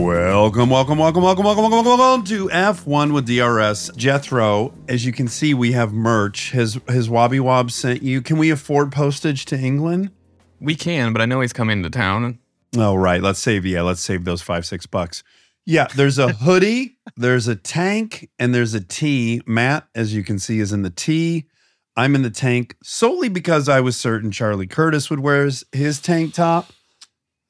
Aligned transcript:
Welcome, 0.00 0.68
welcome, 0.68 0.98
welcome, 0.98 1.22
welcome, 1.22 1.42
welcome, 1.42 1.62
welcome, 1.62 1.84
welcome, 1.86 1.98
welcome 1.98 2.24
to 2.26 2.48
F1 2.50 3.14
with 3.14 3.24
DRS. 3.26 3.90
Jethro, 3.96 4.74
as 4.88 5.06
you 5.06 5.10
can 5.12 5.26
see, 5.26 5.54
we 5.54 5.72
have 5.72 5.94
merch. 5.94 6.50
His 6.50 6.78
his 6.86 7.08
Wobby 7.08 7.40
Wob 7.40 7.70
sent 7.70 8.02
you. 8.02 8.20
Can 8.20 8.36
we 8.36 8.50
afford 8.50 8.92
postage 8.92 9.46
to 9.46 9.58
England? 9.58 10.10
We 10.60 10.74
can, 10.74 11.14
but 11.14 11.22
I 11.22 11.24
know 11.24 11.40
he's 11.40 11.54
coming 11.54 11.82
to 11.82 11.88
town. 11.88 12.38
Oh, 12.76 12.94
right. 12.94 13.22
Let's 13.22 13.38
save, 13.38 13.64
yeah, 13.64 13.80
let's 13.80 14.02
save 14.02 14.26
those 14.26 14.42
five, 14.42 14.66
six 14.66 14.84
bucks. 14.84 15.24
Yeah, 15.64 15.86
there's 15.96 16.18
a 16.18 16.28
hoodie, 16.30 16.98
there's 17.16 17.48
a 17.48 17.56
tank, 17.56 18.28
and 18.38 18.54
there's 18.54 18.74
a 18.74 18.82
tee. 18.82 19.40
Matt, 19.46 19.88
as 19.94 20.14
you 20.14 20.22
can 20.22 20.38
see, 20.38 20.60
is 20.60 20.74
in 20.74 20.82
the 20.82 20.90
tee. 20.90 21.46
I'm 21.96 22.14
in 22.14 22.20
the 22.20 22.28
tank 22.30 22.76
solely 22.82 23.30
because 23.30 23.66
I 23.66 23.80
was 23.80 23.96
certain 23.96 24.30
Charlie 24.30 24.66
Curtis 24.66 25.08
would 25.08 25.20
wear 25.20 25.46
his, 25.46 25.64
his 25.72 26.00
tank 26.02 26.34
top. 26.34 26.70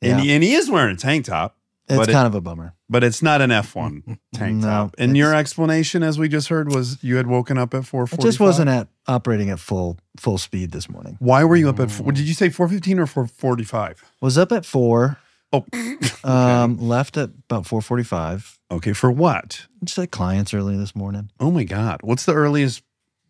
And, 0.00 0.19
Yeah. 0.19 0.24
he, 0.24 0.33
and 0.33 0.44
he 0.44 0.55
is 0.55 0.70
wearing 0.70 0.94
a 0.94 0.98
tank 0.98 1.24
top. 1.24 1.56
It's 1.89 1.97
But 1.98 2.09
it- 2.09 2.12
kind 2.12 2.27
of 2.27 2.34
a 2.34 2.41
bummer. 2.41 2.75
but 2.89 3.05
it's 3.05 3.23
not 3.23 3.41
an 3.41 3.51
F1 3.51 4.19
tank 4.34 4.56
No, 4.56 4.67
top. 4.67 4.95
And 4.98 5.17
your 5.17 5.33
explanation, 5.34 6.03
as 6.03 6.19
we 6.19 6.29
just 6.29 6.48
heard, 6.48 6.73
was 6.73 6.98
you 7.03 7.17
had 7.17 7.27
woken 7.29 7.59
up 7.59 7.75
at 7.75 7.83
4:45. 7.84 8.12
It 8.15 8.23
just 8.23 8.41
wasn't 8.41 8.69
at 8.70 8.89
operating 9.06 9.51
at 9.51 9.61
full 9.61 9.98
full 10.19 10.37
speed 10.39 10.73
this 10.73 10.89
morning. 10.89 11.17
Why 11.20 11.45
were 11.45 11.55
you 11.57 11.69
up 11.69 11.79
at? 11.79 11.91
Four, 11.92 12.11
did 12.12 12.27
you 12.27 12.34
say 12.34 12.48
4:15 12.51 12.98
or 12.98 13.07
4:45? 13.07 13.98
Was 14.20 14.37
up 14.37 14.51
at 14.53 14.64
four. 14.67 15.19
Oh, 15.53 15.64
Um, 16.25 16.77
left 16.79 17.17
at 17.17 17.31
about 17.48 17.67
four 17.67 17.81
forty 17.81 18.03
five. 18.03 18.59
okay. 18.70 18.92
For 18.92 19.12
what? 19.12 19.67
Just 19.84 19.97
had 19.97 20.11
clients 20.11 20.53
early 20.53 20.77
this 20.77 20.97
morning. 20.97 21.31
Oh 21.39 21.53
my 21.53 21.62
God! 21.62 22.01
What's 22.03 22.25
the 22.25 22.34
earliest 22.34 22.83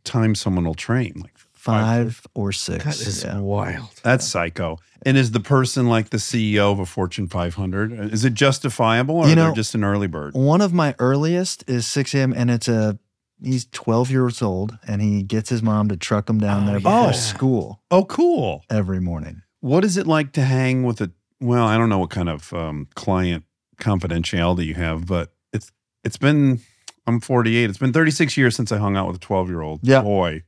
time 0.05 0.35
someone 0.35 0.65
will 0.65 0.75
train? 0.75 1.13
Like 1.17 1.35
Five 1.67 2.27
or 2.35 2.53
six. 2.53 2.85
That 2.85 3.01
is 3.01 3.25
yeah. 3.25 3.39
wild. 3.41 3.89
that's 4.03 4.27
psycho. 4.27 4.79
And 5.03 5.17
is 5.17 5.31
the 5.33 5.41
person 5.41 5.89
like 5.89 6.11
the 6.11 6.17
CEO 6.19 6.73
of 6.73 6.79
a 6.79 6.87
Fortune 6.87 7.29
500? 7.29 8.13
Is 8.13 8.25
it 8.25 8.35
justifiable, 8.35 9.17
or 9.17 9.27
You 9.27 9.33
are 9.33 9.37
know- 9.37 9.49
they 9.51 9.55
just 9.57 9.75
an 9.75 9.85
early 9.85 10.07
bird? 10.07 10.35
One 10.35 10.61
of 10.61 10.73
my 10.73 10.95
earliest 10.99 11.65
is 11.69 11.87
six 11.87 12.15
a.m. 12.15 12.33
and 12.33 12.51
it's 12.51 12.69
a 12.69 12.99
he's 13.43 13.67
twelve 13.67 14.11
years 14.11 14.41
old 14.41 14.79
and 14.89 15.03
he 15.03 15.23
gets 15.23 15.51
his 15.51 15.63
mom 15.63 15.89
to 15.89 15.97
truck 15.97 16.31
him 16.31 16.39
down 16.39 16.63
Oh, 16.63 16.67
there 16.67 16.81
before 16.81 16.93
yeah. 17.07 17.13
school 17.13 17.83
Oh, 17.91 18.05
cool. 18.05 18.65
every 18.71 19.01
morning. 19.01 19.43
What 19.61 19.85
is 19.85 19.97
it 19.97 20.07
like 20.07 20.33
to 20.33 20.43
hang 20.43 20.85
with 20.85 21.01
a? 21.01 21.11
Well, 21.41 21.67
I 21.67 21.77
don't 21.77 21.89
know 21.91 21.99
what 21.99 22.11
kind 22.11 22.29
of 22.31 22.53
um, 22.55 22.89
client 22.95 23.45
confidentiality 23.81 24.65
you 24.67 24.75
have, 24.75 25.07
but 25.07 25.33
it's 25.53 25.71
it's 26.05 26.17
been. 26.17 26.61
I'm 27.09 27.21
48. 27.21 27.71
It's 27.71 27.79
been 27.79 27.93
36 27.93 28.37
years 28.37 28.57
since 28.57 28.73
I 28.73 28.79
hung 28.79 28.97
out 28.97 29.07
with 29.07 29.17
a 29.17 29.21
12 29.21 29.49
year 29.49 29.61
old 29.61 29.81
Yeah. 29.83 30.03
boy. 30.03 30.43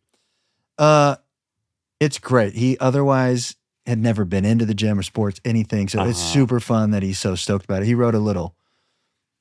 Uh, 0.78 1.16
it's 2.00 2.18
great. 2.18 2.54
He 2.54 2.78
otherwise 2.78 3.56
had 3.86 3.98
never 3.98 4.24
been 4.24 4.44
into 4.44 4.64
the 4.66 4.74
gym 4.74 4.98
or 4.98 5.02
sports, 5.02 5.40
anything. 5.44 5.88
So 5.88 6.04
it's 6.04 6.18
Uh-huh. 6.20 6.32
super 6.32 6.60
fun 6.60 6.90
that 6.92 7.02
he's 7.02 7.18
so 7.18 7.34
stoked 7.34 7.64
about 7.64 7.82
it. 7.82 7.86
He 7.86 7.94
wrote 7.94 8.14
a 8.14 8.18
little 8.20 8.54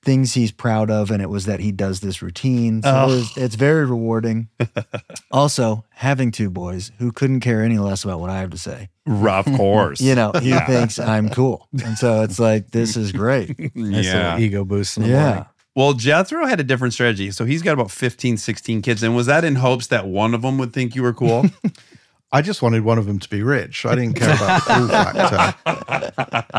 things 0.03 0.35
he's 0.35 0.51
proud 0.53 0.89
of, 0.89 1.11
and 1.11 1.21
it 1.21 1.29
was 1.29 1.45
that 1.45 1.59
he 1.59 1.71
does 1.71 1.99
this 1.99 2.21
routine. 2.21 2.81
So 2.81 3.03
it 3.03 3.07
was, 3.07 3.37
it's 3.37 3.55
very 3.55 3.85
rewarding. 3.85 4.47
also, 5.31 5.83
having 5.89 6.31
two 6.31 6.49
boys 6.49 6.91
who 6.99 7.11
couldn't 7.11 7.41
care 7.41 7.61
any 7.61 7.77
less 7.77 8.03
about 8.05 8.21
what 8.21 8.29
I 8.29 8.39
have 8.39 8.51
to 8.51 8.57
say. 8.57 8.87
Of 9.05 9.45
course. 9.57 9.99
You 9.99 10.15
know, 10.15 10.31
he 10.39 10.49
Yeah. 10.51 10.65
thinks 10.65 10.97
I'm 10.97 11.29
cool. 11.29 11.67
And 11.83 11.97
so 11.97 12.21
it's 12.21 12.39
like, 12.39 12.71
this 12.71 12.95
is 12.95 13.11
great. 13.11 13.57
Nice 13.75 14.05
yeah. 14.05 14.37
ego 14.39 14.63
boost 14.63 14.97
in 14.97 15.03
the 15.03 15.09
Yeah. 15.09 15.23
morning. 15.25 15.45
Well, 15.77 15.93
Jethro 15.93 16.47
had 16.47 16.59
a 16.59 16.63
different 16.63 16.95
strategy. 16.95 17.29
So 17.29 17.45
he's 17.45 17.61
got 17.61 17.73
about 17.73 17.91
15, 17.91 18.37
16 18.37 18.81
kids. 18.81 19.03
And 19.03 19.15
was 19.15 19.27
that 19.27 19.43
in 19.43 19.53
hopes 19.57 19.85
that 19.87 20.07
one 20.07 20.33
of 20.33 20.41
them 20.41 20.57
would 20.57 20.73
think 20.73 20.95
you 20.95 21.03
were 21.03 21.13
cool? 21.13 21.45
I 22.29 22.41
just 22.41 22.61
wanted 22.61 22.83
one 22.83 22.97
of 22.97 23.05
them 23.05 23.19
to 23.19 23.29
be 23.29 23.41
rich. 23.41 23.85
I 23.85 23.95
didn't 23.95 24.15
care 24.15 24.33
about 24.35 24.65
the 24.65 24.73
cool 24.73 24.87
factor. 24.89 26.57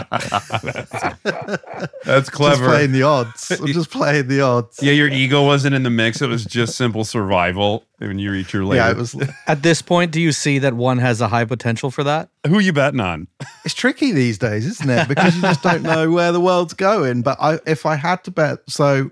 That's 2.05 2.31
clever. 2.31 2.57
Just 2.57 2.69
playing 2.71 2.93
the 2.93 3.03
odds. 3.03 3.51
I'm 3.51 3.67
just 3.67 3.91
playing 3.91 4.29
the 4.29 4.41
odds. 4.41 4.79
yeah, 4.83 4.93
your 4.93 5.09
ego 5.09 5.45
wasn't 5.45 5.75
in 5.75 5.83
the 5.83 5.91
mix. 5.91 6.23
It 6.23 6.29
was 6.29 6.47
just 6.47 6.75
simple 6.75 7.05
survival 7.05 7.85
when 7.99 8.19
you 8.19 8.33
reach 8.33 8.55
your 8.55 8.65
labor. 8.65 8.77
Yeah, 8.77 8.91
it 8.93 8.97
was. 8.97 9.15
At 9.47 9.63
this 9.63 9.83
point, 9.83 10.11
do 10.11 10.23
you 10.23 10.33
see 10.33 10.59
that 10.61 10.73
one 10.73 10.99
has 10.99 11.21
a 11.21 11.29
high 11.29 11.45
potential 11.45 11.91
for 11.91 12.03
that? 12.05 12.31
Who 12.47 12.61
you 12.61 12.73
betting 12.73 13.01
on? 13.01 13.29
It's 13.67 13.75
tricky 13.75 14.13
these 14.13 14.39
days, 14.39 14.65
isn't 14.65 14.89
it? 14.89 15.07
Because 15.07 15.37
you 15.37 15.43
just 15.43 15.63
don't 15.63 15.83
know 15.83 16.11
where 16.11 16.33
the 16.33 16.41
world's 16.41 16.73
going. 16.73 17.21
But 17.21 17.37
I, 17.41 17.59
if 17.67 17.85
I 17.85 17.97
had 17.97 18.25
to 18.25 18.31
bet, 18.31 18.61
so 18.69 19.11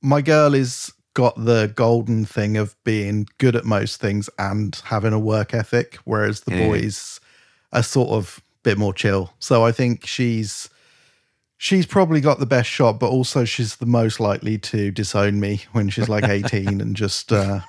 my 0.00 0.22
girl 0.22 0.54
is 0.54 0.90
got 1.20 1.44
the 1.44 1.70
golden 1.76 2.24
thing 2.24 2.56
of 2.56 2.74
being 2.84 3.26
good 3.36 3.54
at 3.54 3.64
most 3.66 4.00
things 4.00 4.30
and 4.38 4.80
having 4.86 5.12
a 5.12 5.18
work 5.18 5.52
ethic, 5.52 5.98
whereas 6.04 6.40
the 6.40 6.52
Yeah. 6.52 6.66
boys 6.68 7.20
are 7.74 7.82
sort 7.82 8.08
of 8.10 8.38
a 8.38 8.42
bit 8.62 8.78
more 8.78 8.94
chill. 8.94 9.34
So 9.38 9.62
I 9.64 9.72
think 9.72 10.06
she's 10.06 10.70
she's 11.58 11.84
probably 11.84 12.22
got 12.22 12.38
the 12.38 12.46
best 12.46 12.70
shot, 12.70 12.98
but 12.98 13.10
also 13.10 13.44
she's 13.44 13.76
the 13.76 13.86
most 13.86 14.18
likely 14.18 14.56
to 14.56 14.90
disown 14.90 15.40
me 15.40 15.60
when 15.72 15.90
she's 15.90 16.08
like 16.08 16.24
18 16.28 16.80
and 16.80 16.96
just 16.96 17.30
uh, 17.32 17.60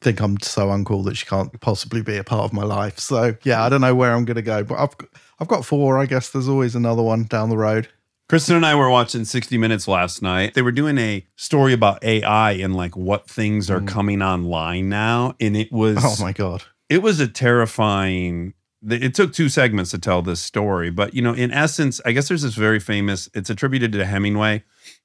think 0.00 0.20
I'm 0.20 0.40
so 0.40 0.68
uncool 0.68 1.04
that 1.04 1.18
she 1.18 1.26
can't 1.26 1.60
possibly 1.60 2.00
be 2.00 2.16
a 2.16 2.24
part 2.24 2.44
of 2.44 2.54
my 2.54 2.64
life. 2.64 2.98
So 2.98 3.34
yeah, 3.44 3.62
I 3.62 3.68
don't 3.68 3.82
know 3.82 3.94
where 3.94 4.12
I'm 4.14 4.24
gonna 4.24 4.40
go, 4.40 4.64
but 4.64 4.78
I've 4.78 4.94
I've 5.38 5.48
got 5.48 5.66
four. 5.66 5.98
I 5.98 6.06
guess 6.06 6.30
there's 6.30 6.48
always 6.48 6.74
another 6.74 7.02
one 7.02 7.24
down 7.24 7.50
the 7.50 7.58
road. 7.58 7.88
Kristen 8.30 8.54
and 8.54 8.64
I 8.64 8.76
were 8.76 8.88
watching 8.88 9.24
60 9.24 9.58
Minutes 9.58 9.88
last 9.88 10.22
night. 10.22 10.54
They 10.54 10.62
were 10.62 10.70
doing 10.70 10.98
a 10.98 11.26
story 11.34 11.72
about 11.72 12.04
AI 12.04 12.52
and 12.52 12.76
like 12.76 12.96
what 12.96 13.28
things 13.28 13.68
are 13.68 13.80
mm. 13.80 13.88
coming 13.88 14.22
online 14.22 14.88
now. 14.88 15.34
And 15.40 15.56
it 15.56 15.72
was 15.72 15.98
Oh 16.00 16.14
my 16.24 16.32
god. 16.32 16.62
it 16.88 17.02
was 17.02 17.18
a 17.18 17.26
terrifying 17.26 18.54
it 18.88 19.16
took 19.16 19.32
two 19.32 19.48
segments 19.48 19.90
to 19.90 19.98
tell 19.98 20.22
this 20.22 20.40
story 20.40 20.90
but 20.90 21.12
you 21.12 21.20
know 21.20 21.34
in 21.34 21.50
essence 21.50 22.00
i 22.06 22.12
guess 22.12 22.28
there's 22.28 22.40
this 22.40 22.54
very 22.54 22.80
famous 22.80 23.28
it's 23.34 23.50
attributed 23.50 23.92
to 23.92 24.06
hemingway 24.06 24.64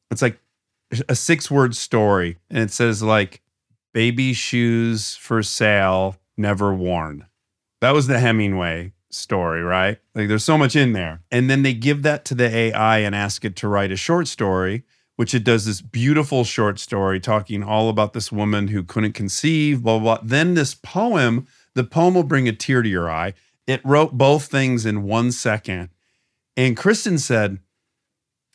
it's 0.09 0.21
like 0.21 0.39
a 1.09 1.15
six 1.15 1.51
word 1.51 1.75
story 1.75 2.37
and 2.49 2.59
it 2.59 2.71
says 2.71 3.03
like 3.03 3.41
baby 3.93 4.31
shoes 4.31 5.17
for 5.17 5.43
sale 5.43 6.15
never 6.37 6.73
worn 6.73 7.25
that 7.81 7.91
was 7.91 8.07
the 8.07 8.17
hemingway 8.17 8.93
story 9.15 9.61
right 9.63 9.99
like 10.13 10.27
there's 10.27 10.43
so 10.43 10.57
much 10.57 10.75
in 10.75 10.93
there 10.93 11.21
and 11.31 11.49
then 11.49 11.63
they 11.63 11.73
give 11.73 12.03
that 12.03 12.25
to 12.25 12.35
the 12.35 12.55
ai 12.55 12.99
and 12.99 13.15
ask 13.15 13.43
it 13.45 13.55
to 13.55 13.67
write 13.67 13.91
a 13.91 13.95
short 13.95 14.27
story 14.27 14.83
which 15.15 15.33
it 15.33 15.43
does 15.45 15.65
this 15.65 15.81
beautiful 15.81 16.43
short 16.43 16.77
story 16.77 17.19
talking 17.19 17.63
all 17.63 17.87
about 17.89 18.11
this 18.13 18.33
woman 18.33 18.67
who 18.67 18.83
couldn't 18.83 19.13
conceive, 19.13 19.81
blah, 19.81 19.97
blah, 19.97 20.17
blah. 20.17 20.23
Then 20.27 20.55
this 20.55 20.75
poem, 20.75 21.47
the 21.73 21.85
poem 21.85 22.15
will 22.15 22.23
bring 22.23 22.49
a 22.49 22.51
tear 22.51 22.81
to 22.81 22.89
your 22.89 23.09
eye. 23.09 23.33
It 23.65 23.79
wrote 23.85 24.17
both 24.17 24.47
things 24.47 24.85
in 24.85 25.03
one 25.03 25.31
second. 25.31 25.87
And 26.57 26.75
Kristen 26.75 27.17
said, 27.17 27.59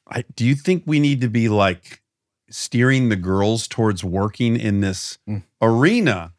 I, 0.06 0.24
Do 0.36 0.44
you 0.44 0.54
think 0.54 0.82
we 0.84 1.00
need 1.00 1.22
to 1.22 1.28
be 1.28 1.48
like 1.48 2.02
steering 2.50 3.08
the 3.08 3.16
girls 3.16 3.66
towards 3.66 4.04
working 4.04 4.58
in 4.58 4.82
this 4.82 5.16
Mm. 5.26 5.44
arena? 5.62 6.34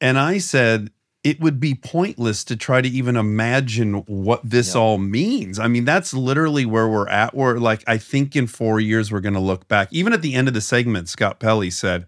And 0.00 0.20
I 0.20 0.38
said, 0.38 0.92
it 1.28 1.40
would 1.40 1.60
be 1.60 1.74
pointless 1.74 2.42
to 2.42 2.56
try 2.56 2.80
to 2.80 2.88
even 2.88 3.14
imagine 3.14 3.96
what 4.06 4.40
this 4.42 4.74
all 4.74 4.96
means. 4.96 5.58
I 5.58 5.68
mean, 5.68 5.84
that's 5.84 6.14
literally 6.14 6.64
where 6.64 6.88
we're 6.88 7.06
at. 7.08 7.34
Where 7.34 7.58
like 7.58 7.84
I 7.86 7.98
think 7.98 8.34
in 8.34 8.46
four 8.46 8.80
years 8.80 9.12
we're 9.12 9.20
going 9.20 9.34
to 9.34 9.40
look 9.40 9.68
back. 9.68 9.88
Even 9.90 10.14
at 10.14 10.22
the 10.22 10.32
end 10.32 10.48
of 10.48 10.54
the 10.54 10.62
segment, 10.62 11.10
Scott 11.10 11.38
Pelley 11.38 11.68
said, 11.68 12.06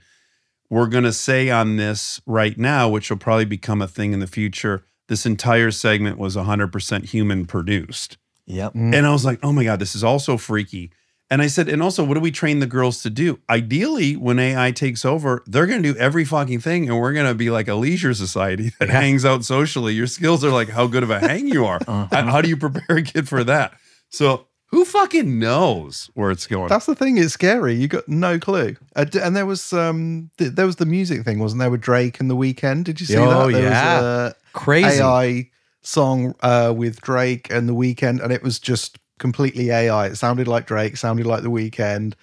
"We're 0.70 0.86
going 0.86 1.04
to 1.04 1.12
say 1.12 1.50
on 1.50 1.76
this 1.76 2.22
right 2.24 2.56
now, 2.56 2.88
which 2.88 3.10
will 3.10 3.18
probably 3.18 3.44
become 3.44 3.82
a 3.82 3.86
thing 3.86 4.14
in 4.14 4.20
the 4.20 4.26
future. 4.26 4.84
This 5.08 5.26
entire 5.26 5.70
segment 5.70 6.16
was 6.16 6.34
100% 6.34 7.04
human 7.04 7.44
produced." 7.44 8.16
Yep. 8.46 8.72
Mm. 8.72 8.94
And 8.94 9.06
I 9.06 9.12
was 9.12 9.26
like, 9.26 9.38
"Oh 9.42 9.52
my 9.52 9.64
god, 9.64 9.80
this 9.80 9.94
is 9.94 10.02
also 10.02 10.38
freaky." 10.38 10.92
And 11.32 11.40
I 11.40 11.46
said, 11.46 11.68
and 11.68 11.80
also, 11.80 12.02
what 12.02 12.14
do 12.14 12.20
we 12.20 12.32
train 12.32 12.58
the 12.58 12.66
girls 12.66 13.02
to 13.04 13.10
do? 13.10 13.38
Ideally, 13.48 14.16
when 14.16 14.40
AI 14.40 14.72
takes 14.72 15.04
over, 15.04 15.44
they're 15.46 15.66
going 15.66 15.80
to 15.80 15.92
do 15.92 15.98
every 15.98 16.24
fucking 16.24 16.58
thing, 16.58 16.88
and 16.88 16.98
we're 16.98 17.12
going 17.12 17.28
to 17.28 17.34
be 17.36 17.50
like 17.50 17.68
a 17.68 17.74
leisure 17.76 18.14
society 18.14 18.72
that 18.80 18.88
hangs 18.90 19.24
out 19.24 19.44
socially. 19.44 19.94
Your 19.94 20.08
skills 20.08 20.44
are 20.44 20.50
like 20.50 20.70
how 20.70 20.88
good 20.88 21.04
of 21.04 21.10
a 21.10 21.20
hang 21.20 21.46
you 21.46 21.64
are. 21.66 21.78
Uh-huh. 21.86 22.08
How, 22.10 22.40
do 22.40 22.48
you 22.48 22.56
prepare 22.56 22.96
a 22.96 23.02
kid 23.02 23.28
for 23.28 23.44
that? 23.44 23.74
So, 24.08 24.48
who 24.72 24.84
fucking 24.84 25.38
knows 25.38 26.10
where 26.14 26.32
it's 26.32 26.48
going? 26.48 26.68
That's 26.68 26.86
the 26.86 26.94
thing. 26.96 27.16
It's 27.16 27.32
scary. 27.32 27.74
You 27.74 27.86
got 27.86 28.08
no 28.08 28.38
clue. 28.40 28.76
Uh, 28.96 29.06
and 29.22 29.36
there 29.36 29.46
was 29.46 29.72
um, 29.72 30.30
th- 30.38 30.52
there 30.52 30.66
was 30.66 30.76
the 30.76 30.86
music 30.86 31.24
thing, 31.24 31.38
wasn't 31.38 31.60
there, 31.60 31.70
with 31.70 31.80
Drake 31.80 32.18
and 32.18 32.28
the 32.28 32.36
Weeknd? 32.36 32.84
Did 32.84 33.00
you 33.00 33.06
see 33.06 33.16
Oh, 33.16 33.46
that? 33.46 33.52
There 33.52 33.62
yeah. 33.62 33.96
was 34.00 34.04
a 34.32 34.34
Crazy. 34.52 35.00
AI 35.00 35.50
song 35.82 36.34
uh, 36.40 36.74
with 36.76 37.00
Drake 37.00 37.48
and 37.50 37.68
the 37.68 37.74
Weeknd, 37.74 38.20
and 38.22 38.32
it 38.32 38.42
was 38.42 38.58
just 38.58 38.98
completely 39.20 39.70
AI. 39.70 40.06
It 40.06 40.16
sounded 40.16 40.48
like 40.48 40.66
Drake, 40.66 40.96
sounded 40.96 41.26
like 41.26 41.44
the 41.44 41.50
Weeknd. 41.50 42.14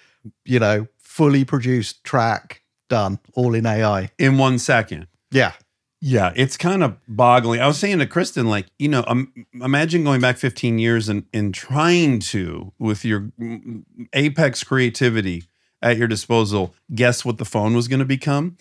You 0.44 0.58
know, 0.58 0.86
fully 0.98 1.44
produced 1.46 2.04
track 2.04 2.62
done, 2.88 3.18
all 3.34 3.54
in 3.54 3.64
AI. 3.64 4.10
in 4.18 4.36
one 4.36 4.58
second. 4.58 5.06
Yeah, 5.30 5.52
Yeah, 6.00 6.32
it's 6.36 6.56
kind 6.56 6.84
of 6.84 6.96
boggling. 7.08 7.60
I 7.60 7.66
was 7.66 7.78
saying 7.78 7.98
to 7.98 8.06
Kristen, 8.06 8.46
like, 8.46 8.66
you 8.78 8.88
know, 8.88 9.04
um, 9.06 9.32
imagine 9.54 10.04
going 10.04 10.20
back 10.20 10.36
15 10.36 10.78
years 10.78 11.08
and, 11.08 11.24
and 11.34 11.52
trying 11.52 12.20
to, 12.20 12.72
with 12.78 13.04
your 13.04 13.32
mm, 13.40 13.84
apex 14.12 14.62
creativity 14.62 15.44
at 15.82 15.96
your 15.96 16.06
disposal, 16.06 16.74
guess 16.94 17.24
what 17.24 17.38
the 17.38 17.44
phone 17.44 17.74
was 17.74 17.88
going 17.88 17.98
to 17.98 18.06
become. 18.06 18.56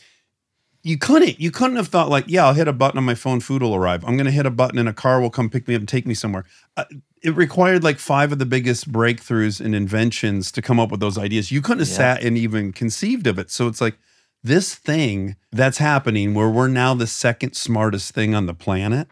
You 0.81 0.97
couldn't. 0.97 1.39
You 1.39 1.51
couldn't 1.51 1.75
have 1.75 1.89
thought 1.89 2.09
like, 2.09 2.25
yeah, 2.27 2.45
I'll 2.45 2.53
hit 2.53 2.67
a 2.67 2.73
button 2.73 2.97
on 2.97 3.03
my 3.03 3.15
phone, 3.15 3.39
food 3.39 3.61
will 3.61 3.75
arrive. 3.75 4.03
I'm 4.05 4.15
going 4.15 4.25
to 4.25 4.31
hit 4.31 4.45
a 4.45 4.51
button 4.51 4.79
and 4.79 4.89
a 4.89 4.93
car 4.93 5.21
will 5.21 5.29
come 5.29 5.49
pick 5.49 5.67
me 5.67 5.75
up 5.75 5.81
and 5.81 5.87
take 5.87 6.07
me 6.07 6.13
somewhere. 6.13 6.45
Uh, 6.75 6.85
it 7.23 7.35
required 7.35 7.83
like 7.83 7.99
five 7.99 8.31
of 8.31 8.39
the 8.39 8.45
biggest 8.45 8.91
breakthroughs 8.91 9.59
and 9.63 9.73
inventions 9.75 10.51
to 10.53 10.61
come 10.61 10.79
up 10.79 10.91
with 10.91 10.99
those 10.99 11.17
ideas. 11.17 11.51
You 11.51 11.61
couldn't 11.61 11.79
have 11.79 11.87
Yeah. 11.89 11.95
sat 11.95 12.23
and 12.23 12.37
even 12.37 12.71
conceived 12.73 13.27
of 13.27 13.39
it. 13.39 13.49
So 13.51 13.67
it's 13.67 13.81
like 13.81 13.97
this 14.43 14.75
thing 14.75 15.35
that's 15.51 15.79
happening 15.79 16.33
where 16.33 16.49
we're 16.49 16.67
now 16.67 16.93
the 16.93 17.07
second 17.07 17.53
smartest 17.55 18.13
thing 18.13 18.35
on 18.35 18.45
the 18.45 18.53
planet 18.53 19.07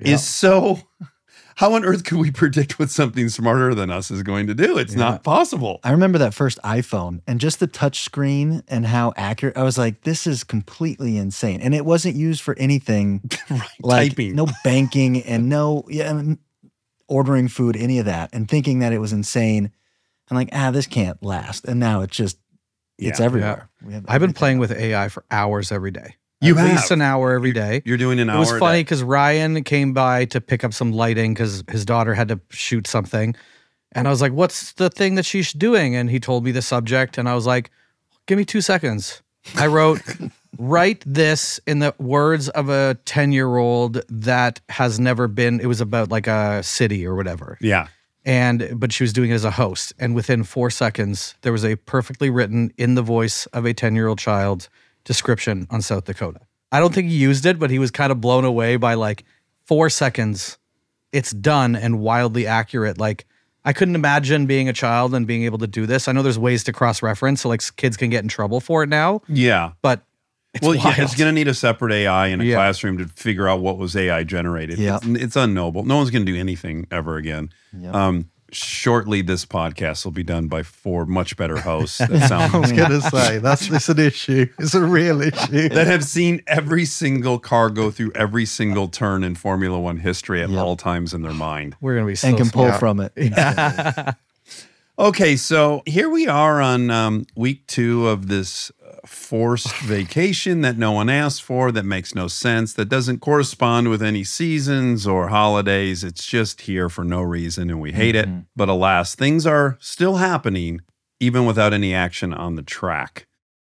is 0.00 0.22
so 0.22 0.80
how 1.56 1.72
on 1.72 1.84
earth 1.84 2.04
could 2.04 2.18
we 2.18 2.30
predict 2.30 2.78
what 2.78 2.90
something 2.90 3.28
smarter 3.30 3.74
than 3.74 3.90
us 3.90 4.10
is 4.10 4.22
going 4.22 4.46
to 4.46 4.54
do? 4.54 4.76
It's 4.78 4.94
not 4.94 5.24
possible. 5.24 5.80
I 5.82 5.90
remember 5.90 6.18
that 6.18 6.34
first 6.34 6.58
iPhone 6.62 7.22
and 7.26 7.40
just 7.40 7.60
the 7.60 7.66
touch 7.66 8.00
screen 8.02 8.62
and 8.68 8.86
how 8.86 9.14
accurate. 9.16 9.56
I 9.56 9.62
was 9.62 9.78
like, 9.78 10.02
this 10.02 10.26
is 10.26 10.44
completely 10.44 11.16
insane. 11.16 11.60
And 11.62 11.74
it 11.74 11.84
wasn't 11.86 12.14
used 12.14 12.42
for 12.42 12.54
anything 12.58 13.22
right. 13.50 13.60
like 13.80 14.10
Typing. 14.10 14.34
no 14.36 14.46
banking 14.64 15.22
and 15.22 15.48
no 15.48 15.84
yeah, 15.88 16.22
ordering 17.08 17.48
food, 17.48 17.76
any 17.76 17.98
of 17.98 18.06
that, 18.06 18.30
and 18.32 18.48
thinking 18.48 18.80
that 18.80 18.92
it 18.92 18.98
was 18.98 19.12
insane. 19.12 19.70
I'm 20.30 20.36
like, 20.36 20.48
ah, 20.52 20.70
this 20.70 20.86
can't 20.86 21.22
last. 21.22 21.64
And 21.66 21.78
now 21.78 22.00
it's 22.02 22.16
just, 22.16 22.38
it's 22.98 23.20
Yeah. 23.20 23.26
everywhere. 23.26 23.68
We 23.84 23.92
have 23.94 24.04
I've 24.08 24.20
been 24.20 24.32
playing 24.32 24.58
with. 24.58 24.72
AI 24.72 25.08
for 25.08 25.24
hours 25.30 25.70
every 25.70 25.90
day. 25.92 26.16
You 26.40 26.58
At 26.58 26.66
have. 26.66 26.70
least 26.76 26.90
an 26.90 27.00
hour 27.02 27.32
every 27.32 27.52
day. 27.52 27.82
You're 27.84 27.96
doing 27.96 28.18
an 28.18 28.28
hour. 28.28 28.36
It 28.36 28.40
was 28.40 28.58
funny 28.58 28.80
because 28.80 29.02
Ryan 29.02 29.62
came 29.64 29.92
by 29.92 30.24
to 30.26 30.40
pick 30.40 30.64
up 30.64 30.74
some 30.74 30.92
lighting 30.92 31.32
because 31.32 31.62
his 31.70 31.84
daughter 31.84 32.12
had 32.14 32.28
to 32.28 32.40
shoot 32.50 32.86
something. 32.86 33.34
And 33.92 34.06
I 34.06 34.10
was 34.10 34.20
like, 34.20 34.32
What's 34.32 34.72
the 34.72 34.90
thing 34.90 35.14
that 35.14 35.24
she's 35.24 35.52
doing? 35.52 35.94
And 35.96 36.10
he 36.10 36.20
told 36.20 36.44
me 36.44 36.50
the 36.50 36.60
subject. 36.60 37.16
And 37.18 37.28
I 37.28 37.34
was 37.34 37.46
like, 37.46 37.70
Give 38.26 38.36
me 38.36 38.44
two 38.44 38.60
seconds. 38.60 39.22
I 39.56 39.66
wrote, 39.68 40.02
Write 40.58 41.02
this 41.06 41.60
in 41.66 41.78
the 41.80 41.94
words 41.98 42.48
of 42.50 42.68
a 42.68 42.98
10 43.04 43.32
year 43.32 43.56
old 43.56 44.02
that 44.08 44.60
has 44.68 44.98
never 44.98 45.28
been, 45.28 45.60
it 45.60 45.66
was 45.66 45.80
about 45.80 46.10
like 46.10 46.26
a 46.26 46.62
city 46.62 47.06
or 47.06 47.14
whatever. 47.14 47.58
Yeah. 47.60 47.88
And, 48.24 48.72
but 48.74 48.92
she 48.92 49.04
was 49.04 49.12
doing 49.12 49.30
it 49.30 49.34
as 49.34 49.44
a 49.44 49.52
host. 49.52 49.92
And 49.98 50.14
within 50.14 50.42
four 50.42 50.70
seconds, 50.70 51.36
there 51.42 51.52
was 51.52 51.64
a 51.64 51.76
perfectly 51.76 52.28
written 52.28 52.72
in 52.76 52.94
the 52.94 53.02
voice 53.02 53.46
of 53.46 53.64
a 53.64 53.72
10 53.72 53.94
year 53.94 54.08
old 54.08 54.18
child 54.18 54.68
description 55.04 55.66
on 55.70 55.82
South 55.82 56.04
Dakota. 56.04 56.40
I 56.72 56.80
don't 56.80 56.92
think 56.92 57.08
he 57.08 57.16
used 57.16 57.46
it, 57.46 57.58
but 57.58 57.70
he 57.70 57.78
was 57.78 57.90
kind 57.90 58.10
of 58.10 58.20
blown 58.20 58.44
away 58.44 58.76
by 58.76 58.94
like 58.94 59.24
four 59.64 59.88
seconds. 59.88 60.58
It's 61.12 61.30
done 61.30 61.76
and 61.76 62.00
wildly 62.00 62.46
accurate. 62.46 62.98
Like 62.98 63.26
I 63.66 63.72
couldn't 63.72 63.96
imagine 63.96 64.46
being 64.46 64.68
a 64.68 64.72
child 64.72 65.12
and 65.12 65.26
being 65.26 65.42
able 65.42 65.58
to 65.58 65.66
do 65.66 65.86
this. 65.86 66.06
I 66.06 66.12
know 66.12 66.22
there's 66.22 66.38
ways 66.38 66.62
to 66.64 66.72
cross 66.72 67.02
reference, 67.02 67.40
so 67.40 67.48
like 67.48 67.62
kids 67.76 67.96
can 67.96 68.10
get 68.10 68.22
in 68.22 68.28
trouble 68.28 68.60
for 68.60 68.84
it 68.84 68.88
now. 68.88 69.22
Yeah. 69.28 69.72
But 69.82 70.05
it's 70.56 70.66
well, 70.66 70.74
yeah, 70.74 70.94
it's 70.98 71.14
going 71.14 71.28
to 71.28 71.32
need 71.32 71.48
a 71.48 71.54
separate 71.54 71.92
AI 71.92 72.26
in 72.28 72.40
a 72.40 72.44
Yeah. 72.44 72.56
classroom 72.56 72.98
to 72.98 73.06
figure 73.08 73.48
out 73.48 73.60
what 73.60 73.78
was 73.78 73.94
AI 73.96 74.24
generated. 74.24 74.78
Yeah. 74.78 74.96
It's, 75.02 75.06
it's 75.06 75.36
unknowable. 75.36 75.84
No 75.84 75.96
one's 75.96 76.10
going 76.10 76.26
to 76.26 76.32
do 76.32 76.38
anything 76.38 76.86
ever 76.90 77.16
again. 77.16 77.50
Yep. 77.78 77.94
Um, 77.94 78.30
shortly, 78.52 79.22
this 79.22 79.44
podcast 79.44 80.04
will 80.04 80.12
be 80.12 80.22
done 80.22 80.46
by 80.48 80.62
four 80.62 81.04
much 81.04 81.36
better 81.36 81.58
hosts 81.58 81.98
that 81.98 82.10
sound 82.28 82.54
I 82.54 82.58
was 82.58 82.72
going 82.72 82.90
to 83.00 83.00
say 83.02 83.38
that's 83.38 83.68
it's 83.70 83.88
an 83.88 83.98
issue. 83.98 84.46
It's 84.58 84.74
a 84.74 84.82
real 84.84 85.20
issue. 85.20 85.68
that 85.70 85.86
have 85.86 86.04
seen 86.04 86.42
every 86.46 86.84
single 86.84 87.38
car 87.38 87.70
go 87.70 87.90
through 87.90 88.12
every 88.14 88.46
single 88.46 88.88
turn 88.88 89.24
in 89.24 89.34
Formula 89.34 89.78
One 89.78 89.98
history 89.98 90.42
at 90.42 90.48
Yep. 90.50 90.58
all 90.58 90.76
times 90.76 91.12
in 91.12 91.22
their 91.22 91.32
mind. 91.34 91.76
We're 91.80 91.94
gonna 91.96 92.06
be 92.06 92.14
so 92.14 92.28
and 92.28 92.36
can 92.36 92.50
pull 92.50 92.66
smart. 92.66 92.80
from 92.80 93.00
it. 93.00 94.14
Okay, 94.98 95.36
so 95.36 95.82
here 95.84 96.08
we 96.08 96.26
are 96.26 96.62
on 96.62 96.90
um, 96.90 97.26
week 97.36 97.66
two 97.66 98.08
of 98.08 98.28
this 98.28 98.72
forced 99.08 99.74
vacation 99.78 100.60
that 100.60 100.78
no 100.78 100.92
one 100.92 101.08
asked 101.08 101.42
for, 101.42 101.72
that 101.72 101.84
makes 101.84 102.14
no 102.14 102.28
sense, 102.28 102.72
that 102.74 102.88
doesn't 102.88 103.20
correspond 103.20 103.88
with 103.88 104.02
any 104.02 104.24
seasons 104.24 105.06
or 105.06 105.28
holidays. 105.28 106.04
It's 106.04 106.26
just 106.26 106.62
here 106.62 106.88
for 106.88 107.04
no 107.04 107.22
reason 107.22 107.70
and 107.70 107.80
we 107.80 107.92
hate 107.92 108.14
it. 108.14 108.28
Mm-hmm. 108.28 108.40
But 108.54 108.68
alas, 108.68 109.14
things 109.14 109.46
are 109.46 109.76
still 109.80 110.16
happening 110.16 110.80
even 111.20 111.46
without 111.46 111.72
any 111.72 111.94
action 111.94 112.34
on 112.34 112.56
the 112.56 112.62
track. 112.62 113.26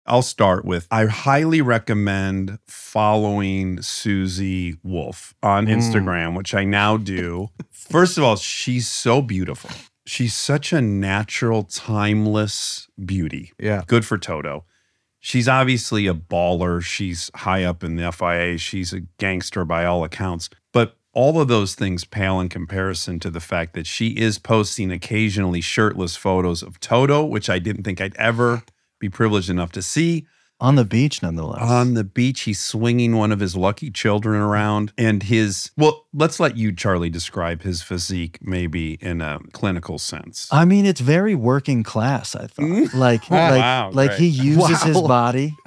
I'll 0.07 0.23
start 0.23 0.65
with 0.65 0.87
I 0.91 1.07
highly 1.07 1.63
recommend 1.63 2.59
following 2.67 3.81
Susie 3.81 4.77
Wolff 4.83 5.35
on 5.43 5.67
mm. 5.67 5.75
Instagram, 5.75 6.37
which 6.37 6.55
I 6.55 6.65
now 6.65 6.97
do. 6.97 7.49
First 7.71 8.19
of 8.19 8.25
all, 8.25 8.37
she's 8.37 8.91
so 8.91 9.23
beautiful. 9.23 9.71
She's 10.07 10.35
such 10.35 10.73
a 10.73 10.83
natural, 10.83 11.63
timeless 11.63 12.89
beauty. 13.03 13.53
Yeah. 13.59 13.85
Good 13.87 14.05
for 14.05 14.19
Toto. 14.19 14.67
She's 15.27 15.49
obviously 15.49 16.07
a 16.07 16.13
baller. 16.13 16.83
She's 16.83 17.31
high 17.35 17.65
up 17.65 17.83
in 17.83 17.97
the 17.97 18.13
FIA. 18.13 18.59
She's 18.59 18.93
a 18.93 19.01
gangster 19.17 19.65
by 19.65 19.87
all 19.87 20.05
accounts. 20.05 20.51
But 20.71 20.99
all 21.15 21.41
of 21.41 21.49
those 21.49 21.75
things 21.75 22.05
pale 22.05 22.41
in 22.41 22.51
comparison 22.51 23.19
to 23.21 23.31
the 23.31 23.41
fact 23.41 23.73
that 23.73 23.87
she 23.87 24.09
is 24.09 24.39
posting 24.39 24.93
occasionally 24.93 25.63
shirtless 25.63 26.15
photos 26.15 26.63
of 26.63 26.79
Toto, 26.79 27.25
which 27.25 27.49
I 27.49 27.59
didn't 27.59 27.85
think 27.85 28.03
I'd 28.03 28.15
ever 28.17 28.65
be 29.01 29.09
privileged 29.09 29.49
enough 29.49 29.73
to 29.73 29.81
see. 29.81 30.27
On 30.65 30.77
the 30.77 30.85
beach, 30.87 31.23
nonetheless. 31.23 31.61
On 31.61 31.93
the 31.93 32.05
beach, 32.05 32.41
he's 32.43 32.59
swinging 32.59 33.17
one 33.17 33.33
of 33.33 33.41
his 33.41 33.55
lucky 33.55 33.91
children 33.91 34.41
around. 34.41 34.95
And 34.97 35.23
his, 35.23 35.71
well, 35.77 36.07
let's 36.15 36.41
let 36.41 36.57
you, 36.57 36.73
Charlie, 36.73 37.11
describe 37.11 37.61
his 37.63 37.83
physique 37.83 38.39
maybe 38.41 38.95
in 38.95 39.21
a 39.21 39.41
clinical 39.53 39.99
sense. 39.99 40.49
I 40.51 40.65
mean, 40.65 40.87
it's 40.87 41.03
very 41.03 41.35
working 41.35 41.83
class. 41.83 42.35
I 42.35 42.47
thought, 42.47 42.65
mm. 42.65 42.95
like, 42.95 43.31
Oh, 43.31 43.35
like, 43.35 43.61
wow, 43.61 43.91
like 43.93 44.13
he 44.15 44.31
great. 44.35 44.47
uses 44.47 44.83
his 44.83 45.01
body. 45.03 45.55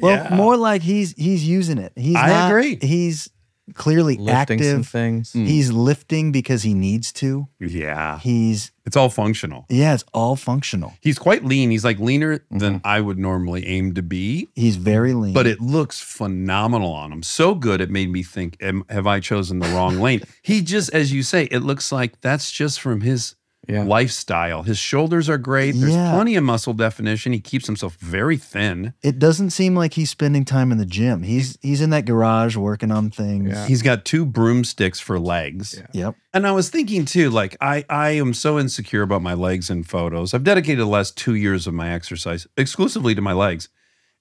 Well, 0.00 0.24
Yeah. 0.30 0.34
more 0.34 0.56
like 0.56 0.80
he's 0.80 1.12
he's 1.18 1.46
using 1.46 1.76
it. 1.76 1.92
He's 1.94 2.16
I 2.16 2.28
not, 2.28 2.50
agree. 2.50 2.78
He's 2.80 3.28
clearly 3.74 4.16
Lifting 4.16 4.62
some 4.62 4.68
active. 4.80 4.88
things. 4.88 5.32
He's 5.32 5.70
lifting 5.72 6.32
because 6.32 6.62
he 6.62 6.74
needs 6.74 7.12
to. 7.14 7.48
yeah. 7.58 8.18
He's 8.18 8.72
It's 8.86 8.96
all 8.96 9.08
functional. 9.10 9.66
yeah, 9.68 9.94
it's 9.94 10.04
all 10.12 10.36
functional. 10.36 10.94
He's 11.00 11.18
quite 11.18 11.44
lean. 11.44 11.70
He's 11.70 11.84
like 11.84 11.98
leaner 11.98 12.44
than 12.50 12.76
Mm-hmm. 12.76 12.86
I 12.86 13.00
would 13.00 13.18
normally 13.18 13.66
aim 13.66 13.94
to 13.94 14.02
be, 14.02 14.48
He's 14.54 14.76
very 14.76 15.12
lean. 15.14 15.32
but 15.34 15.46
it 15.46 15.60
looks 15.60 16.00
phenomenal 16.00 16.92
on 16.92 17.12
him. 17.12 17.22
So 17.22 17.54
good, 17.54 17.80
it 17.80 17.90
made 17.90 18.10
me 18.10 18.22
think, 18.22 18.56
am, 18.60 18.84
have 18.88 19.06
I 19.06 19.20
chosen 19.20 19.58
the 19.58 19.68
wrong 19.68 19.98
lane? 20.00 20.22
He 20.42 20.62
just, 20.62 20.92
as 20.94 21.12
you 21.12 21.22
say, 21.22 21.44
it 21.44 21.60
looks 21.60 21.90
like 21.92 22.20
that's 22.20 22.50
just 22.50 22.80
from 22.80 23.00
his 23.02 23.34
Yeah. 23.70 23.84
lifestyle. 23.84 24.62
His 24.62 24.78
shoulders 24.78 25.28
are 25.28 25.38
great. 25.38 25.72
There's 25.72 25.92
Yeah. 25.94 26.12
plenty 26.12 26.36
of 26.36 26.44
muscle 26.44 26.74
definition. 26.74 27.32
He 27.32 27.40
keeps 27.40 27.66
himself 27.66 27.96
very 27.96 28.36
thin. 28.36 28.94
it 29.02 29.18
doesn't 29.18 29.50
seem 29.50 29.74
like 29.74 29.94
he's 29.94 30.10
spending 30.10 30.44
time 30.44 30.72
in 30.72 30.78
the 30.78 30.86
gym. 30.86 31.22
He's 31.22 31.56
he's 31.62 31.80
in 31.80 31.90
that 31.90 32.04
garage 32.04 32.56
working 32.56 32.90
on 32.90 33.10
things. 33.10 33.50
Yeah. 33.50 33.66
He's 33.66 33.82
got 33.82 34.04
two 34.04 34.24
broomsticks 34.26 35.00
for 35.00 35.18
legs. 35.18 35.80
Yep. 35.92 36.14
And 36.34 36.46
I 36.46 36.52
was 36.52 36.68
thinking 36.70 37.04
too, 37.04 37.30
like 37.30 37.56
I, 37.60 37.84
I 37.88 38.10
am 38.10 38.34
so 38.34 38.58
insecure 38.58 39.02
about 39.02 39.22
my 39.22 39.34
legs 39.34 39.70
in 39.70 39.84
photos. 39.84 40.34
I've 40.34 40.44
dedicated 40.44 40.80
the 40.80 40.86
last 40.86 41.16
two 41.16 41.34
years 41.34 41.66
of 41.66 41.74
my 41.74 41.90
exercise 41.92 42.46
exclusively 42.56 43.14
to 43.14 43.20
my 43.20 43.32
legs, 43.32 43.68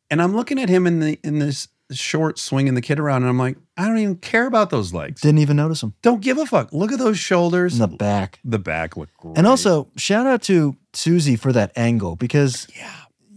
and 0.09 0.21
I'm 0.21 0.35
looking 0.35 0.59
at 0.59 0.69
him 0.69 0.85
in 0.87 0.99
the 0.99 1.19
in 1.23 1.39
this 1.39 1.67
short 1.91 2.37
swinging 2.37 2.75
the 2.75 2.81
kid 2.81 2.99
around, 2.99 3.23
and 3.23 3.29
I'm 3.29 3.39
like, 3.39 3.57
I 3.79 3.87
don't 3.87 3.97
even 3.99 4.17
care 4.17 4.45
about 4.45 4.71
those 4.71 4.93
legs. 4.93 5.21
Didn't 5.21 5.39
even 5.39 5.55
notice 5.55 5.79
them. 5.79 5.93
Don't 6.01 6.19
give 6.19 6.37
a 6.37 6.45
fuck. 6.45 6.73
Look 6.73 6.91
at 6.91 6.99
those 6.99 7.17
shoulders. 7.17 7.79
In 7.79 7.79
the 7.79 7.95
back. 7.95 8.39
The 8.43 8.59
back 8.59 8.97
look 8.97 9.07
great. 9.17 9.37
And 9.37 9.47
also, 9.47 9.87
shout 9.95 10.27
out 10.27 10.41
to 10.43 10.75
Susie 10.91 11.37
for 11.37 11.53
that 11.53 11.71
angle 11.77 12.17
because, 12.17 12.67
yeah. 12.75 12.91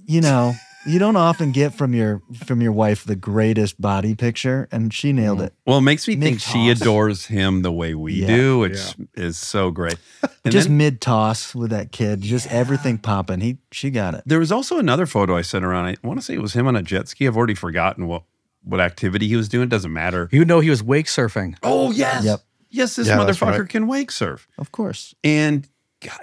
you 0.04 0.20
know, 0.20 0.54
you 0.84 0.98
don't 0.98 1.14
often 1.14 1.52
get 1.52 1.74
from 1.74 1.94
your 1.94 2.22
from 2.44 2.60
your 2.60 2.72
wife 2.72 3.04
the 3.04 3.14
greatest 3.14 3.80
body 3.80 4.16
picture, 4.16 4.68
and 4.72 4.92
she 4.92 5.12
nailed 5.12 5.38
mm-hmm. 5.38 5.46
it. 5.46 5.54
Well, 5.64 5.78
it 5.78 5.82
makes 5.82 6.08
me 6.08 6.16
think 6.16 6.40
she 6.40 6.70
adores 6.70 7.26
him 7.26 7.62
the 7.62 7.70
way 7.70 7.94
we 7.94 8.14
Yeah. 8.14 8.26
do, 8.26 8.58
which 8.58 8.96
is 9.14 9.36
so 9.36 9.70
great. 9.70 9.96
And 10.44 10.50
Just 10.50 10.68
mid 10.68 11.00
toss 11.00 11.54
with 11.54 11.70
that 11.70 11.92
kid, 11.92 12.20
just 12.20 12.50
everything 12.50 12.98
popping. 12.98 13.40
He 13.40 13.58
she 13.70 13.90
got 13.90 14.14
it. 14.14 14.24
there 14.26 14.40
was 14.40 14.50
also 14.50 14.78
another 14.78 15.06
photo 15.06 15.36
I 15.36 15.42
sent 15.42 15.64
around. 15.64 15.84
I 15.84 15.96
want 16.02 16.18
to 16.18 16.24
say 16.24 16.34
it 16.34 16.42
was 16.42 16.54
him 16.54 16.66
on 16.66 16.74
a 16.74 16.82
jet 16.82 17.06
ski. 17.06 17.28
I've 17.28 17.36
already 17.36 17.54
forgotten 17.54 18.08
what 18.08 18.24
what 18.64 18.80
activity 18.80 19.28
he 19.28 19.36
was 19.36 19.48
doing. 19.48 19.68
Doesn't 19.68 19.92
matter. 19.92 20.28
You 20.32 20.44
know 20.44 20.60
he 20.60 20.70
was 20.70 20.82
wake 20.82 21.06
surfing. 21.06 21.56
Oh 21.62 21.90
yes, 21.90 22.24
Yep. 22.24 22.40
yes. 22.70 22.96
This 22.96 23.08
Yeah, 23.08 23.18
motherfucker 23.18 23.60
right. 23.60 23.68
can 23.68 23.86
wake 23.86 24.10
surf. 24.10 24.46
Of 24.58 24.72
course. 24.72 25.14
and 25.24 25.68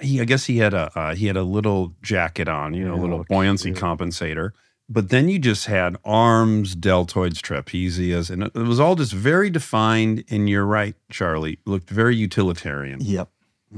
he, 0.02 0.20
I 0.20 0.24
guess 0.24 0.44
he 0.44 0.58
had 0.58 0.74
a 0.74 0.90
uh, 0.98 1.14
he 1.14 1.26
had 1.26 1.36
a 1.38 1.42
little 1.42 1.94
jacket 2.02 2.48
on, 2.48 2.74
you 2.74 2.84
know, 2.86 2.94
a 2.94 3.00
little 3.00 3.18
look 3.18 3.28
buoyancy 3.28 3.70
cute. 3.70 3.78
compensator. 3.82 4.50
But 4.92 5.08
then 5.10 5.28
you 5.28 5.38
just 5.38 5.66
had 5.66 5.96
arms, 6.04 6.74
deltoids, 6.74 7.34
trapezius, 7.40 8.28
and 8.28 8.42
it, 8.42 8.52
it 8.56 8.62
was 8.66 8.80
all 8.80 8.94
just 8.96 9.12
very 9.12 9.48
defined. 9.48 10.24
And 10.28 10.50
you're 10.50 10.66
right, 10.66 10.96
Charlie, 11.10 11.60
looked 11.64 11.88
very 11.88 12.16
utilitarian. 12.16 13.00
Yep. 13.00 13.30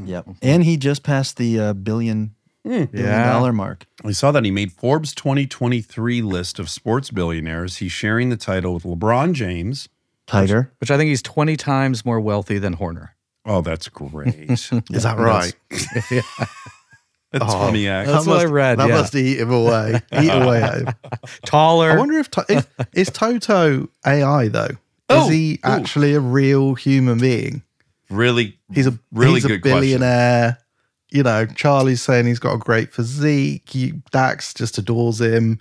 Yep. 0.04 0.26
And 0.40 0.64
he 0.64 0.76
just 0.78 1.02
passed 1.02 1.37
the 1.37 1.61
uh, 1.61 1.73
billion 1.75 2.35
Hmm. 2.64 2.85
billion 2.85 2.88
Yeah. 2.92 3.33
dollar 3.33 3.52
mark. 3.52 3.87
I 4.04 4.12
saw 4.12 4.31
that 4.33 4.45
he 4.45 4.50
made 4.50 4.73
Forbes 4.73 5.14
2023 5.14 6.23
list 6.23 6.59
of 6.59 6.71
sports 6.71 7.11
billionaires. 7.11 7.78
He's 7.78 7.92
sharing 7.92 8.28
the 8.31 8.37
title 8.37 8.75
with 8.75 8.85
LeBron 8.85 9.33
James. 9.33 9.88
Tiger. 10.26 10.73
Which 10.78 10.90
I 10.90 10.97
think 10.97 11.09
he's 11.09 11.23
20 11.23 11.57
times 11.57 12.04
more 12.04 12.21
wealthy 12.21 12.59
than 12.59 12.75
Horner. 12.75 13.16
Oh, 13.45 13.61
that's 13.61 13.88
great. 13.88 14.50
Is 14.50 14.71
that 15.02 15.19
right? 15.19 15.52
yeah. 16.11 16.21
That's 17.33 17.45
Oh, 17.52 17.59
funny, 17.59 17.88
actually. 17.88 18.12
That's 18.14 18.26
what 18.26 18.40
I 18.40 18.45
read, 18.45 18.78
That 18.78 18.88
yeah. 18.88 18.95
must 18.95 19.14
eat 19.16 19.40
him 19.40 19.50
away. 19.50 20.00
Eat 20.12 20.28
away 20.28 20.62
at 20.62 20.75
him. 20.78 20.88
Taller. 21.45 21.90
I 21.90 21.97
wonder 21.97 22.19
if, 22.19 22.28
if 22.49 22.69
is 22.92 23.09
Toto 23.11 23.88
AI 24.07 24.49
though. 24.49 24.69
Oh, 25.09 25.25
is 25.25 25.33
he 25.33 25.54
ooh. 25.54 25.59
actually 25.69 26.14
a 26.14 26.21
real 26.21 26.75
human 26.75 27.19
being? 27.19 27.62
Really, 28.11 28.59
He's 28.73 28.87
a 28.87 28.97
really 29.12 29.35
he's 29.35 29.45
a 29.47 29.49
good 29.49 29.62
question. 29.62 30.02
Billionaire. 31.12 31.40
You 31.42 31.47
know, 31.47 31.54
Charlie's 31.54 32.02
saying 32.02 32.26
he's 32.26 32.38
got 32.38 32.54
a 32.54 32.59
great 32.59 32.92
physique. 32.92 33.75
You, 33.75 34.02
Dax 34.11 34.54
just 34.54 34.78
adores 34.78 35.21
him. 35.21 35.61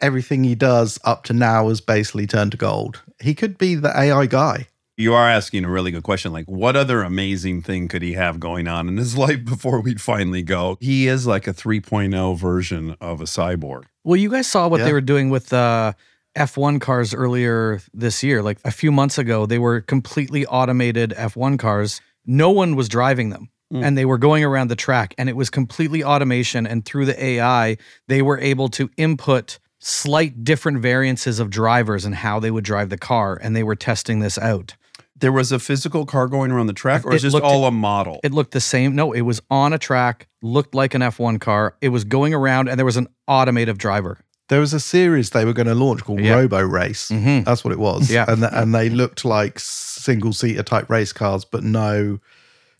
Everything 0.00 0.42
he 0.42 0.54
does 0.54 0.98
up 1.04 1.24
to 1.24 1.32
now 1.32 1.68
has 1.68 1.80
basically 1.80 2.26
turned 2.26 2.52
to 2.52 2.56
gold. 2.58 3.02
He 3.20 3.34
could 3.34 3.56
be 3.56 3.76
the 3.76 3.96
AI 3.96 4.26
guy. 4.26 4.66
You 4.96 5.14
are 5.14 5.28
asking 5.28 5.64
a 5.64 5.70
really 5.70 5.90
good 5.90 6.02
question. 6.02 6.32
Like, 6.32 6.46
what 6.46 6.76
other 6.76 7.02
amazing 7.02 7.62
thing 7.62 7.88
could 7.88 8.02
he 8.02 8.12
have 8.12 8.38
going 8.40 8.68
on 8.68 8.88
in 8.88 8.96
his 8.96 9.16
life 9.26 9.44
before 9.44 9.80
we'd 9.80 10.00
finally 10.00 10.42
go? 10.42 10.76
He 10.80 11.06
is 11.08 11.26
like 11.26 11.46
a 11.46 11.54
3.0 11.54 12.36
version 12.36 12.96
of 13.00 13.20
a 13.20 13.24
cyborg. 13.24 13.84
Well, 14.04 14.16
you 14.16 14.30
guys 14.30 14.46
saw 14.48 14.68
what 14.68 14.80
Yeah. 14.80 14.86
they 14.86 14.92
were 14.92 15.00
doing 15.00 15.30
with 15.30 15.52
uh, 15.52 15.92
F1 16.36 16.80
cars 16.80 17.14
earlier 17.14 17.80
this 17.94 18.22
year. 18.24 18.42
Like 18.42 18.58
a 18.64 18.70
few 18.72 18.90
months 18.90 19.18
ago, 19.18 19.46
they 19.46 19.58
were 19.58 19.80
completely 19.80 20.44
automated 20.46 21.10
F1 21.16 21.58
cars. 21.60 22.00
No 22.26 22.50
one 22.50 22.74
was 22.74 22.88
driving 22.88 23.30
them. 23.30 23.50
Mm. 23.72 23.84
And 23.84 23.96
they 23.98 24.04
were 24.04 24.18
going 24.18 24.44
around 24.44 24.68
the 24.68 24.76
track, 24.76 25.14
and 25.16 25.28
it 25.28 25.36
was 25.36 25.48
completely 25.48 26.04
automation. 26.04 26.66
And 26.66 26.84
through 26.84 27.06
the 27.06 27.24
AI, 27.24 27.78
they 28.08 28.20
were 28.20 28.38
able 28.38 28.68
to 28.70 28.90
input 28.98 29.58
slight 29.78 30.44
different 30.44 30.78
variances 30.80 31.40
of 31.40 31.48
drivers 31.50 32.04
and 32.04 32.14
how 32.14 32.38
they 32.38 32.50
would 32.50 32.64
drive 32.64 32.90
the 32.90 32.98
car. 32.98 33.38
And 33.42 33.56
they 33.56 33.62
were 33.62 33.74
testing 33.74 34.20
this 34.20 34.36
out. 34.38 34.76
There 35.18 35.32
was 35.32 35.52
a 35.52 35.58
physical 35.58 36.04
car 36.04 36.26
going 36.28 36.50
around 36.50 36.66
the 36.66 36.72
track, 36.72 37.04
or 37.06 37.12
It 37.12 37.16
is 37.16 37.22
this 37.22 37.32
looked- 37.32 37.46
all 37.46 37.64
a 37.64 37.70
model? 37.70 38.20
It 38.24 38.32
looked 38.32 38.50
the 38.52 38.60
same. 38.60 38.94
No, 38.94 39.12
it 39.12 39.20
was 39.22 39.40
on 39.50 39.72
a 39.72 39.78
track, 39.78 40.26
looked 40.42 40.74
like 40.74 40.94
an 40.94 41.00
F1 41.02 41.38
car. 41.40 41.74
It 41.80 41.88
was 41.90 42.04
going 42.04 42.34
around, 42.34 42.68
and 42.68 42.76
there 42.78 42.84
was 42.84 42.96
an 42.96 43.06
automated 43.26 43.78
driver. 43.78 44.18
There 44.48 44.60
was 44.60 44.74
a 44.74 44.80
series 44.80 45.30
they 45.30 45.44
were 45.44 45.52
going 45.52 45.68
to 45.68 45.74
launch 45.74 46.02
called 46.04 46.20
Yeah. 46.20 46.34
Roborace. 46.34 47.08
Mhm. 47.10 47.44
That's 47.44 47.64
what 47.64 47.72
it 47.72 47.78
was. 47.78 48.10
Yeah. 48.10 48.24
And 48.28 48.44
and 48.44 48.74
they 48.74 48.90
looked 48.90 49.24
like 49.24 49.58
single 49.58 50.32
seater 50.32 50.62
type 50.64 50.90
race 50.90 51.12
cars, 51.12 51.44
but 51.44 51.62
no 51.64 52.18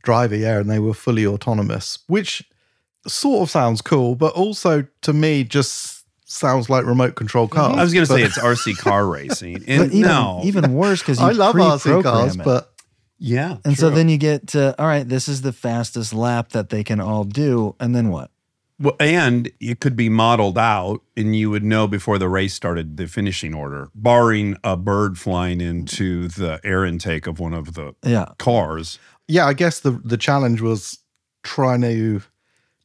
driver. 0.02 0.36
Yeah, 0.36 0.58
and 0.58 0.70
they 0.70 0.78
were 0.78 0.94
fully 0.94 1.26
autonomous, 1.26 1.98
which 2.06 2.42
sort 3.06 3.42
of 3.42 3.50
sounds 3.50 3.82
cool, 3.82 4.14
but 4.14 4.32
also 4.34 4.86
to 5.02 5.12
me 5.12 5.44
just 5.44 6.04
sounds 6.24 6.70
like 6.70 6.84
remote 6.86 7.14
control 7.14 7.46
mm-hmm. 7.46 7.56
cars. 7.56 7.78
I 7.78 7.82
was 7.82 7.92
going 7.92 8.06
to 8.06 8.12
say 8.12 8.22
it's 8.22 8.38
RC 8.38 8.78
car 8.78 9.06
racing. 9.06 9.64
And 9.68 9.90
But 9.90 9.92
even, 9.92 10.10
no, 10.10 10.40
even 10.44 10.74
worse 10.74 11.00
because 11.00 11.18
I 11.20 11.32
love 11.32 11.54
RC 11.54 12.02
cars, 12.02 12.36
it. 12.36 12.44
but 12.44 12.72
yeah. 13.18 13.58
and 13.64 13.76
so 13.78 13.90
then 13.90 14.08
you 14.08 14.18
get 14.18 14.48
to, 14.48 14.74
all 14.80 14.86
right, 14.86 15.08
this 15.08 15.28
is 15.28 15.42
the 15.42 15.52
fastest 15.52 16.12
lap 16.12 16.50
that 16.50 16.70
they 16.70 16.82
can 16.82 17.00
all 17.00 17.24
do, 17.24 17.76
and 17.78 17.94
then 17.94 18.08
what? 18.08 18.30
Well, 18.80 18.96
and 18.98 19.48
it 19.60 19.78
could 19.78 19.94
be 19.94 20.08
modeled 20.08 20.58
out, 20.58 21.02
and 21.16 21.36
you 21.36 21.50
would 21.50 21.62
know 21.62 21.86
before 21.86 22.18
the 22.18 22.28
race 22.28 22.52
started 22.52 22.96
the 22.96 23.06
finishing 23.06 23.54
order, 23.54 23.90
barring 23.94 24.56
a 24.64 24.76
bird 24.76 25.18
flying 25.18 25.60
into 25.60 26.26
the 26.26 26.58
air 26.64 26.84
intake 26.84 27.28
of 27.28 27.38
one 27.38 27.54
of 27.54 27.74
the 27.74 27.94
Yeah. 28.04 28.32
cars. 28.38 28.98
Yeah, 29.28 29.46
I 29.46 29.52
guess 29.54 29.80
the 29.80 29.92
the 30.04 30.16
challenge 30.16 30.60
was 30.60 30.98
trying 31.42 31.80
to 31.82 32.22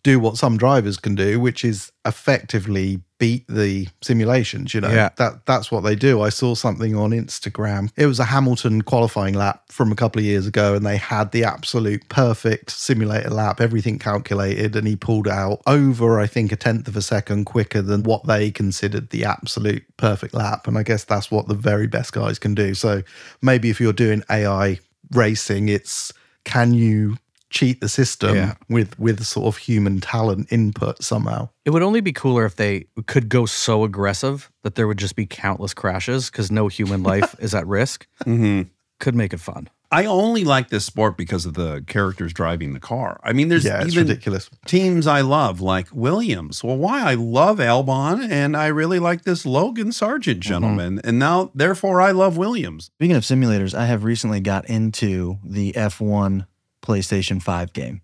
do 0.04 0.20
what 0.20 0.38
some 0.38 0.58
drivers 0.58 0.98
can 0.98 1.16
do, 1.16 1.40
which 1.40 1.66
is 1.66 1.92
effectively 2.06 3.02
beat 3.20 3.46
the 3.50 3.88
simulations. 4.02 4.74
You 4.74 4.80
know, 4.80 4.90
Yeah. 4.92 5.10
that 5.18 5.46
that's 5.46 5.70
what 5.72 5.82
they 5.82 5.96
do. 5.96 6.22
I 6.22 6.30
saw 6.30 6.54
something 6.56 6.96
on 6.96 7.10
Instagram. 7.12 7.90
It 7.98 8.06
was 8.06 8.20
a 8.20 8.26
Hamilton 8.26 8.84
qualifying 8.84 9.34
lap 9.34 9.64
from 9.70 9.92
a 9.92 9.96
couple 9.96 10.20
of 10.20 10.26
years 10.26 10.46
ago, 10.48 10.76
and 10.76 10.86
they 10.86 10.98
had 10.98 11.32
the 11.32 11.44
absolute 11.44 12.08
perfect 12.10 12.70
simulator 12.70 13.32
lap, 13.32 13.60
everything 13.60 13.98
calculated, 14.00 14.76
and 14.76 14.88
he 14.88 14.96
pulled 14.96 15.28
out 15.28 15.62
over, 15.66 16.20
I 16.20 16.28
think, 16.28 16.52
a 16.52 16.56
tenth 16.56 16.88
of 16.88 16.96
a 16.96 17.02
second 17.02 17.46
quicker 17.46 17.82
than 17.82 18.04
what 18.04 18.28
they 18.28 18.52
considered 18.52 19.10
the 19.10 19.26
absolute 19.26 19.84
perfect 19.98 20.34
lap. 20.34 20.68
And 20.68 20.78
I 20.78 20.84
guess 20.84 21.04
that's 21.04 21.30
what 21.32 21.48
the 21.48 21.56
very 21.56 21.88
best 21.88 22.14
guys 22.14 22.38
can 22.40 22.54
do. 22.54 22.76
So 22.76 23.02
maybe 23.42 23.70
if 23.72 23.82
you're 23.82 23.94
doing 23.94 24.24
AI 24.30 24.80
racing, 25.12 25.70
it's 25.70 26.14
can 26.48 26.74
you 26.74 27.18
cheat 27.50 27.80
the 27.82 27.88
system 27.90 28.36
Yeah. 28.36 28.54
with 28.70 28.98
with 29.00 29.24
sort 29.24 29.46
of 29.48 29.58
human 29.58 30.00
talent 30.02 30.48
input 30.52 31.04
somehow? 31.04 31.50
It 31.66 31.70
would 31.72 31.84
only 31.84 32.02
be 32.02 32.12
cooler 32.14 32.46
if 32.46 32.56
they 32.56 32.86
could 33.06 33.30
go 33.30 33.46
so 33.46 33.84
aggressive 33.84 34.52
that 34.64 34.76
there 34.76 34.88
would 34.88 34.98
just 34.98 35.16
be 35.16 35.26
countless 35.26 35.74
crashes 35.74 36.30
because 36.30 36.52
no 36.52 36.68
human 36.68 37.04
life 37.04 37.36
is 37.40 37.54
at 37.54 37.68
risk. 37.68 38.08
hmm 38.24 38.64
Could 39.00 39.16
make 39.16 39.34
it 39.34 39.40
fun. 39.40 39.70
I 39.92 40.06
only 40.06 40.44
like 40.44 40.70
this 40.70 40.86
sport 40.86 41.16
because 41.18 41.46
of 41.46 41.54
the 41.54 41.84
characters 41.88 42.34
driving 42.34 42.74
the 42.74 42.80
car. 42.80 43.20
I 43.24 43.32
mean, 43.32 43.48
there's 43.48 43.64
yeah, 43.64 43.82
it's 43.82 43.94
even 43.94 44.08
ridiculous. 44.08 44.50
teams 44.66 45.08
I 45.08 45.22
love, 45.22 45.62
like 45.62 45.88
Williams. 45.94 46.62
Well, 46.64 46.78
why? 46.78 47.02
I 47.02 47.14
love 47.14 47.60
Albon, 47.60 48.30
and 48.30 48.58
I 48.58 48.68
really 48.68 49.00
like 49.00 49.24
this 49.24 49.46
Logan 49.46 49.90
Sargeant 49.90 50.20
mm-hmm. 50.20 50.40
gentleman, 50.42 51.02
and 51.06 51.18
now 51.18 51.52
therefore 51.56 52.02
I 52.02 52.12
love 52.12 52.36
Williams. 52.36 52.86
Speaking 52.96 53.16
of 53.16 53.24
simulators, 53.24 53.74
I 53.74 53.86
have 53.86 54.04
recently 54.04 54.42
got 54.42 54.70
into 54.70 55.38
the 55.44 55.72
F1 55.74 56.46
PlayStation 56.82 57.42
5 57.42 57.72
game, 57.74 58.02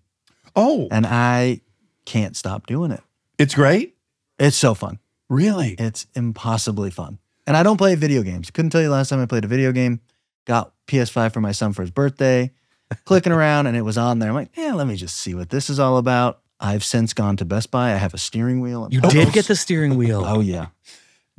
Oh, 0.56 0.88
and 0.90 1.04
I 1.06 1.60
can't 2.06 2.36
stop 2.36 2.66
doing 2.66 2.90
it. 2.92 3.02
it's 3.38 3.54
great. 3.54 3.96
It's 4.38 4.56
so 4.56 4.74
fun. 4.74 4.98
Really? 5.28 5.74
It's 5.78 6.06
impossibly 6.14 6.90
fun. 6.90 7.18
And 7.46 7.56
I 7.56 7.62
don't 7.62 7.76
play 7.76 7.94
video 7.94 8.22
games. 8.22 8.50
Couldn't 8.50 8.70
tell 8.70 8.80
you 8.82 8.90
last 8.90 9.10
time 9.10 9.20
I 9.20 9.26
played 9.26 9.44
a 9.44 9.48
video 9.48 9.70
game. 9.72 10.00
Got 10.46 10.72
PS5 10.86 11.32
for 11.32 11.40
my 11.40 11.52
son 11.52 11.72
for 11.72 11.82
his 11.82 11.90
birthday. 11.90 12.50
Clicking 13.04 13.32
around 13.32 13.66
and 13.66 13.76
it 13.76 13.82
was 13.82 13.96
on 13.98 14.18
there. 14.18 14.28
I'm 14.28 14.34
like, 14.34 14.56
yeah, 14.56 14.74
let 14.74 14.86
me 14.86 14.96
just 14.96 15.16
see 15.16 15.34
what 15.34 15.50
this 15.50 15.70
is 15.70 15.78
all 15.80 15.96
about. 15.96 16.40
I've 16.60 16.84
since 16.84 17.12
gone 17.14 17.36
to 17.38 17.44
Best 17.44 17.70
Buy. 17.70 17.92
I 17.92 17.96
have 17.96 18.14
a 18.14 18.18
steering 18.18 18.60
wheel. 18.60 18.84
and 18.84 18.92
You 18.94 19.00
did 19.00 19.32
get 19.32 19.46
the 19.46 19.56
steering 19.56 19.96
wheel. 19.96 20.22
Oh 20.24 20.40
yeah, 20.40 20.66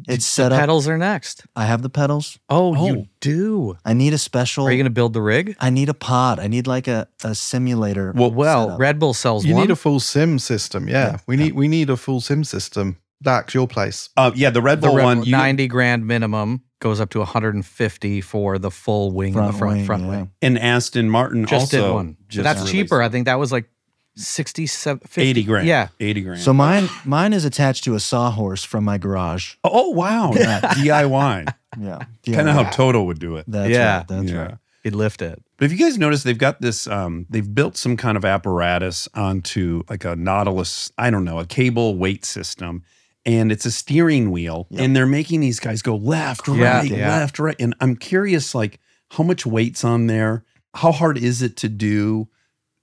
it's 0.08 0.26
set 0.26 0.52
up. 0.52 0.60
Pedals 0.60 0.88
are 0.88 0.98
next. 0.98 1.46
I 1.56 1.66
have 1.66 1.82
the 1.82 1.90
pedals. 1.90 2.38
Oh, 2.50 2.76
Oh. 2.76 2.86
you 2.88 3.08
do. 3.22 3.78
I 3.86 3.94
need 3.94 4.14
a 4.14 4.18
special. 4.18 4.66
Are 4.68 4.72
you 4.72 4.78
going 4.78 4.84
to 4.86 4.90
build 4.90 5.14
the 5.14 5.22
rig? 5.22 5.56
I 5.60 5.70
need 5.70 5.88
a 5.88 5.94
pod. 5.94 6.40
I 6.40 6.48
need 6.48 6.68
like 6.68 6.88
a, 6.88 7.08
a 7.24 7.34
simulator. 7.34 8.12
Well, 8.16 8.32
Well, 8.32 8.66
setup. 8.66 8.80
Red 8.80 9.00
Bull 9.00 9.14
sells 9.14 9.46
You 9.46 9.54
one. 9.54 9.64
need 9.64 9.72
a 9.72 9.76
full 9.78 10.00
sim 10.02 10.38
system. 10.38 10.90
Yeah, 10.90 10.94
Yeah, 11.12 11.18
we 11.28 11.38
need 11.38 11.54
we 11.54 11.68
need 11.70 11.90
a 11.90 11.98
full 11.98 12.20
sim 12.22 12.44
system. 12.44 12.98
Dax, 13.24 13.54
your 13.54 13.68
place. 13.68 14.10
Uh, 14.18 14.32
yeah, 14.36 14.50
the 14.50 14.62
Red 14.62 14.82
the 14.82 14.88
Bull 14.88 14.98
Red 14.98 15.04
one. 15.06 15.18
Bull, 15.20 15.26
you- 15.28 15.32
90 15.32 15.68
grand 15.70 16.06
minimum 16.06 16.64
goes 16.80 17.00
up 17.00 17.10
to 17.12 17.20
150 17.20 18.22
for 18.22 18.58
the 18.60 18.70
full 18.72 19.12
wing 19.12 19.30
in 19.30 19.34
front 19.36 19.52
the 19.52 19.58
front 19.58 19.76
wing, 19.78 19.86
front 19.86 20.04
yeah. 20.04 20.10
wing. 20.10 20.32
and 20.42 20.60
Aston 20.60 21.10
Martin 21.10 21.46
Just 21.46 21.74
also 21.74 21.88
did 21.88 21.94
one. 21.94 22.18
just 22.28 22.44
That's 22.44 22.60
released 22.60 22.74
cheaper. 22.74 23.02
I 23.02 23.10
think 23.10 23.26
that 23.26 23.40
was 23.40 23.52
like 23.52 23.70
67 24.18 25.00
50, 25.08 25.22
80 25.22 25.44
grand. 25.44 25.68
Yeah. 25.68 25.88
80 26.00 26.22
grand. 26.22 26.42
So 26.42 26.54
mine 26.54 26.88
mine 27.04 27.34
is 27.34 27.44
attached 27.46 27.84
to 27.86 27.96
a 27.96 28.00
sawhorse 28.00 28.64
from 28.64 28.84
my 28.84 28.98
garage. 28.98 29.56
oh, 29.64 29.90
wow. 29.92 30.32
DIY. 30.34 31.54
Yeah, 31.80 32.00
kind 32.34 32.48
of 32.50 32.56
how 32.56 32.64
Toto 32.70 33.04
would 33.04 33.20
do 33.20 33.36
it. 33.38 33.46
That's 33.48 33.70
Yeah. 33.70 33.98
right. 33.98 34.08
That's 34.08 34.32
Yeah. 34.32 34.38
right. 34.38 34.58
He'd 34.84 34.96
lift 34.96 35.22
it. 35.22 35.42
But 35.58 35.66
if 35.66 35.72
you 35.72 35.78
guys 35.80 35.98
notice, 35.98 36.24
they've 36.24 36.38
got 36.38 36.62
this, 36.62 36.86
um, 36.88 37.26
they've 37.30 37.54
built 37.56 37.76
some 37.76 37.98
kind 37.98 38.16
of 38.18 38.24
apparatus 38.24 39.10
onto 39.16 39.82
like 39.90 40.06
a 40.06 40.16
Nautilus, 40.16 40.92
I 40.98 41.10
don't 41.10 41.26
know, 41.26 41.40
a 41.40 41.46
cable 41.46 41.98
weight 41.98 42.24
system. 42.24 42.84
And 43.26 43.52
it's 43.52 43.66
a 43.66 43.72
steering 43.72 44.32
wheel, 44.32 44.68
and 44.78 44.96
they're 44.96 45.06
making 45.08 45.40
these 45.42 45.60
guys 45.60 45.82
go 45.82 45.96
left, 45.96 46.48
right, 46.48 46.90
yeah. 46.90 47.10
left, 47.10 47.40
right. 47.40 47.56
And 47.60 47.74
I'm 47.82 47.96
curious, 47.96 48.54
like, 48.54 48.80
how 49.12 49.24
much 49.24 49.46
weight's 49.46 49.84
on 49.84 50.08
there? 50.08 50.44
How 50.76 50.92
hard 50.92 51.18
is 51.18 51.42
it 51.42 51.58
to 51.58 51.70
do? 51.70 52.28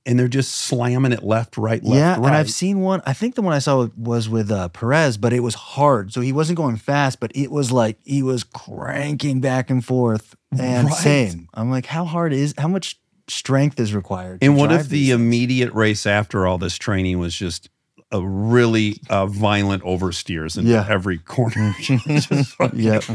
And 0.05 0.19
they're 0.19 0.27
just 0.27 0.53
slamming 0.53 1.13
it 1.13 1.23
left, 1.23 1.57
right, 1.57 1.81
left, 1.85 1.97
yeah, 1.97 2.11
right. 2.17 2.27
and 2.27 2.35
I've 2.35 2.51
seen 2.51 2.81
one. 2.81 3.03
I 3.07 3.13
think 3.13 3.37
the 3.37 3.43
one 3.43 3.55
I 3.55 3.61
saw 3.61 3.87
was 3.97 4.29
with 4.29 4.51
uh, 4.51 4.69
Perez, 4.71 5.17
but 5.17 5.33
it 5.33 5.41
was 5.41 5.55
hard. 5.55 6.13
So 6.13 6.21
he 6.21 6.33
wasn't 6.33 6.57
going 6.57 6.75
fast, 6.77 7.21
but 7.21 7.31
it 7.37 7.53
was 7.53 7.71
like 7.71 7.99
he 8.03 8.21
was 8.21 8.43
cranking 8.43 9.41
back 9.41 9.71
and 9.71 9.85
forth. 9.85 10.35
And 10.59 10.89
Right. 10.89 10.97
same. 10.97 11.49
I'm 11.55 11.71
like, 11.71 11.87
how 11.87 12.05
hard 12.05 12.33
is? 12.33 12.53
How 12.59 12.67
much 12.67 12.99
strength 13.29 13.79
is 13.79 13.95
required? 13.95 14.41
And 14.43 14.57
what 14.57 14.73
if 14.73 14.89
the 14.89 15.11
things? 15.11 15.21
immediate 15.21 15.73
race 15.73 16.05
after 16.05 16.49
all 16.49 16.59
this 16.59 16.77
training 16.77 17.21
was 17.21 17.33
just 17.37 17.69
a 18.13 18.21
really 18.23 19.01
uh, 19.11 19.27
violent 19.27 19.83
oversteers 19.85 20.57
in 20.59 20.67
Yeah. 20.67 20.87
every 20.89 21.19
corner? 21.19 21.75
Just 21.81 22.31
like- 22.61 22.73
Yep. 22.75 23.05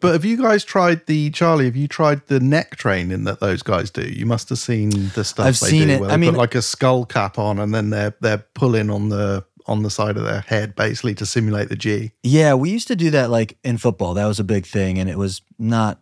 But 0.00 0.12
have 0.12 0.24
you 0.24 0.36
guys 0.36 0.64
tried 0.64 1.06
the 1.06 1.30
Charlie? 1.30 1.64
Have 1.64 1.76
you 1.76 1.88
tried 1.88 2.26
the 2.26 2.40
neck 2.40 2.76
training 2.76 3.24
that 3.24 3.40
those 3.40 3.62
guys 3.62 3.90
do? 3.90 4.02
You 4.02 4.26
must 4.26 4.48
have 4.50 4.58
seen 4.58 4.90
the 5.14 5.24
stuff. 5.24 5.46
I've 5.46 5.60
they 5.60 5.68
seen 5.70 5.88
do 5.88 5.94
it. 5.94 6.00
Where 6.00 6.10
I 6.10 6.16
mean- 6.16 6.32
put 6.32 6.38
like 6.38 6.54
a 6.54 6.62
skull 6.62 7.04
cap 7.06 7.38
on, 7.38 7.58
and 7.58 7.74
then 7.74 7.90
they're 7.90 8.14
they're 8.20 8.44
pulling 8.54 8.90
on 8.90 9.08
the 9.08 9.44
on 9.66 9.82
the 9.82 9.90
side 9.90 10.16
of 10.16 10.24
their 10.24 10.40
head, 10.40 10.74
basically 10.74 11.14
to 11.16 11.26
simulate 11.26 11.68
the 11.68 11.76
G. 11.76 12.12
Yeah, 12.22 12.54
we 12.54 12.70
used 12.70 12.88
to 12.88 12.96
do 12.96 13.10
that 13.10 13.30
like 13.30 13.56
in 13.64 13.76
football. 13.78 14.14
That 14.14 14.26
was 14.26 14.38
a 14.40 14.44
big 14.44 14.66
thing, 14.66 14.98
and 14.98 15.08
it 15.10 15.18
was 15.18 15.42
not 15.58 16.00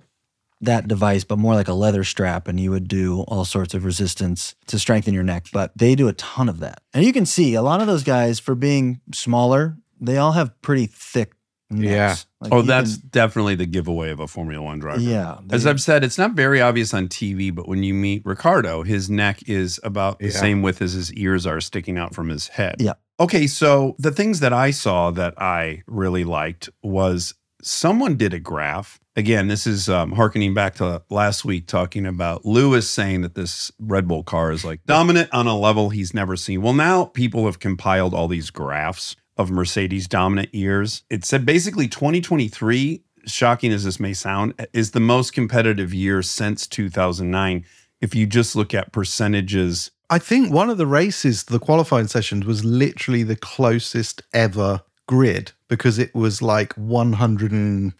that 0.60 0.88
device, 0.88 1.24
but 1.24 1.38
more 1.38 1.54
like 1.54 1.68
a 1.68 1.74
leather 1.74 2.02
strap, 2.04 2.48
and 2.48 2.58
you 2.58 2.70
would 2.70 2.88
do 2.88 3.20
all 3.28 3.44
sorts 3.44 3.74
of 3.74 3.84
resistance 3.84 4.54
to 4.66 4.78
strengthen 4.78 5.12
your 5.14 5.22
neck. 5.22 5.46
But 5.52 5.72
they 5.76 5.94
do 5.94 6.08
a 6.08 6.12
ton 6.14 6.48
of 6.48 6.60
that, 6.60 6.80
and 6.94 7.04
you 7.04 7.12
can 7.12 7.26
see 7.26 7.54
a 7.54 7.62
lot 7.62 7.80
of 7.80 7.86
those 7.86 8.02
guys 8.04 8.38
for 8.40 8.54
being 8.54 9.00
smaller, 9.12 9.76
they 10.00 10.16
all 10.16 10.32
have 10.32 10.60
pretty 10.62 10.86
thick 10.86 11.32
necks. 11.70 11.90
Yeah. 11.90 12.16
Like 12.40 12.52
oh, 12.52 12.62
that's 12.62 12.96
can- 12.98 13.08
definitely 13.10 13.54
the 13.56 13.66
giveaway 13.66 14.10
of 14.10 14.20
a 14.20 14.26
Formula 14.28 14.62
One 14.62 14.78
driver. 14.78 15.00
yeah. 15.00 15.38
As 15.50 15.66
I've 15.66 15.80
said, 15.80 16.04
it's 16.04 16.16
not 16.18 16.32
very 16.32 16.60
obvious 16.60 16.94
on 16.94 17.08
TV, 17.08 17.52
but 17.54 17.66
when 17.68 17.82
you 17.82 17.92
meet 17.92 18.22
Ricciardo, 18.24 18.82
his 18.82 19.10
neck 19.10 19.40
is 19.48 19.80
about 19.82 20.20
the 20.20 20.26
Yeah. 20.26 20.30
same 20.40 20.62
width 20.62 20.80
as 20.80 20.92
his 20.92 21.12
ears 21.14 21.44
are 21.46 21.60
sticking 21.60 21.98
out 21.98 22.14
from 22.14 22.28
his 22.28 22.48
head. 22.48 22.76
Yeah. 22.78 22.92
Okay, 23.18 23.46
so 23.46 23.96
the 23.98 24.10
things 24.12 24.40
that 24.40 24.52
I 24.52 24.70
saw 24.70 25.10
that 25.12 25.40
I 25.42 25.82
really 25.86 26.22
liked 26.24 26.68
was 26.82 27.34
someone 27.62 28.16
did 28.16 28.34
a 28.34 28.38
graph. 28.38 29.00
Again, 29.16 29.48
this 29.48 29.66
is 29.66 29.88
um, 29.88 30.12
harkening 30.12 30.54
back 30.54 30.74
to 30.76 31.02
last 31.08 31.44
week 31.44 31.66
talking 31.66 32.06
about 32.06 32.44
Lewis 32.44 32.88
saying 32.88 33.22
that 33.22 33.34
this 33.34 33.72
Red 33.78 34.06
Bull 34.06 34.22
car 34.22 34.52
is 34.52 34.64
like 34.64 34.84
dominant 34.84 35.32
on 35.32 35.46
a 35.46 35.56
level 35.56 35.90
he's 35.90 36.12
never 36.12 36.36
seen. 36.36 36.62
Well, 36.62 36.74
now 36.74 37.06
people 37.06 37.46
have 37.46 37.58
compiled 37.58 38.14
all 38.14 38.28
these 38.28 38.50
graphs 38.50 39.16
of 39.36 39.50
Mercedes 39.50 40.06
dominant 40.06 40.54
years. 40.54 41.02
It 41.08 41.24
said 41.24 41.46
basically 41.46 41.88
2023, 41.88 43.02
shocking 43.26 43.72
as 43.72 43.84
this 43.84 43.98
may 43.98 44.12
sound, 44.12 44.54
is 44.72 44.90
the 44.90 45.00
most 45.00 45.32
competitive 45.32 45.94
year 45.94 46.22
since 46.22 46.66
2009. 46.66 47.64
If 48.00 48.14
you 48.14 48.26
just 48.26 48.54
look 48.54 48.74
at 48.74 48.92
percentages 48.92 49.90
I 50.08 50.20
think 50.20 50.52
one 50.52 50.70
of 50.70 50.78
the 50.78 50.86
races, 50.86 51.42
the 51.44 51.58
qualifying 51.58 52.06
sessions, 52.06 52.46
was 52.46 52.64
literally 52.64 53.24
the 53.24 53.34
closest 53.34 54.22
ever 54.32 54.82
grid 55.08 55.52
because 55.68 55.98
it 55.98 56.14
was 56.14 56.40
like 56.42 56.74
102% 56.76 57.92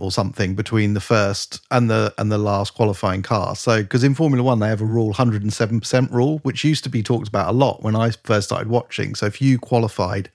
or 0.00 0.10
something 0.10 0.54
between 0.54 0.94
the 0.94 1.00
first 1.00 1.60
and 1.70 1.90
the 1.90 2.14
and 2.18 2.30
the 2.30 2.38
last 2.38 2.74
qualifying 2.74 3.22
car. 3.22 3.56
So 3.56 3.82
because 3.82 4.04
in 4.04 4.14
Formula 4.14 4.42
1 4.42 4.58
they 4.60 4.68
have 4.68 4.80
a 4.80 4.84
rule 4.86 5.12
107% 5.12 6.10
rule 6.12 6.38
which 6.38 6.64
used 6.64 6.84
to 6.84 6.90
be 6.90 7.02
talked 7.02 7.28
about 7.28 7.48
a 7.48 7.52
lot 7.52 7.82
when 7.82 7.96
I 7.96 8.10
first 8.24 8.48
started 8.48 8.68
watching. 8.68 9.14
So 9.14 9.26
if 9.26 9.40
you 9.42 9.58
qualified 9.58 10.30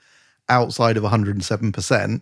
outside 0.49 0.97
of 0.97 1.03
107%, 1.03 2.21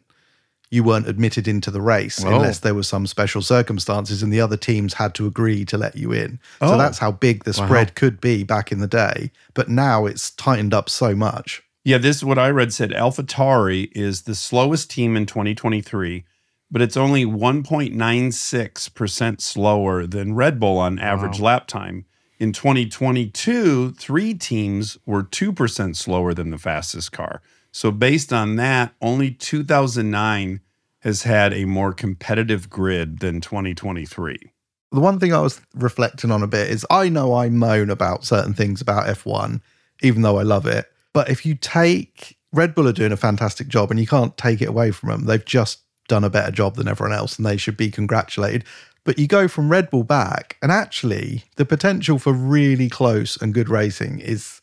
you 0.71 0.83
weren't 0.83 1.07
admitted 1.07 1.47
into 1.47 1.69
the 1.69 1.81
race 1.81 2.23
Oh. 2.23 2.29
unless 2.35 2.59
there 2.59 2.73
was 2.73 2.87
some 2.87 3.05
special 3.05 3.41
circumstances 3.41 4.23
and 4.23 4.31
the 4.33 4.41
other 4.41 4.57
teams 4.57 4.93
had 4.95 5.13
to 5.15 5.27
agree 5.27 5.65
to 5.65 5.77
let 5.77 5.95
you 5.97 6.11
in. 6.13 6.39
So 6.61 6.73
Oh. 6.75 6.77
that's 6.77 6.97
how 6.99 7.11
big 7.11 7.43
the 7.43 7.53
Wow. 7.57 7.65
spread 7.65 7.95
could 7.95 8.21
be 8.21 8.43
back 8.43 8.71
in 8.71 8.79
the 8.79 8.87
day. 8.87 9.31
But 9.53 9.69
now 9.69 10.05
it's 10.05 10.31
tightened 10.31 10.73
up 10.73 10.89
so 10.89 11.15
much. 11.15 11.61
Yeah, 11.85 11.97
this 11.97 12.23
what 12.23 12.39
I 12.39 12.49
read 12.49 12.73
said 12.73 12.91
AlphaTauri 12.91 13.91
is 13.93 14.21
the 14.21 14.35
slowest 14.35 14.89
team 14.89 15.17
in 15.17 15.25
2023, 15.25 16.23
but 16.71 16.81
it's 16.81 16.95
only 16.95 17.25
1.96% 17.25 19.41
slower 19.41 20.07
than 20.07 20.33
Red 20.33 20.61
Bull 20.61 20.77
on 20.77 20.97
average 20.97 21.41
lap 21.41 21.67
time. 21.67 22.05
In 22.39 22.53
2022, 22.53 23.91
three 23.91 24.33
teams 24.33 24.97
were 25.05 25.23
2% 25.23 25.95
slower 25.97 26.33
than 26.33 26.51
the 26.51 26.57
fastest 26.57 27.11
car. 27.11 27.41
So 27.73 27.91
based 27.91 28.31
on 28.31 28.55
that, 28.55 28.93
only 29.01 29.31
2009 29.31 30.61
has 30.99 31.23
had 31.23 31.53
a 31.53 31.65
more 31.65 31.91
competitive 31.91 32.69
grid 32.69 33.19
than 33.19 33.41
2023. 33.41 34.53
The 34.93 35.01
one 35.01 35.19
thing 35.19 35.33
I 35.33 35.41
was 35.41 35.59
reflecting 35.75 36.31
on 36.31 36.43
a 36.43 36.47
bit 36.47 36.69
is 36.69 36.85
I 36.89 37.09
know 37.09 37.33
I 37.33 37.49
moan 37.49 37.89
about 37.89 38.23
certain 38.23 38.53
things 38.53 38.79
about 38.79 39.07
F1, 39.07 39.59
even 40.01 40.21
though 40.21 40.39
I 40.39 40.43
love 40.43 40.65
it. 40.65 40.85
But 41.13 41.29
if 41.29 41.45
you 41.45 41.55
take 41.55 42.37
Red 42.51 42.75
Bull 42.75 42.87
are 42.87 42.93
doing 42.93 43.11
a 43.11 43.17
fantastic 43.17 43.67
job 43.67 43.89
and 43.89 43.99
you 43.99 44.07
can't 44.07 44.37
take 44.37 44.61
it 44.61 44.69
away 44.69 44.91
from 44.91 45.09
them, 45.09 45.25
they've 45.25 45.43
just 45.43 45.79
done 46.07 46.23
a 46.23 46.29
better 46.29 46.51
job 46.51 46.75
than 46.75 46.87
everyone 46.87 47.15
else 47.15 47.37
and 47.37 47.45
they 47.45 47.57
should 47.57 47.77
be 47.77 47.89
congratulated. 47.89 48.63
But 49.03 49.19
you 49.19 49.27
go 49.27 49.47
from 49.47 49.69
Red 49.69 49.89
Bull 49.89 50.03
back, 50.03 50.57
and 50.61 50.71
actually, 50.71 51.43
the 51.57 51.65
potential 51.65 52.19
for 52.19 52.31
really 52.31 52.87
close 52.87 53.35
and 53.41 53.53
good 53.53 53.67
racing 53.67 54.19
is 54.19 54.61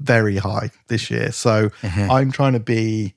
very 0.00 0.36
high 0.36 0.70
this 0.88 1.10
year. 1.10 1.30
So 1.30 1.68
mm-hmm. 1.68 2.10
I'm 2.10 2.32
trying 2.32 2.54
to 2.54 2.60
be 2.60 3.14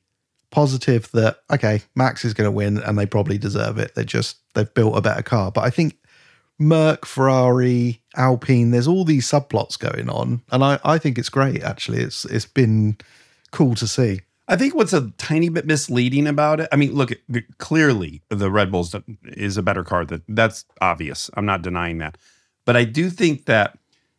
positive 0.51 1.10
that 1.13 1.39
okay, 1.49 1.81
Max 1.95 2.23
is 2.25 2.36
going 2.36 2.47
to 2.47 2.51
win, 2.51 2.77
and 2.77 2.97
they 2.97 3.07
probably 3.07 3.39
deserve 3.39 3.79
it. 3.79 3.95
They 3.95 4.05
just 4.05 4.38
they've 4.53 4.71
built 4.71 4.95
a 4.95 5.01
better 5.01 5.23
car. 5.23 5.51
But 5.51 5.63
I 5.63 5.71
think 5.71 5.97
Merc, 6.62 7.06
Ferrari, 7.06 8.02
Alpine, 8.15 8.69
there's 8.71 8.88
all 8.88 9.04
these 9.04 9.28
subplots 9.28 9.78
going 9.80 10.10
on, 10.10 10.41
and 10.52 10.63
I 10.63 10.80
I 10.84 10.97
think 11.00 11.17
it's 11.17 11.30
great. 11.30 11.63
Actually, 11.63 12.02
it's 12.02 12.24
it's 12.26 12.45
been 12.45 12.97
cool 13.52 13.76
to 13.76 13.88
see. 13.88 14.21
I 14.47 14.58
think 14.58 14.76
what's 14.76 14.93
a 14.93 15.12
tiny 15.17 15.50
bit 15.50 15.65
misleading 15.65 16.28
about 16.28 16.60
it. 16.60 16.67
I 16.71 16.76
mean, 16.76 16.93
look, 16.93 17.12
clearly 17.58 18.21
the 18.30 18.52
Red 18.52 18.71
Bulls 18.71 18.93
is 19.24 19.58
a 19.58 19.63
better 19.63 19.84
car. 19.84 20.06
That 20.06 20.21
that's 20.28 20.65
obvious. 20.82 21.30
I'm 21.36 21.45
not 21.45 21.62
denying 21.63 21.97
that, 22.00 22.17
but 22.65 22.76
I 22.78 22.84
do 22.84 23.10
think 23.10 23.45
that 23.45 23.78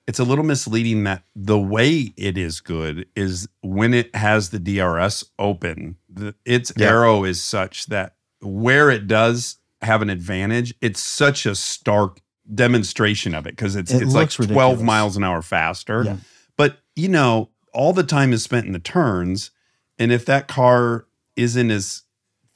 it's 0.09 0.19
a 0.19 0.25
little 0.25 0.45
misleading 0.45 1.05
that 1.05 1.23
the 1.37 1.59
way 1.61 2.13
it 2.17 2.37
is 2.37 2.61
good 2.61 3.07
is 3.15 3.49
when 3.61 3.95
it 3.95 4.13
has 4.17 4.51
the 4.51 4.59
DRS 4.59 5.25
open. 5.39 5.97
The, 6.09 6.35
its 6.45 6.73
Yeah. 6.77 6.89
aero 6.89 7.23
is 7.25 7.41
such 7.41 7.87
that 7.87 8.17
where 8.41 8.91
it 8.91 9.07
does 9.07 9.59
have 9.81 10.03
an 10.03 10.11
advantage, 10.11 10.75
it's 10.81 11.01
such 11.01 11.47
a 11.47 11.55
stark 11.55 12.19
demonstration 12.55 13.35
of 13.35 13.47
it 13.47 13.51
because 13.57 13.77
it's 13.77 13.93
It 13.93 14.03
it's 14.03 14.13
like 14.15 14.23
looks 14.23 14.37
12 14.37 14.51
ridiculous. 14.51 14.83
miles 14.83 15.17
an 15.17 15.25
hour 15.25 15.43
faster. 15.43 16.03
Yeah. 16.05 16.17
But 16.57 16.79
you 16.97 17.09
know, 17.09 17.51
all 17.73 17.93
the 17.93 18.03
time 18.03 18.33
is 18.33 18.43
spent 18.43 18.67
in 18.67 18.73
the 18.73 18.79
turns. 18.79 19.51
And 19.99 20.13
if 20.13 20.25
that 20.27 20.49
car 20.49 21.07
isn't 21.37 21.71
as 21.71 22.03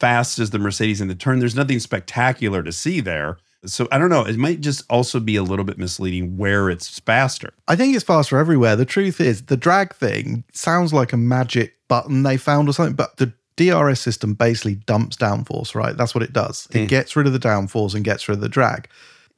fast 0.00 0.38
as 0.38 0.50
the 0.50 0.58
Mercedes 0.58 1.00
in 1.00 1.08
the 1.08 1.14
turn, 1.14 1.38
there's 1.38 1.54
nothing 1.54 1.78
spectacular 1.78 2.62
to 2.62 2.72
see 2.72 3.00
there. 3.00 3.38
So 3.64 3.88
I 3.90 3.98
don't 3.98 4.10
know. 4.10 4.24
It 4.24 4.36
might 4.36 4.60
just 4.60 4.84
also 4.90 5.18
be 5.18 5.36
a 5.36 5.42
little 5.42 5.64
bit 5.64 5.78
misleading 5.78 6.36
where 6.36 6.68
it's 6.70 6.98
faster. 7.00 7.52
I 7.66 7.74
think 7.76 7.94
it's 7.96 8.04
faster 8.04 8.36
everywhere. 8.38 8.76
The 8.76 8.84
truth 8.84 9.20
is, 9.20 9.42
the 9.46 9.56
drag 9.56 9.94
thing 9.94 10.44
sounds 10.52 10.92
like 10.92 11.12
a 11.12 11.16
magic 11.16 11.74
button 11.88 12.22
they 12.22 12.36
found 12.36 12.68
or 12.68 12.72
something, 12.72 12.94
but 12.94 13.16
the 13.16 13.32
DRS 13.56 14.00
system 14.00 14.34
basically 14.34 14.74
dumps 14.74 15.16
downforce, 15.16 15.74
right? 15.74 15.96
That's 15.96 16.14
what 16.14 16.22
it 16.22 16.32
does. 16.34 16.68
It 16.72 16.80
Mm. 16.84 16.88
gets 16.88 17.16
rid 17.16 17.26
of 17.26 17.32
the 17.32 17.38
downforce 17.38 17.94
and 17.94 18.04
gets 18.04 18.28
rid 18.28 18.34
of 18.36 18.42
the 18.42 18.48
drag. 18.50 18.88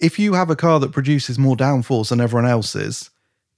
If 0.01 0.19
you 0.19 0.35
have 0.35 0.51
a 0.51 0.57
car 0.57 0.79
that 0.81 0.93
produces 0.93 1.39
more 1.39 1.57
downforce 1.57 2.11
than 2.11 2.21
everyone 2.21 2.49
else's, 2.49 3.11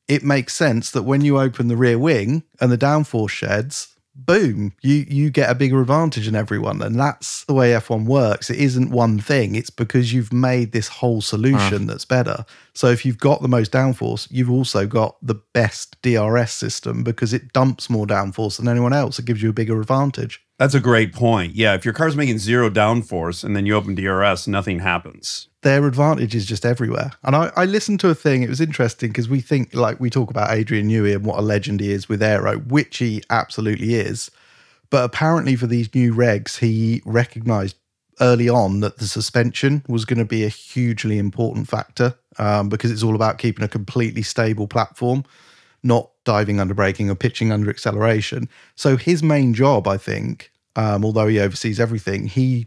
it 0.09 0.25
makes 0.25 0.55
sense 0.55 0.91
that 0.91 1.03
when 1.03 1.21
you 1.21 1.39
open 1.39 1.69
the 1.69 1.77
rear 1.77 1.99
wing 1.99 2.43
and 2.61 2.73
the 2.73 2.79
downforce 2.79 3.31
sheds, 3.31 3.95
boom, 4.15 4.73
you 4.83 5.05
you 5.09 5.31
get 5.31 5.51
a 5.51 5.55
bigger 5.55 5.81
advantage 5.81 6.27
than 6.27 6.35
everyone. 6.35 6.83
And 6.83 6.99
that's 6.99 7.45
the 7.45 7.55
way 7.55 7.71
F1 7.71 8.07
works. 8.07 8.51
It 8.51 8.59
isn't 8.59 8.91
one 8.91 9.21
thing. 9.21 9.55
It's 9.55 9.71
because 9.71 10.13
you've 10.13 10.33
made 10.33 10.73
this 10.73 10.89
whole 10.89 11.21
solution 11.21 11.87
that's 11.87 12.05
better. 12.05 12.45
So 12.75 12.89
if 12.89 13.05
you've 13.05 13.19
got 13.19 13.43
the 13.43 13.49
most 13.49 13.73
downforce, 13.73 14.27
you've 14.31 14.51
also 14.51 14.87
got 14.87 15.17
the 15.23 15.41
best 15.53 16.01
DRS 16.03 16.53
system 16.53 17.05
because 17.05 17.33
it 17.33 17.53
dumps 17.53 17.89
more 17.91 18.07
downforce 18.07 18.57
than 18.57 18.69
anyone 18.69 18.93
else. 18.93 19.19
It 19.19 19.27
gives 19.27 19.43
you 19.43 19.51
a 19.51 19.55
bigger 19.55 19.81
advantage. 19.81 20.43
That's 20.61 20.75
a 20.75 20.81
great 20.81 21.15
point. 21.15 21.55
Yeah, 21.57 21.73
if 21.73 21.87
your 21.87 21.95
car's 21.95 22.15
making 22.15 22.37
zero 22.39 22.69
downforce 22.69 23.43
and 23.43 23.57
then 23.57 23.65
you 23.65 23.75
open 23.75 23.95
DRS, 23.95 24.47
nothing 24.47 24.81
happens. 24.81 25.49
their 25.63 25.87
advantage 25.87 26.35
is 26.35 26.47
just 26.47 26.65
everywhere. 26.65 27.13
And 27.23 27.35
I, 27.37 27.51
I 27.57 27.65
listened 27.65 28.01
to 28.01 28.11
a 28.11 28.15
thing, 28.15 28.43
it 28.43 28.49
was 28.49 28.61
interesting 28.61 29.09
because 29.11 29.29
we 29.29 29.41
think, 29.41 29.75
like, 29.75 30.01
we 30.01 30.11
talk 30.11 30.31
about 30.31 30.51
Adrian 30.51 30.89
Newey 30.89 31.15
and 31.15 31.25
what 31.25 31.39
a 31.39 31.43
legend 31.43 31.81
he 31.81 31.91
is 31.91 32.09
with 32.09 32.23
Aero, 32.23 32.59
which 32.59 32.99
he 32.99 33.23
absolutely 33.31 33.95
is. 33.95 34.31
But 34.91 35.05
apparently, 35.05 35.57
for 35.57 35.67
these 35.67 35.95
new 35.95 36.13
regs, 36.15 36.59
he 36.59 37.01
recognized 37.05 37.77
early 38.21 38.49
on 38.49 38.81
that 38.81 38.99
the 38.99 39.07
suspension 39.07 39.83
was 39.89 40.05
going 40.05 40.19
to 40.19 40.25
be 40.27 40.45
a 40.45 40.49
hugely 40.49 41.17
important 41.19 41.69
factor 41.69 42.15
um, 42.39 42.69
because 42.69 42.91
it's 42.91 43.03
all 43.03 43.15
about 43.15 43.39
keeping 43.39 43.65
a 43.65 43.69
completely 43.69 44.23
stable 44.23 44.69
platform. 44.69 45.25
Not 45.83 46.11
diving 46.25 46.61
under 46.61 46.75
braking 46.75 47.11
or 47.11 47.15
pitching 47.15 47.51
under 47.53 47.71
acceleration. 47.71 48.49
So 48.75 48.97
his 48.97 49.23
main 49.23 49.55
job, 49.55 49.89
I 49.89 49.97
think, 49.97 50.51
um, 50.77 51.05
although 51.05 51.27
he 51.27 51.41
oversees 51.41 51.81
everything, 51.81 52.27
he 52.27 52.67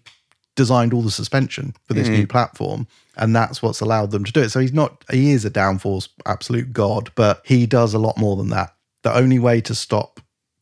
designed 0.56 0.94
all 0.94 1.02
the 1.02 1.12
suspension 1.12 1.74
for 1.86 1.94
this 1.94 2.10
Mm. 2.10 2.12
new 2.20 2.28
platform. 2.28 2.88
And 3.16 3.36
that's 3.36 3.62
what's 3.62 3.80
allowed 3.82 4.12
them 4.12 4.24
to 4.24 4.32
do 4.32 4.42
it. 4.42 4.50
So 4.50 4.60
he's 4.60 4.74
not, 4.74 5.04
he 5.12 5.32
is 5.32 5.46
a 5.46 5.52
downforce 5.52 6.10
absolute 6.26 6.74
god, 6.74 7.12
but 7.16 7.42
he 7.46 7.66
does 7.66 7.94
a 7.94 8.00
lot 8.00 8.18
more 8.18 8.36
than 8.36 8.50
that. 8.50 8.74
The 9.04 9.16
only 9.16 9.38
way 9.40 9.62
to 9.62 9.76
stop 9.76 10.20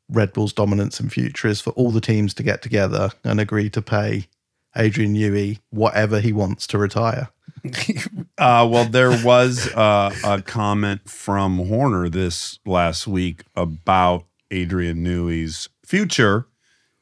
Red 0.09 0.33
Bull's 0.33 0.51
dominance 0.53 0.99
in 0.99 1.09
future 1.09 1.47
is 1.47 1.61
for 1.61 1.69
all 1.71 1.91
the 1.91 2.01
teams 2.01 2.33
to 2.35 2.43
get 2.43 2.61
together 2.61 3.11
and 3.23 3.39
agree 3.39 3.69
to 3.69 3.81
pay 3.81 4.27
Adrian 4.75 5.13
Newey 5.13 5.59
whatever 5.69 6.19
he 6.19 6.33
wants 6.33 6.67
to 6.67 6.77
retire. 6.77 7.29
Uh, 8.37 8.67
well, 8.67 8.85
there 8.85 9.23
was 9.23 9.67
uh, 9.75 10.11
a 10.23 10.41
comment 10.41 11.07
from 11.07 11.67
Horner 11.67 12.09
this 12.09 12.57
last 12.65 13.05
week 13.05 13.43
about 13.55 14.25
Adrian 14.49 15.03
Newey's 15.03 15.69
future 15.85 16.47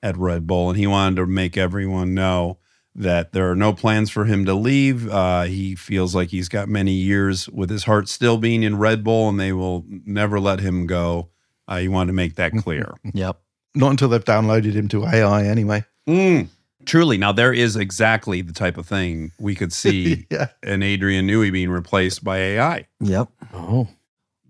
at 0.04 0.18
Red 0.18 0.46
Bull, 0.48 0.70
and 0.70 0.78
he 0.78 0.86
wanted 0.86 1.16
to 1.16 1.26
make 1.26 1.56
everyone 1.56 2.14
know 2.14 2.58
that 2.94 3.32
there 3.32 3.50
are 3.50 3.56
no 3.56 3.72
plans 3.72 4.10
for 4.10 4.26
him 4.26 4.44
to 4.46 4.54
leave. 4.54 5.10
Uh, 5.10 5.44
he 5.44 5.76
feels 5.76 6.14
like 6.14 6.30
he's 6.30 6.50
got 6.50 6.68
many 6.68 6.92
years 6.92 7.48
with 7.50 7.70
his 7.70 7.86
heart 7.86 8.10
still 8.10 8.38
being 8.38 8.64
in 8.64 8.78
Red 8.78 9.04
Bull, 9.04 9.30
and 9.30 9.40
they 9.40 9.54
will 9.54 9.86
never 9.88 10.40
let 10.40 10.60
him 10.60 10.86
go. 10.86 11.30
Uh, 11.70 11.78
he 11.78 11.88
wanted 11.88 12.08
to 12.08 12.14
make 12.14 12.36
that 12.36 12.52
clear. 12.58 12.94
Yep. 13.14 13.40
Not 13.76 13.92
until 13.92 14.10
they've 14.10 14.26
downloaded 14.26 14.74
him 14.74 14.90
to 14.90 15.06
AI 15.06 15.46
anyway. 15.46 15.86
Mm. 16.08 16.50
Truly, 16.90 17.18
now 17.20 17.32
there 17.32 17.54
is 17.54 17.76
exactly 17.76 18.42
the 18.42 18.52
type 18.54 18.78
of 18.78 18.88
thing 18.88 19.32
we 19.40 19.54
could 19.54 19.72
see 19.84 20.26
Yeah. 20.32 20.48
an 20.64 20.82
Adrian 20.82 21.28
Newey 21.28 21.52
being 21.52 21.70
replaced 21.70 22.24
by 22.24 22.38
AI. 22.40 22.88
Yep. 23.00 23.28
Oh. 23.54 23.88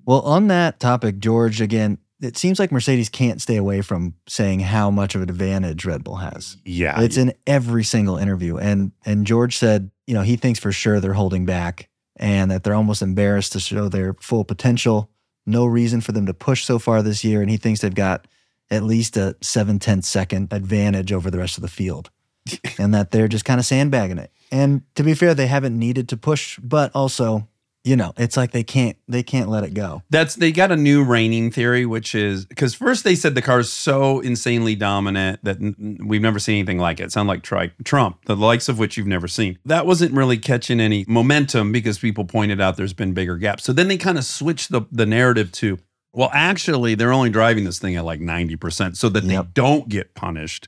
Well, 0.05 0.21
on 0.21 0.47
that 0.47 0.79
topic, 0.79 1.19
George, 1.19 1.59
again, 1.59 1.97
it 2.21 2.37
seems 2.37 2.57
like 2.57 2.71
Mercedes 2.71 3.09
can't 3.09 3.41
stay 3.41 3.57
away 3.57 3.81
from 3.81 4.13
saying 4.27 4.61
how 4.61 4.89
much 4.89 5.15
of 5.15 5.21
an 5.21 5.29
advantage 5.29 5.83
Red 5.85 6.03
Bull 6.03 6.15
has. 6.15 6.55
Yeah, 6.65 7.01
It's 7.01 7.17
in 7.17 7.33
every 7.45 7.83
single 7.83 8.17
interview. 8.17 8.57
And 8.57 8.91
and 9.05 9.27
George 9.27 9.57
said, 9.57 9.91
you 10.07 10.13
know, 10.13 10.21
he 10.21 10.35
thinks 10.37 10.59
for 10.59 10.71
sure 10.71 10.99
they're 10.99 11.13
holding 11.13 11.45
back 11.45 11.89
and 12.15 12.49
that 12.51 12.63
they're 12.63 12.73
almost 12.73 13.01
embarrassed 13.01 13.51
to 13.53 13.59
show 13.59 13.89
their 13.89 14.13
full 14.15 14.43
potential. 14.45 15.09
No 15.45 15.65
reason 15.65 15.99
for 16.01 16.11
them 16.13 16.25
to 16.25 16.33
push 16.33 16.63
so 16.63 16.79
far 16.79 17.01
this 17.03 17.23
year. 17.23 17.41
And 17.41 17.49
he 17.49 17.57
thinks 17.57 17.81
they've 17.81 17.93
got 17.93 18.27
at 18.71 18.83
least 18.83 19.17
a 19.17 19.35
seven 19.41 19.79
tenth 19.79 20.05
second 20.05 20.51
advantage 20.51 21.11
over 21.11 21.29
the 21.29 21.37
rest 21.39 21.57
of 21.57 21.61
the 21.61 21.67
field. 21.67 22.09
and 22.79 22.93
that 22.93 23.11
they're 23.11 23.27
just 23.27 23.45
kind 23.45 23.59
of 23.59 23.65
sandbagging 23.65 24.17
it. 24.17 24.31
And 24.51 24.81
to 24.95 25.03
be 25.03 25.13
fair, 25.13 25.33
they 25.33 25.47
haven't 25.47 25.77
needed 25.77 26.09
to 26.09 26.17
push, 26.17 26.57
but 26.59 26.91
also, 26.95 27.47
you 27.83 27.95
know, 27.95 28.13
it's 28.17 28.35
like 28.35 28.51
they 28.51 28.63
can't 28.63 28.97
they 29.07 29.23
can't 29.23 29.47
let 29.47 29.63
it 29.63 29.73
go. 29.73 30.01
That's 30.09 30.35
they 30.35 30.51
got 30.51 30.71
a 30.71 30.75
new 30.75 31.03
reigning 31.03 31.51
theory, 31.51 31.85
which 31.85 32.13
is 32.15 32.45
because 32.45 32.73
first 32.73 33.03
they 33.03 33.15
said 33.15 33.35
the 33.35 33.41
car's 33.41 33.71
so 33.71 34.19
insanely 34.19 34.75
dominant 34.75 35.39
that 35.43 35.57
n- 35.61 35.99
we've 36.03 36.21
never 36.21 36.39
seen 36.39 36.57
anything 36.57 36.79
like 36.79 36.99
it. 36.99 37.03
It 37.03 37.11
sounded 37.11 37.29
like 37.29 37.43
tri- 37.43 37.71
Trump, 37.83 38.25
the 38.25 38.35
likes 38.35 38.69
of 38.69 38.79
which 38.79 38.97
you've 38.97 39.07
never 39.07 39.27
seen. 39.27 39.59
That 39.65 39.85
wasn't 39.85 40.13
really 40.13 40.37
catching 40.37 40.79
any 40.79 41.05
momentum 41.07 41.71
because 41.71 41.99
people 41.99 42.25
pointed 42.25 42.59
out 42.59 42.75
there's 42.75 42.93
been 42.93 43.13
bigger 43.13 43.37
gaps. 43.37 43.63
So 43.63 43.71
then 43.71 43.87
they 43.87 43.97
kind 43.97 44.17
of 44.17 44.25
switched 44.25 44.71
the 44.71 44.81
the 44.91 45.05
narrative 45.05 45.51
to, 45.53 45.77
well, 46.11 46.31
actually 46.33 46.95
they're 46.95 47.13
only 47.13 47.29
driving 47.29 47.63
this 47.65 47.79
thing 47.79 47.95
at 47.95 48.03
like 48.03 48.19
ninety 48.19 48.55
percent, 48.55 48.97
so 48.97 49.09
that 49.09 49.25
they 49.25 49.39
don't 49.53 49.87
get 49.89 50.15
punished. 50.15 50.67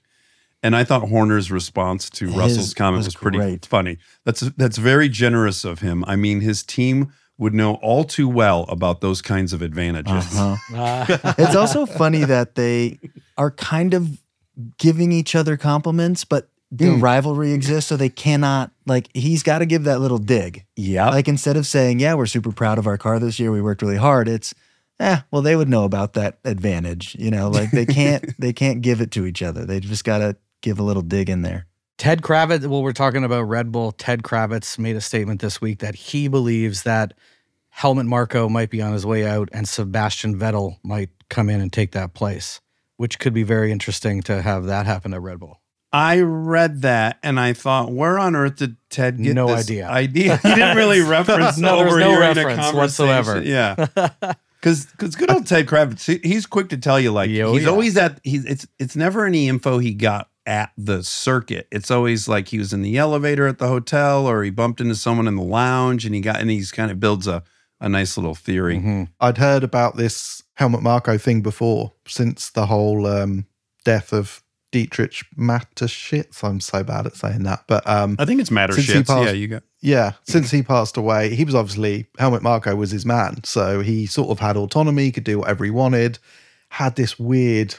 And 0.63 0.75
I 0.75 0.83
thought 0.83 1.09
Horner's 1.09 1.51
response 1.51 2.09
to 2.11 2.27
His 2.27 2.35
Russell's 2.35 2.73
comment 2.75 2.97
was 2.99 3.07
was, 3.07 3.15
pretty 3.15 3.37
great. 3.39 3.65
funny. 3.65 3.97
That's 4.25 4.41
that's 4.41 4.77
very 4.77 5.09
generous 5.09 5.63
of 5.65 5.79
him. 5.79 6.03
I 6.05 6.15
mean, 6.15 6.41
his 6.41 6.61
team 6.63 7.11
would 7.37 7.53
know 7.55 7.75
all 7.75 8.03
too 8.03 8.29
well 8.29 8.65
about 8.69 9.01
those 9.01 9.21
kinds 9.23 9.53
of 9.53 9.63
advantages. 9.63 10.37
Uh-huh. 10.37 11.05
it's 11.39 11.55
also 11.55 11.87
funny 11.87 12.23
that 12.25 12.53
they 12.55 12.99
are 13.37 13.49
kind 13.49 13.95
of 13.95 14.21
giving 14.77 15.11
each 15.11 15.33
other 15.33 15.57
compliments, 15.57 16.23
but 16.23 16.49
the 16.73 16.85
Mm. 16.85 17.01
rivalry 17.01 17.51
exists, 17.51 17.89
so 17.89 17.97
they 17.97 18.07
cannot 18.09 18.71
like 18.85 19.09
he's 19.13 19.43
got 19.43 19.59
to 19.59 19.65
give 19.65 19.83
that 19.85 19.99
little 19.99 20.19
dig. 20.19 20.63
Yeah. 20.77 21.09
Like 21.09 21.27
instead 21.27 21.57
of 21.57 21.65
saying, 21.67 21.99
"Yeah, 21.99 22.13
we're 22.13 22.27
super 22.27 22.51
proud 22.51 22.77
of 22.77 22.85
our 22.87 22.97
car 22.97 23.19
this 23.19 23.39
year. 23.39 23.51
We 23.51 23.61
worked 23.61 23.81
really 23.81 23.97
hard." 23.97 24.29
It's, 24.29 24.53
eh, 24.99 25.21
well, 25.31 25.41
they 25.41 25.55
would 25.57 25.67
know 25.67 25.83
about 25.83 26.13
that 26.13 26.37
advantage. 26.45 27.15
You 27.19 27.29
know, 27.31 27.49
like 27.49 27.71
they 27.71 27.85
can't 27.85 28.23
they 28.39 28.53
can't 28.53 28.81
give 28.81 29.01
it 29.01 29.11
to 29.11 29.25
each 29.25 29.41
other. 29.41 29.65
They 29.65 29.79
just 29.81 30.03
got 30.05 30.19
to 30.19 30.37
give 30.61 30.79
a 30.79 30.83
little 30.83 31.01
dig 31.01 31.29
in 31.29 31.41
there. 31.41 31.67
Ted 31.97 32.21
Kravitz, 32.21 32.65
well, 32.65 32.81
we're 32.81 32.93
talking 32.93 33.23
about 33.23 33.43
Red 33.43 33.71
Bull. 33.71 33.91
Ted 33.91 34.23
Kravitz 34.23 34.79
made 34.79 34.95
a 34.95 35.01
statement 35.01 35.39
this 35.41 35.61
week 35.61 35.79
that 35.79 35.93
he 35.95 36.27
believes 36.27 36.83
that 36.83 37.13
Helmut 37.69 38.05
Marko 38.07 38.49
might 38.49 38.69
be 38.71 38.81
on 38.81 38.91
his 38.93 39.05
way 39.05 39.25
out 39.27 39.49
and 39.51 39.67
Sebastian 39.69 40.37
Vettel 40.37 40.77
might 40.83 41.09
come 41.29 41.49
in 41.49 41.61
and 41.61 41.71
take 41.71 41.91
that 41.91 42.13
place, 42.15 42.59
which 42.97 43.19
could 43.19 43.33
be 43.33 43.43
very 43.43 43.71
interesting 43.71 44.21
to 44.23 44.41
have 44.41 44.65
that 44.65 44.85
happen 44.87 45.13
at 45.13 45.21
Red 45.21 45.39
Bull. 45.39 45.59
I 45.93 46.21
read 46.21 46.81
that 46.83 47.19
and 47.21 47.39
I 47.39 47.53
thought, 47.53 47.91
where 47.91 48.17
on 48.17 48.35
earth 48.35 48.55
did 48.55 48.77
Ted 48.89 49.21
get 49.21 49.35
No 49.35 49.47
this 49.47 49.65
idea. 49.65 49.87
idea? 49.89 50.37
He 50.43 50.55
didn't 50.55 50.77
really 50.77 51.01
reference 51.07 51.57
No, 51.57 51.77
there's 51.77 51.91
over 51.91 51.99
no 51.99 52.09
here 52.09 52.23
in 52.23 52.23
a 52.23 52.27
reference 52.35 52.71
conversation. 52.71 52.77
whatsoever. 52.77 53.41
Yeah. 53.45 53.75
Because 54.61 54.85
good 55.15 55.29
old 55.29 55.47
Ted 55.47 55.67
Kravitz, 55.67 56.23
he's 56.23 56.45
quick 56.45 56.69
to 56.69 56.77
tell 56.77 56.99
you 56.99 57.11
like 57.11 57.29
Yo, 57.29 57.53
he's 57.53 57.63
yeah. 57.63 57.69
always 57.69 57.97
at 57.97 58.19
he's 58.23 58.45
it's 58.45 58.67
it's 58.79 58.95
never 58.95 59.25
any 59.25 59.47
info 59.49 59.79
he 59.79 59.93
got 59.93 60.29
at 60.45 60.71
the 60.77 61.03
circuit. 61.03 61.67
It's 61.71 61.91
always 61.91 62.27
like 62.27 62.49
he 62.49 62.57
was 62.57 62.73
in 62.73 62.81
the 62.81 62.97
elevator 62.97 63.47
at 63.47 63.59
the 63.59 63.67
hotel 63.67 64.27
or 64.27 64.43
he 64.43 64.49
bumped 64.49 64.81
into 64.81 64.95
someone 64.95 65.27
in 65.27 65.35
the 65.35 65.43
lounge 65.43 66.05
and 66.05 66.15
he 66.15 66.21
got 66.21 66.39
and 66.39 66.49
he's 66.49 66.71
kind 66.71 66.91
of 66.91 66.99
builds 66.99 67.27
a 67.27 67.43
a 67.81 67.89
nice 67.89 68.15
little 68.15 68.35
theory. 68.35 68.77
Mm-hmm. 68.77 69.03
I'd 69.19 69.39
heard 69.39 69.63
about 69.63 69.97
this 69.97 70.43
Helmut 70.53 70.83
Marko 70.83 71.17
thing 71.17 71.41
before 71.41 71.93
since 72.07 72.51
the 72.51 72.67
whole 72.67 73.07
um, 73.07 73.47
death 73.83 74.13
of 74.13 74.43
Dietrich 74.71 75.25
Mateschitz. 75.37 76.43
I'm 76.43 76.59
so 76.59 76.83
bad 76.83 77.07
at 77.07 77.15
saying 77.15 77.43
that, 77.43 77.63
but 77.67 77.87
um, 77.89 78.15
I 78.19 78.25
think 78.25 78.39
it's 78.39 78.51
matter 78.51 78.73
passed- 79.07 79.25
yeah, 79.25 79.31
you 79.31 79.47
got 79.47 79.63
yeah, 79.81 80.13
since 80.23 80.51
he 80.51 80.61
passed 80.61 80.95
away, 80.95 81.33
he 81.33 81.43
was 81.43 81.55
obviously 81.55 82.05
Helmut 82.19 82.43
Marko 82.43 82.75
was 82.75 82.91
his 82.91 83.05
man, 83.05 83.43
so 83.43 83.81
he 83.81 84.05
sort 84.05 84.29
of 84.29 84.39
had 84.39 84.55
autonomy, 84.55 85.11
could 85.11 85.23
do 85.23 85.39
whatever 85.39 85.65
he 85.65 85.71
wanted. 85.71 86.19
Had 86.69 86.95
this 86.95 87.17
weird, 87.17 87.75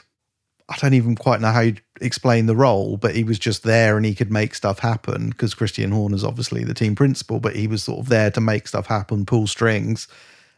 I 0.67 0.75
don't 0.77 0.93
even 0.93 1.15
quite 1.15 1.39
know 1.39 1.51
how 1.51 1.61
you 1.61 1.77
explain 2.03 2.45
the 2.45 2.55
role, 2.55 2.97
but 2.97 3.15
he 3.15 3.23
was 3.23 3.39
just 3.39 3.63
there 3.63 3.97
and 3.97 4.05
he 4.05 4.15
could 4.15 4.31
make 4.31 4.55
stuff 4.55 4.79
happen 4.79 5.29
because 5.29 5.53
Christian 5.53 5.91
Horner's 5.91 6.23
obviously 6.23 6.63
the 6.63 6.73
team 6.73 6.95
principal, 6.95 7.39
but 7.39 7.55
he 7.55 7.67
was 7.67 7.83
sort 7.83 7.99
of 7.99 8.09
there 8.09 8.31
to 8.31 8.41
make 8.41 8.67
stuff 8.67 8.87
happen, 8.87 9.25
pull 9.25 9.47
strings. 9.47 10.07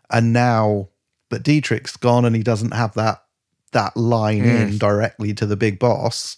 And 0.10 0.34
now, 0.34 0.90
but 1.30 1.44
Dietrich's 1.44 1.98
gone 1.98 2.26
and 2.26 2.36
he 2.36 2.44
doesn't 2.44 2.74
have 2.74 2.94
that 2.96 3.22
that 3.72 3.98
line 3.98 4.42
hmm. 4.42 4.50
in 4.50 4.78
directly 4.78 5.34
to 5.34 5.46
the 5.46 5.58
big 5.58 5.80
boss, 5.80 6.38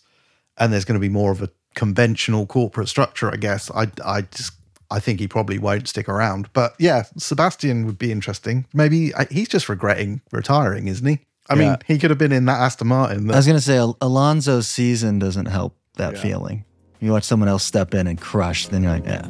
and 0.57 0.73
there's 0.73 0.85
going 0.85 0.99
to 0.99 0.99
be 0.99 1.09
more 1.09 1.31
of 1.31 1.41
a 1.41 1.49
conventional 1.75 2.47
corporate 2.47 2.89
structure, 2.89 3.31
I 3.31 3.37
guess. 3.37 3.69
I 3.71 3.91
I 4.03 4.21
just 4.21 4.53
I 4.89 4.99
think 4.99 5.19
he 5.19 5.27
probably 5.27 5.59
won't 5.59 5.87
stick 5.87 6.09
around. 6.09 6.51
But 6.53 6.73
yeah, 6.79 7.03
Sebastian 7.17 7.85
would 7.85 7.97
be 7.97 8.11
interesting. 8.11 8.65
Maybe 8.73 9.13
I, 9.15 9.25
he's 9.25 9.49
just 9.49 9.69
regretting 9.69 10.21
retiring, 10.31 10.87
isn't 10.87 11.05
he? 11.05 11.19
I 11.49 11.55
mean, 11.55 11.77
he 11.85 11.97
could 11.97 12.09
have 12.09 12.17
been 12.19 12.31
in 12.31 12.45
that 12.45 12.59
Aston 12.59 12.87
Martin. 12.87 13.31
I 13.31 13.35
was 13.37 13.47
gonna 13.47 13.61
say 13.61 13.77
Al- 13.77 13.97
Alonso's 14.01 14.67
season 14.67 15.19
doesn't 15.19 15.47
help 15.47 15.75
that 15.95 16.17
feeling. 16.17 16.63
You 16.99 17.11
watch 17.11 17.23
someone 17.23 17.47
else 17.49 17.63
step 17.63 17.93
in 17.93 18.07
and 18.07 18.19
crush, 18.19 18.67
then 18.67 18.83
you're 18.83 18.93
like, 18.93 19.05
yeah. 19.05 19.27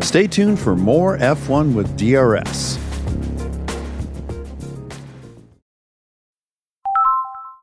Stay 0.00 0.26
tuned 0.26 0.58
for 0.58 0.76
more 0.76 1.16
F1 1.18 1.74
with 1.74 1.96
DRS. 1.96 2.78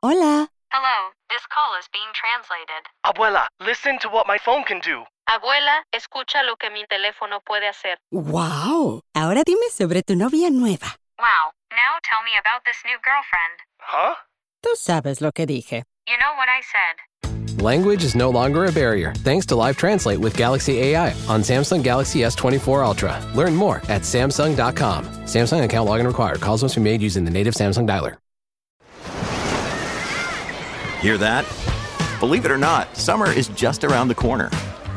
Hola. 0.02 0.48
Hello, 0.70 1.10
this 1.30 1.46
call 1.48 1.78
is 1.78 1.86
being 1.92 2.10
translated. 2.12 2.82
Abuela, 3.06 3.46
listen 3.64 3.98
to 4.00 4.08
what 4.08 4.26
my 4.26 4.38
phone 4.38 4.64
can 4.64 4.80
do. 4.80 5.04
Abuela, 5.28 5.80
escucha 5.94 6.42
lo 6.44 6.56
que 6.56 6.68
mi 6.70 6.84
teléfono 6.90 7.40
puede 7.46 7.68
hacer. 7.68 7.96
Wow. 8.10 9.00
Ahora 9.14 9.42
dime 9.44 9.70
sobre 9.70 10.02
tu 10.02 10.14
novia 10.16 10.50
nueva. 10.50 10.96
Wow, 11.18 11.52
now 11.76 11.98
tell 12.02 12.22
me 12.22 12.32
about 12.40 12.64
this 12.64 12.76
new 12.84 12.96
girlfriend. 13.02 13.58
Huh? 13.78 14.14
Tú 14.64 14.74
sabes 14.76 15.20
lo 15.20 15.30
que 15.32 15.46
dije. 15.46 15.82
You 16.06 16.16
know 16.18 16.34
what 16.36 16.48
I 16.48 16.60
said. 16.72 17.62
Language 17.62 18.04
is 18.04 18.14
no 18.14 18.30
longer 18.30 18.66
a 18.66 18.72
barrier 18.72 19.12
thanks 19.18 19.46
to 19.46 19.56
Live 19.56 19.76
Translate 19.76 20.18
with 20.18 20.36
Galaxy 20.36 20.80
AI 20.80 21.12
on 21.28 21.40
Samsung 21.40 21.82
Galaxy 21.82 22.20
S24 22.20 22.84
Ultra. 22.84 23.32
Learn 23.34 23.54
more 23.54 23.76
at 23.88 24.02
Samsung.com. 24.02 25.04
Samsung 25.24 25.64
account 25.64 25.88
login 25.88 26.06
required. 26.06 26.40
Calls 26.40 26.62
must 26.62 26.74
be 26.74 26.82
made 26.82 27.00
using 27.00 27.24
the 27.24 27.30
native 27.30 27.54
Samsung 27.54 27.88
dialer. 27.88 28.16
Hear 31.00 31.18
that? 31.18 31.44
Believe 32.18 32.44
it 32.46 32.50
or 32.50 32.58
not, 32.58 32.96
summer 32.96 33.30
is 33.30 33.48
just 33.48 33.84
around 33.84 34.08
the 34.08 34.14
corner. 34.14 34.50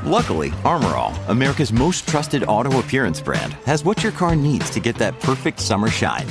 Luckily, 0.06 0.54
Armor 0.64 0.96
All, 0.96 1.14
America's 1.28 1.74
most 1.74 2.08
trusted 2.08 2.44
auto 2.44 2.80
appearance 2.80 3.20
brand, 3.20 3.54
has 3.66 3.84
what 3.84 4.04
your 4.04 4.14
car 4.14 4.36
needs 4.36 4.70
to 4.70 4.80
get 4.80 4.96
that 4.96 5.20
perfect 5.20 5.60
summer 5.60 5.90
shine. 5.90 6.28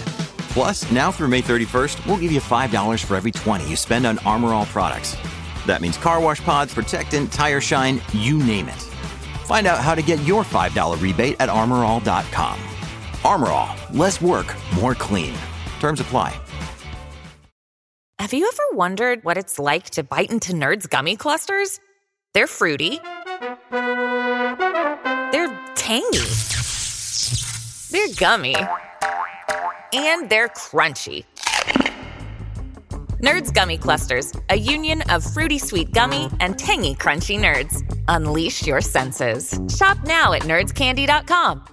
Plus, 0.57 0.90
now 0.90 1.12
through 1.12 1.29
May 1.29 1.42
31st, 1.42 2.07
we'll 2.07 2.16
give 2.16 2.33
you 2.33 2.40
$5 2.40 3.05
for 3.05 3.14
every 3.14 3.31
20 3.31 3.69
you 3.69 3.77
spend 3.77 4.07
on 4.07 4.16
Armor 4.21 4.55
All 4.55 4.64
products. 4.64 5.14
That 5.66 5.83
means 5.83 5.99
car 5.99 6.19
wash 6.19 6.42
pods, 6.42 6.73
protectant, 6.73 7.31
tire 7.31 7.61
shine, 7.61 8.01
you 8.14 8.38
name 8.38 8.69
it. 8.69 8.83
Find 9.45 9.66
out 9.66 9.81
how 9.81 9.95
to 9.95 10.01
get 10.01 10.19
your 10.25 10.45
$5 10.45 11.03
rebate 11.03 11.37
at 11.40 11.51
armorall.com. 11.51 12.59
Armor 13.23 13.49
All, 13.49 13.77
less 13.92 14.23
work, 14.23 14.47
more 14.77 14.95
clean. 14.95 15.35
Terms 15.79 16.01
apply. 16.01 16.35
Have 18.19 18.33
you 18.33 18.49
ever 18.51 18.62
wondered 18.73 19.25
what 19.25 19.37
it's 19.37 19.59
like 19.59 19.90
to 19.90 20.03
bite 20.03 20.31
into 20.31 20.55
Nerds 20.55 20.88
gummy 20.88 21.16
clusters? 21.16 21.81
They're 22.33 22.47
fruity. 22.47 22.99
They're 25.33 25.55
tangy. 25.75 26.25
They're 27.90 28.14
gummy. 28.16 28.57
And 29.96 30.28
they're 30.28 30.48
crunchy. 30.48 31.24
Nerds 33.20 33.52
Gummy 33.52 33.78
Clusters, 33.78 34.32
a 34.50 34.56
union 34.56 35.02
of 35.11 35.24
fruity 35.24 35.59
sweet 35.59 35.92
gummy 35.92 36.28
and 36.40 36.59
tangy 36.59 36.94
crunchy 36.94 37.40
nerds. 37.40 37.82
Unleash 38.09 38.66
your 38.66 38.82
senses. 38.82 39.59
Shop 39.74 39.96
now 40.04 40.35
at 40.35 40.42
nerdscandy.com. 40.42 41.66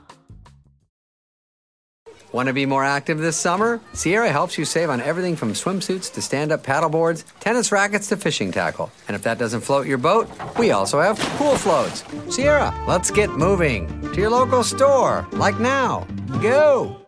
Want 2.31 2.47
to 2.47 2.53
be 2.53 2.65
more 2.65 2.83
active 2.83 3.19
this 3.19 3.37
summer? 3.37 3.79
Sierra 3.93 4.31
helps 4.31 4.57
you 4.57 4.65
save 4.65 4.89
on 4.89 5.01
everything 5.01 5.35
from 5.35 5.53
swimsuits 5.53 6.11
to 6.13 6.21
stand 6.21 6.51
up 6.51 6.63
paddleboards, 6.63 7.25
tennis 7.39 7.71
rackets 7.71 8.07
to 8.07 8.17
fishing 8.17 8.51
tackle. 8.51 8.91
And 9.07 9.13
if 9.13 9.21
that 9.21 9.37
doesn't 9.37 9.61
float 9.61 9.85
your 9.85 9.99
boat, 9.99 10.27
we 10.57 10.71
also 10.71 10.99
have 10.99 11.19
pool 11.37 11.55
floats. 11.57 12.03
Sierra, 12.33 12.73
let's 12.87 13.11
get 13.11 13.29
moving 13.29 14.01
to 14.13 14.19
your 14.19 14.31
local 14.31 14.63
store, 14.63 15.27
like 15.33 15.59
now. 15.59 16.07
Go! 16.41 17.02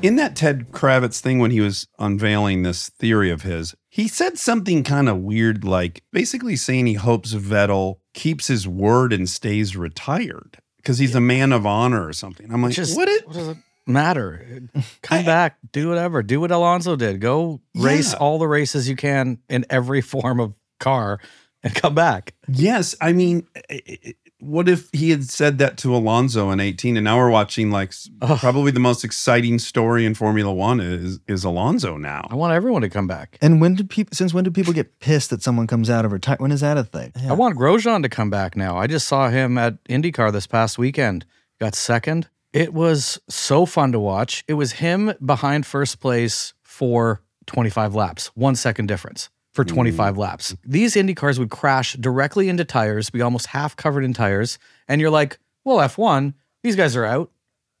In 0.00 0.14
that 0.16 0.36
Ted 0.36 0.70
Kravitz 0.70 1.18
thing 1.20 1.40
when 1.40 1.50
he 1.50 1.60
was 1.60 1.88
unveiling 1.98 2.62
this 2.62 2.88
theory 2.88 3.30
of 3.32 3.42
his, 3.42 3.74
he 3.88 4.06
said 4.06 4.38
something 4.38 4.84
kind 4.84 5.08
of 5.08 5.18
weird, 5.18 5.64
like 5.64 6.04
basically 6.12 6.54
saying 6.54 6.86
he 6.86 6.94
hopes 6.94 7.34
Vettel 7.34 7.96
keeps 8.14 8.46
his 8.46 8.68
word 8.68 9.12
and 9.12 9.28
stays 9.28 9.76
retired 9.76 10.58
because 10.76 10.98
he's 10.98 11.16
a 11.16 11.20
man 11.20 11.52
of 11.52 11.66
honor 11.66 12.06
or 12.06 12.12
something. 12.12 12.52
I'm 12.52 12.62
like, 12.62 12.74
Just- 12.74 12.96
what? 12.96 13.08
It, 13.08 13.26
what 13.26 13.34
does 13.34 13.48
it 13.48 13.56
matter? 13.88 14.68
Come 15.02 15.24
back, 15.24 15.58
do 15.72 15.88
whatever, 15.88 16.22
do 16.22 16.40
what 16.40 16.52
Alonso 16.52 16.94
did. 16.94 17.20
Go 17.20 17.60
race 17.74 18.12
Yeah. 18.12 18.18
all 18.20 18.38
the 18.38 18.46
races 18.48 18.88
you 18.88 18.94
can 18.94 19.38
in 19.48 19.66
every 19.68 20.00
form 20.00 20.38
of 20.38 20.54
car 20.78 21.18
and 21.64 21.74
come 21.74 21.96
back. 21.96 22.34
Yes, 22.46 22.94
I 23.00 23.12
mean, 23.12 23.48
i- 23.68 23.82
i- 23.88 24.14
what 24.40 24.68
if 24.68 24.88
he 24.92 25.10
had 25.10 25.24
said 25.24 25.58
that 25.58 25.76
to 25.78 25.94
Alonso 25.94 26.50
in 26.50 26.60
18, 26.60 26.96
and 26.96 27.04
now 27.04 27.16
we're 27.18 27.30
watching 27.30 27.70
like 27.70 27.88
s- 27.88 28.08
probably 28.38 28.70
the 28.70 28.80
most 28.80 29.04
exciting 29.04 29.58
story 29.58 30.04
in 30.06 30.14
Formula 30.14 30.52
One 30.52 30.80
is 30.80 31.18
is 31.26 31.44
Alonso 31.44 31.96
now. 31.96 32.26
I 32.30 32.34
want 32.34 32.52
everyone 32.52 32.82
to 32.82 32.88
come 32.88 33.06
back. 33.06 33.36
And 33.40 33.60
when 33.60 33.74
did 33.74 33.90
people? 33.90 34.14
Since 34.14 34.32
when 34.32 34.44
do 34.44 34.50
people 34.50 34.72
get 34.72 35.00
pissed 35.00 35.30
that 35.30 35.42
someone 35.42 35.66
comes 35.66 35.90
out 35.90 36.04
of 36.04 36.12
retirement? 36.12 36.40
When 36.42 36.52
is 36.52 36.60
that 36.60 36.76
a 36.78 36.84
thing? 36.84 37.12
I 37.28 37.32
want 37.32 37.58
Grosjean 37.58 38.02
to 38.02 38.08
come 38.08 38.30
back 38.30 38.56
now. 38.56 38.76
I 38.76 38.86
just 38.86 39.08
saw 39.08 39.28
him 39.28 39.58
at 39.58 39.82
IndyCar 39.84 40.32
this 40.32 40.46
past 40.46 40.78
weekend. 40.78 41.24
Got 41.60 41.74
second. 41.74 42.28
It 42.52 42.72
was 42.72 43.18
so 43.28 43.66
fun 43.66 43.92
to 43.92 43.98
watch. 44.00 44.44
It 44.48 44.54
was 44.54 44.72
him 44.72 45.12
behind 45.24 45.66
first 45.66 46.00
place 46.00 46.54
for 46.62 47.22
25 47.46 47.94
laps, 47.94 48.28
one 48.34 48.54
second 48.54 48.86
difference 48.86 49.30
for 49.58 49.64
mm. 49.64 49.74
25 49.74 50.16
laps. 50.16 50.56
These 50.64 50.94
Indy 50.94 51.14
cars 51.14 51.40
would 51.40 51.50
crash 51.50 51.94
directly 51.94 52.48
into 52.48 52.64
tires, 52.64 53.10
be 53.10 53.20
almost 53.20 53.48
half 53.48 53.74
covered 53.74 54.04
in 54.04 54.12
tires. 54.12 54.56
And 54.86 55.00
you're 55.00 55.10
like, 55.10 55.40
well, 55.64 55.78
F1, 55.78 56.34
these 56.62 56.76
guys 56.76 56.94
are 56.94 57.04
out. 57.04 57.32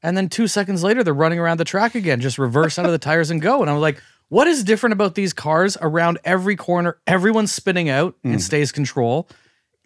And 0.02 0.16
then 0.16 0.28
two 0.28 0.48
seconds 0.48 0.82
later, 0.82 1.04
they're 1.04 1.14
running 1.14 1.38
around 1.38 1.58
the 1.58 1.64
track 1.64 1.94
again, 1.94 2.20
just 2.20 2.36
reverse 2.36 2.80
out 2.80 2.86
of 2.86 2.90
the 2.90 2.98
tires 2.98 3.30
and 3.30 3.40
go. 3.40 3.60
And 3.60 3.70
I'm 3.70 3.78
like, 3.78 4.02
what 4.28 4.48
is 4.48 4.64
different 4.64 4.92
about 4.92 5.14
these 5.14 5.32
cars 5.32 5.76
around 5.80 6.18
every 6.24 6.56
corner? 6.56 6.98
Everyone's 7.06 7.52
spinning 7.52 7.88
out 7.88 8.16
and 8.24 8.34
mm. 8.34 8.40
stays 8.40 8.72
control. 8.72 9.28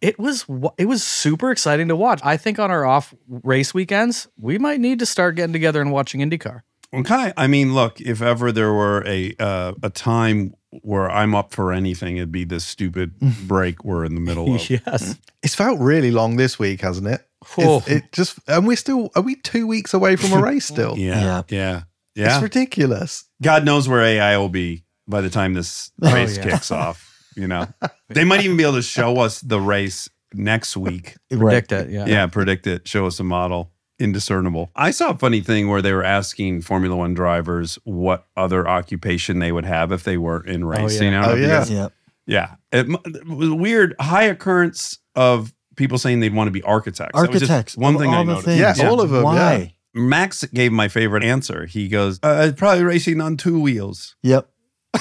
It 0.00 0.18
was 0.18 0.46
it 0.78 0.86
was 0.86 1.04
super 1.04 1.50
exciting 1.50 1.88
to 1.88 1.96
watch. 1.96 2.22
I 2.24 2.38
think 2.38 2.58
on 2.58 2.70
our 2.70 2.86
off 2.86 3.14
race 3.28 3.74
weekends, 3.74 4.28
we 4.38 4.56
might 4.56 4.80
need 4.80 4.98
to 5.00 5.06
start 5.06 5.36
getting 5.36 5.52
together 5.52 5.82
and 5.82 5.92
watching 5.92 6.22
IndyCar. 6.22 6.62
Okay, 6.94 7.32
I 7.36 7.46
mean, 7.46 7.74
look, 7.74 8.00
if 8.00 8.20
ever 8.20 8.52
there 8.52 8.72
were 8.72 9.02
a 9.06 9.34
uh, 9.38 9.72
a 9.82 9.90
time 9.90 10.54
where 10.82 11.10
I'm 11.10 11.34
up 11.34 11.52
for 11.52 11.72
anything, 11.72 12.16
it'd 12.18 12.32
be 12.32 12.44
this 12.44 12.64
stupid 12.64 13.18
break 13.46 13.84
we're 13.84 14.04
in 14.04 14.14
the 14.14 14.20
middle 14.20 14.54
of. 14.54 14.68
yes, 14.70 15.16
It's 15.42 15.54
felt 15.54 15.80
really 15.80 16.10
long 16.10 16.36
this 16.36 16.58
week, 16.58 16.80
hasn't 16.82 17.06
it? 17.08 17.26
Oh. 17.58 17.82
It 17.86 18.12
just 18.12 18.38
and 18.46 18.66
we're 18.66 18.76
still 18.76 19.10
are 19.16 19.22
we 19.22 19.36
two 19.36 19.66
weeks 19.66 19.94
away 19.94 20.16
from 20.16 20.32
a 20.32 20.42
race 20.42 20.66
still? 20.66 20.96
Yeah, 20.98 21.42
yeah, 21.48 21.82
yeah. 22.14 22.34
It's 22.34 22.42
ridiculous. 22.42 23.24
God 23.42 23.64
knows 23.64 23.88
where 23.88 24.02
AI 24.02 24.36
will 24.36 24.48
be 24.50 24.84
by 25.08 25.22
the 25.22 25.30
time 25.30 25.54
this 25.54 25.90
Oh, 26.02 26.12
race 26.14 26.36
yeah. 26.36 26.44
kicks 26.44 26.70
off. 26.70 27.08
You 27.36 27.48
know, 27.48 27.66
they 28.10 28.24
might 28.24 28.42
even 28.44 28.56
be 28.58 28.62
able 28.64 28.74
to 28.74 28.82
show 28.82 29.18
us 29.18 29.40
the 29.40 29.58
race 29.60 30.08
next 30.34 30.76
week. 30.76 31.16
Predict 31.30 31.72
it, 31.72 31.90
yeah. 31.90 32.04
yeah, 32.06 32.26
predict 32.26 32.66
it. 32.66 32.86
Show 32.86 33.06
us 33.06 33.18
a 33.18 33.24
model. 33.24 33.71
Indiscernible. 33.98 34.70
I 34.74 34.90
saw 34.90 35.10
a 35.10 35.16
funny 35.18 35.40
thing 35.40 35.68
where 35.68 35.80
they 35.82 35.92
were 35.92 36.02
asking 36.04 36.62
Formula 36.62 36.96
One 36.96 37.14
drivers 37.14 37.78
what 37.84 38.26
other 38.36 38.66
occupation 38.68 39.38
they 39.38 39.52
would 39.52 39.64
have 39.64 39.92
if 39.92 40.02
they 40.04 40.16
were 40.16 40.44
in 40.44 40.64
racing. 40.64 41.14
I 41.14 41.20
don't 41.22 41.30
Oh, 41.30 41.60
if 41.62 41.70
you 41.70 41.76
yeah. 41.76 41.88
yeah. 42.26 42.54
It, 42.72 42.86
m- 42.86 42.96
it 43.04 43.26
was 43.26 43.50
weird. 43.50 43.94
High 44.00 44.24
occurrence 44.24 44.98
of 45.14 45.54
people 45.76 45.98
saying 45.98 46.20
they'd 46.20 46.34
want 46.34 46.48
to 46.48 46.52
be 46.52 46.62
architects. 46.62 47.12
That 47.14 47.30
was 47.30 47.40
just 47.40 47.50
Architects. 47.50 47.76
one 47.76 47.96
thing 47.98 48.08
all 48.10 48.16
I 48.16 48.24
the 48.24 48.24
noticed. 48.24 48.44
things. 48.46 48.58
Yes, 48.60 48.80
all 48.80 49.00
of 49.00 49.10
them, 49.10 49.22
Why? 49.22 49.74
Max 49.94 50.42
gave 50.44 50.72
my 50.72 50.88
favorite 50.88 51.22
answer. 51.22 51.66
He 51.66 51.86
goes, 51.88 52.18
uh, 52.22 52.46
"It's 52.48 52.58
probably 52.58 52.82
racing 52.82 53.20
on 53.20 53.36
two 53.36 53.60
wheels." 53.60 54.16
Yep. 54.22 54.48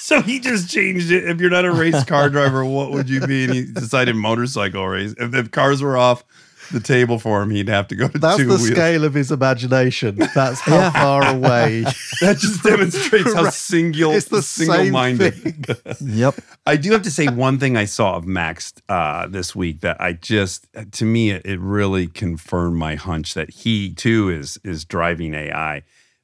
So 0.00 0.22
he 0.22 0.40
just 0.40 0.70
changed 0.70 1.10
it. 1.10 1.28
If 1.28 1.38
you're 1.38 1.50
not 1.50 1.66
a 1.66 1.70
race 1.72 2.02
car 2.04 2.30
driver, 2.30 2.64
what 2.64 2.92
would 2.92 3.10
you 3.10 3.20
be? 3.26 3.44
And 3.44 3.52
he 3.52 3.64
decided 3.66 4.16
motorcycle 4.16 4.86
race. 4.88 5.12
If, 5.18 5.34
if 5.34 5.50
cars 5.50 5.82
were 5.82 5.98
off 5.98 6.24
the 6.72 6.80
table 6.80 7.18
for 7.18 7.42
him, 7.42 7.50
he'd 7.50 7.68
have 7.68 7.88
to 7.88 7.94
go 7.96 8.08
to 8.08 8.18
That's 8.18 8.36
two 8.36 8.44
the 8.44 8.54
wheels. 8.54 8.68
scale 8.68 9.04
of 9.04 9.14
his 9.14 9.30
imagination. 9.32 10.16
That's 10.34 10.60
how 10.60 10.76
Yeah. 10.76 10.90
far 10.90 11.26
away. 11.26 11.84
That 12.20 12.38
just 12.38 12.62
demonstrates 12.62 13.32
how 13.34 13.44
Right. 13.44 13.52
single, 13.52 14.12
It's 14.12 14.26
the 14.26 14.42
single-minded. 14.42 15.76
Yep. 16.00 16.34
I 16.66 16.76
do 16.76 16.92
have 16.92 17.02
to 17.02 17.10
say 17.10 17.26
one 17.28 17.58
thing 17.58 17.76
I 17.76 17.84
saw 17.84 18.16
of 18.16 18.26
Max 18.26 18.72
uh, 18.88 19.26
this 19.28 19.54
week 19.54 19.80
that 19.82 20.00
I 20.00 20.12
just, 20.14 20.66
to 20.92 21.04
me, 21.04 21.30
it, 21.30 21.42
it 21.46 21.60
really 21.60 22.06
confirmed 22.08 22.76
my 22.76 22.94
hunch 22.96 23.34
that 23.34 23.50
he 23.50 23.92
too 23.94 24.30
is 24.30 24.58
is 24.64 24.84
driving 24.84 25.34
AI. 25.34 25.82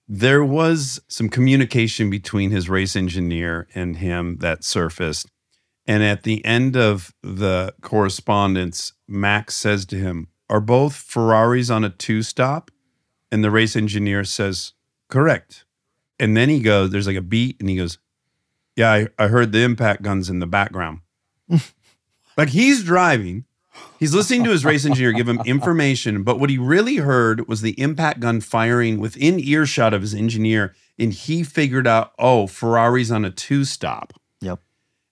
There 0.09 0.45
was 0.45 1.01
some 1.09 1.29
communication 1.29 2.11
between 2.11 2.51
his 2.51 2.69
race 2.69 2.95
engineer 2.97 3.67
and 3.75 3.97
him 3.99 4.37
that 4.41 4.63
surfaced, 4.65 5.31
and 5.87 6.03
at 6.03 6.25
the 6.25 6.45
end 6.45 6.77
of 6.77 7.15
the 7.23 7.73
correspondence, 7.81 8.93
Max 9.09 9.55
says 9.55 9.85
to 9.87 9.97
him, 9.97 10.29
"Are 10.49 10.61
both 10.61 10.95
Ferraris 10.95 11.71
on 11.71 11.85
a 11.85 11.91
two 11.91 12.23
stop?" 12.23 12.71
And 13.31 13.43
the 13.43 13.51
race 13.51 13.77
engineer 13.77 14.25
says, 14.25 14.73
"Correct." 15.09 15.65
And 16.19 16.37
then 16.37 16.49
he 16.49 16.61
goes, 16.61 16.91
"There's 16.91 17.07
like 17.07 17.17
a 17.17 17.23
beat," 17.23 17.57
and 17.61 17.69
he 17.69 17.77
goes, 17.77 17.99
yeah, 18.77 18.93
I, 18.93 19.09
I 19.19 19.29
heard 19.29 19.53
the 19.53 19.63
impact 19.63 20.03
guns 20.03 20.29
in 20.29 20.41
the 20.41 20.47
background. 20.47 21.01
like 22.37 22.49
he's 22.49 22.83
driving, 22.83 23.45
he's 23.99 24.15
listening 24.15 24.45
to 24.45 24.51
his 24.51 24.65
race 24.65 24.85
engineer 24.85 25.13
give 25.13 25.29
him 25.29 25.41
information, 25.45 26.23
but 26.23 26.41
what 26.41 26.51
he 26.51 26.59
really 26.59 26.97
heard 26.97 27.47
was 27.47 27.61
the 27.61 27.79
impact 27.81 28.21
gun 28.21 28.41
firing 28.41 28.99
within 28.99 29.39
earshot 29.39 29.95
of 29.95 30.03
his 30.03 30.15
engineer, 30.15 30.75
and 30.99 31.13
he 31.13 31.43
figured 31.43 31.87
out, 31.87 32.13
oh, 32.19 32.47
Ferrari's 32.47 33.13
on 33.13 33.25
a 33.25 33.31
two 33.31 33.65
stop. 33.65 34.13
Yep. 34.41 34.61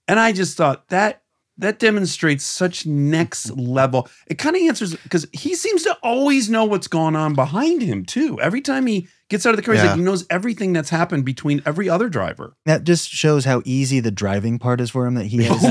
And 0.08 0.18
I 0.18 0.32
just 0.32 0.56
thought 0.56 0.88
that 0.88 1.21
that 1.62 1.78
demonstrates 1.78 2.44
such 2.44 2.84
next 2.86 3.50
level. 3.56 4.08
It 4.26 4.38
kind 4.38 4.54
of 4.56 4.62
answers 4.62 4.94
because 4.96 5.26
he 5.32 5.54
seems 5.54 5.82
to 5.84 5.96
always 6.02 6.50
know 6.50 6.64
what's 6.64 6.88
going 6.88 7.16
on 7.16 7.34
behind 7.34 7.82
him 7.82 8.04
too. 8.04 8.40
Every 8.40 8.60
time 8.60 8.86
he 8.86 9.08
gets 9.28 9.46
out 9.46 9.50
of 9.50 9.56
the 9.56 9.62
car, 9.62 9.74
he's 9.74 9.82
Yeah. 9.82 9.90
like 9.90 9.98
he 9.98 10.04
knows 10.04 10.26
everything 10.28 10.72
that's 10.72 10.90
happened 10.90 11.24
between 11.24 11.62
every 11.64 11.88
other 11.88 12.08
driver. 12.08 12.54
That 12.66 12.84
just 12.84 13.08
shows 13.08 13.44
how 13.46 13.62
easy 13.64 14.00
the 14.00 14.10
driving 14.10 14.58
part 14.58 14.80
is 14.80 14.90
for 14.90 15.06
him. 15.06 15.14
That 15.14 15.26
he 15.26 15.42
has 15.44 15.62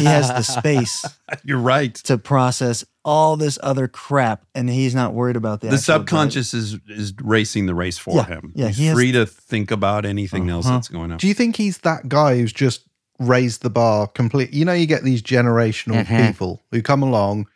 he 0.00 0.04
has 0.04 0.28
the 0.28 0.42
space. 0.42 1.04
You're 1.44 1.58
right 1.58 1.94
to 1.94 2.18
process 2.18 2.84
all 3.04 3.36
this 3.36 3.56
other 3.62 3.86
crap, 3.88 4.44
and 4.54 4.68
he's 4.68 4.94
not 4.94 5.14
worried 5.14 5.36
about 5.36 5.60
the 5.60 5.68
the 5.68 5.74
actual 5.74 5.94
subconscious 5.94 6.52
is 6.52 6.76
is 6.88 7.14
racing 7.22 7.66
the 7.66 7.74
race 7.74 7.96
for 7.98 8.16
Yeah, 8.16 8.26
him. 8.26 8.52
yeah, 8.56 8.66
He's 8.68 8.76
he 8.78 8.86
has- 8.86 8.94
free 8.96 9.12
to 9.12 9.24
think 9.26 9.70
about 9.70 10.04
anything 10.04 10.50
else 10.50 10.66
Uh-huh. 10.66 10.74
that's 10.76 10.88
going 10.88 11.12
on. 11.12 11.18
Do 11.18 11.28
you 11.28 11.34
think 11.34 11.56
he's 11.56 11.78
that 11.78 12.08
guy 12.08 12.36
who's 12.38 12.52
just 12.52 12.82
raised 13.18 13.62
the 13.62 13.70
bar 13.70 14.06
completely. 14.06 14.58
You 14.58 14.64
know, 14.64 14.72
you 14.72 14.86
get 14.86 15.02
these 15.04 15.22
generational 15.22 16.04
Mhm. 16.04 16.26
people 16.28 16.62
who 16.70 16.82
come 16.82 17.02
along. 17.02 17.46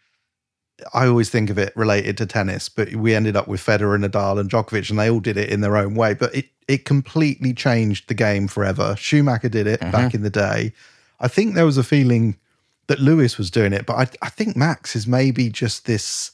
I 0.95 1.07
always 1.07 1.29
think 1.29 1.51
of 1.51 1.59
it 1.59 1.75
related 1.77 2.17
to 2.19 2.27
tennis, 2.27 2.71
but 2.71 2.95
we 2.95 3.15
ended 3.15 3.37
up 3.37 3.47
with 3.47 3.61
Federer, 3.61 3.95
and 3.95 4.05
Nadal, 4.05 4.41
and 4.41 4.49
Djokovic, 4.51 4.89
and 4.89 4.99
they 4.99 5.11
all 5.11 5.21
did 5.21 5.37
it 5.37 5.51
in 5.51 5.61
their 5.61 5.77
own 5.77 5.95
way. 5.95 6.15
But 6.15 6.35
it 6.35 6.47
it 6.69 6.85
completely 6.85 7.53
changed 7.53 8.09
the 8.09 8.15
game 8.15 8.47
forever. 8.47 8.95
Schumacher 8.97 9.49
did 9.49 9.67
it 9.67 9.81
back 9.81 10.15
in 10.15 10.23
the 10.23 10.31
day. 10.31 10.73
I 11.19 11.27
think 11.27 11.55
there 11.55 11.67
was 11.67 11.77
a 11.77 11.83
feeling 11.83 12.37
that 12.87 13.01
Lewis 13.01 13.37
was 13.37 13.51
doing 13.51 13.73
it, 13.73 13.87
but 13.87 13.95
I, 13.97 14.27
I 14.27 14.31
think 14.31 14.57
Max 14.57 14.95
is 14.97 15.07
maybe 15.07 15.51
just 15.51 15.85
this 15.87 16.31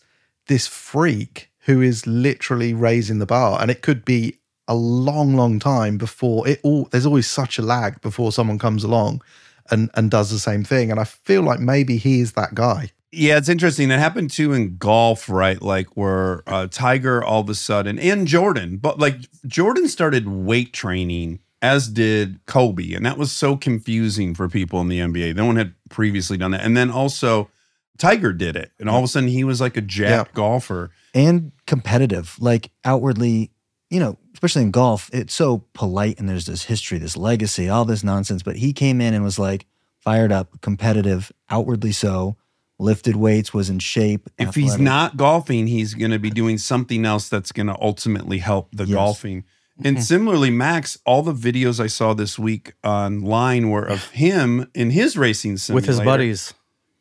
this 0.47 0.67
freak 0.69 1.51
who 1.61 1.81
is 1.81 2.07
literally 2.07 2.73
raising 2.75 3.19
the 3.19 3.27
bar, 3.27 3.61
and 3.61 3.71
it 3.71 3.83
could 3.83 4.05
be 4.05 4.39
a 4.69 4.75
long, 4.75 5.35
long 5.35 5.59
time 5.59 5.99
before 5.99 6.47
it 6.49 6.61
all. 6.63 6.89
There's 6.91 7.07
always 7.07 7.29
such 7.29 7.59
a 7.59 7.63
lag 7.63 8.01
before 8.01 8.33
someone 8.33 8.59
comes 8.59 8.85
along 8.85 9.23
and 9.71 9.91
and 9.95 10.11
does 10.11 10.31
the 10.31 10.39
same 10.39 10.65
thing. 10.65 10.91
And 10.91 11.01
I 11.01 11.05
feel 11.05 11.43
like 11.43 11.61
maybe 11.61 11.97
he 11.97 12.21
is 12.21 12.33
that 12.33 12.55
guy. 12.55 12.91
Yeah, 13.13 13.39
it's 13.39 13.49
interesting. 13.49 13.91
It 13.91 13.99
happened 13.99 14.31
too 14.31 14.53
in 14.53 14.77
golf, 14.77 15.29
right? 15.29 15.61
Like 15.63 15.97
where 15.97 16.43
uh, 16.47 16.67
Tiger 16.71 17.25
all 17.25 17.41
of 17.41 17.49
a 17.49 17.55
sudden 17.55 17.99
and 17.99 18.27
Jordan, 18.27 18.77
but 18.77 18.99
like 18.99 19.17
Jordan 19.47 19.89
started 19.89 20.29
weight 20.29 20.73
training, 20.73 21.41
as 21.63 21.89
did 21.89 22.45
Kobe, 22.47 22.93
and 22.93 23.07
that 23.07 23.17
was 23.17 23.33
so 23.33 23.57
confusing 23.57 24.35
for 24.35 24.49
people 24.49 24.81
in 24.81 24.89
the 24.89 24.99
NBA. 24.99 25.35
No 25.35 25.47
one 25.47 25.57
had 25.57 25.75
previously 25.89 26.37
done 26.37 26.51
that, 26.51 26.63
and 26.63 26.77
then 26.77 26.91
also 26.91 27.49
Tiger 27.97 28.33
did 28.33 28.57
it, 28.57 28.73
and 28.79 28.91
all 28.91 28.99
of 28.99 29.05
a 29.05 29.09
sudden 29.09 29.29
he 29.29 29.45
was 29.45 29.61
like 29.61 29.77
a 29.77 29.81
jacked 29.81 30.35
golfer. 30.35 30.91
and 31.15 31.53
competitive, 31.67 32.37
like 32.41 32.71
outwardly, 32.85 33.51
you 33.89 34.01
know, 34.01 34.19
especially 34.37 34.61
in 34.61 34.71
golf, 34.71 35.09
it's 35.15 35.33
so 35.33 35.65
polite 35.73 36.21
and 36.21 36.29
there's 36.29 36.45
this 36.45 36.65
history, 36.65 36.99
this 36.99 37.17
legacy, 37.17 37.71
all 37.71 37.87
this 37.87 38.05
nonsense. 38.05 38.43
But 38.43 38.57
he 38.57 38.75
came 38.75 39.01
in 39.01 39.15
and 39.15 39.25
was 39.25 39.39
like 39.39 39.65
fired 39.99 40.31
up, 40.31 40.61
competitive, 40.61 41.33
outwardly 41.49 41.93
so, 41.93 42.37
lifted 42.79 43.17
weights, 43.17 43.55
was 43.55 43.71
in 43.71 43.79
shape. 43.79 44.29
If 44.39 44.55
he's 44.55 44.79
not 44.79 45.17
golfing, 45.17 45.69
he's 45.69 45.95
going 45.95 46.11
to 46.11 46.19
be 46.19 46.29
doing 46.29 46.59
something 46.59 47.07
else 47.07 47.31
that's 47.31 47.51
going 47.51 47.69
to 47.69 47.77
ultimately 47.81 48.37
help 48.37 48.69
the 48.73 48.85
golfing. 48.85 49.45
And 49.83 50.05
similarly, 50.05 50.51
Max, 50.51 50.99
all 51.07 51.23
the 51.23 51.33
videos 51.33 51.81
I 51.81 51.87
saw 51.87 52.13
this 52.13 52.39
week 52.39 52.75
online 52.85 53.71
were 53.71 53.87
of 53.87 54.11
him 54.11 54.71
in 54.75 54.91
his 54.91 55.17
racing 55.17 55.57
simulator 55.57 55.87
with 55.89 55.97
his 55.97 56.05
buddies. 56.05 56.55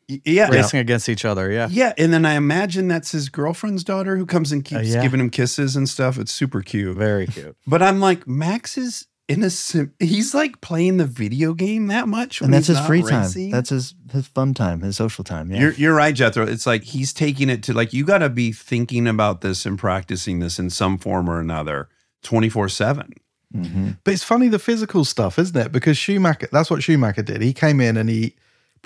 Y- 0.08 0.20
Yeah, 0.24 0.48
racing 0.50 0.80
against 0.80 1.08
each 1.08 1.24
other. 1.24 1.50
Yeah, 1.50 1.68
Yeah, 1.70 1.92
and 1.98 2.12
then 2.12 2.24
I 2.24 2.34
imagine 2.34 2.88
that's 2.88 3.12
his 3.12 3.28
girlfriend's 3.28 3.82
daughter 3.84 4.16
who 4.16 4.26
comes 4.26 4.52
and 4.52 4.64
uh, 4.66 4.68
keeps 4.78 4.88
yeah. 4.94 5.02
giving 5.02 5.20
him 5.20 5.30
kisses 5.30 5.76
and 5.76 5.88
stuff. 5.88 6.18
It's 6.18 6.32
super 6.32 6.62
cute. 6.62 6.96
Very 6.96 7.26
cute. 7.26 7.56
But 7.66 7.82
I'm 7.82 8.00
like, 8.00 8.26
Max 8.26 8.78
is 8.78 9.06
in 9.28 9.42
a 9.42 9.50
he's 9.98 10.34
like 10.34 10.60
playing 10.60 10.98
the 10.98 11.06
video 11.06 11.52
game 11.52 11.88
that 11.88 12.06
much. 12.06 12.40
and 12.40 12.54
that's 12.54 12.68
his 12.68 12.78
free 12.80 13.02
racing? 13.02 13.46
time. 13.46 13.50
That's 13.50 13.70
his 13.70 13.94
his 14.12 14.28
fun 14.28 14.54
time, 14.54 14.82
his 14.82 14.96
social 14.96 15.24
time. 15.24 15.50
Yeah. 15.50 15.60
You're 15.60 15.72
you're 15.72 15.94
right, 15.94 16.14
Jethro. 16.14 16.46
It's 16.46 16.66
like 16.66 16.84
he's 16.84 17.12
taking 17.12 17.50
it 17.50 17.62
to 17.64 17.72
like 17.74 17.92
you 17.92 18.04
got 18.04 18.18
to 18.18 18.28
be 18.28 18.52
thinking 18.52 19.08
about 19.08 19.40
this 19.40 19.66
and 19.66 19.78
practicing 19.78 20.38
this 20.38 20.58
in 20.58 20.70
some 20.70 20.96
form 20.98 21.28
or 21.28 21.40
another, 21.40 21.88
twenty 22.22 22.48
four 22.48 22.68
seven. 22.68 23.12
Mm-hmm. 23.54 23.90
But 24.04 24.14
it's 24.14 24.22
funny 24.24 24.48
the 24.48 24.58
physical 24.58 25.04
stuff, 25.04 25.38
isn't 25.38 25.56
it? 25.56 25.72
Because 25.72 25.96
Schumacher, 25.96 26.48
that's 26.52 26.70
what 26.70 26.82
Schumacher 26.82 27.22
did. 27.22 27.42
He 27.42 27.52
came 27.52 27.80
in 27.80 27.96
and 27.96 28.08
he 28.08 28.36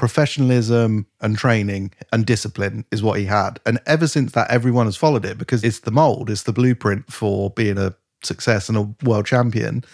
professionalism 0.01 1.07
and 1.21 1.37
training 1.37 1.93
and 2.11 2.25
discipline 2.25 2.87
is 2.91 3.03
what 3.03 3.19
he 3.19 3.27
had. 3.27 3.61
And 3.67 3.79
ever 3.85 4.09
since 4.09 4.33
that, 4.33 4.51
everyone 4.51 4.87
has 4.87 4.97
followed 4.97 5.27
it 5.27 5.37
because 5.37 5.63
it's 5.63 5.81
the 5.81 5.91
mold, 5.91 6.31
it's 6.31 6.45
the 6.45 6.55
blueprint 6.55 7.13
for 7.13 7.51
being 7.51 7.77
a 7.77 7.95
success 8.25 8.71
and 8.71 8.79
a 8.79 8.89
world 9.07 9.27
champion. 9.27 9.85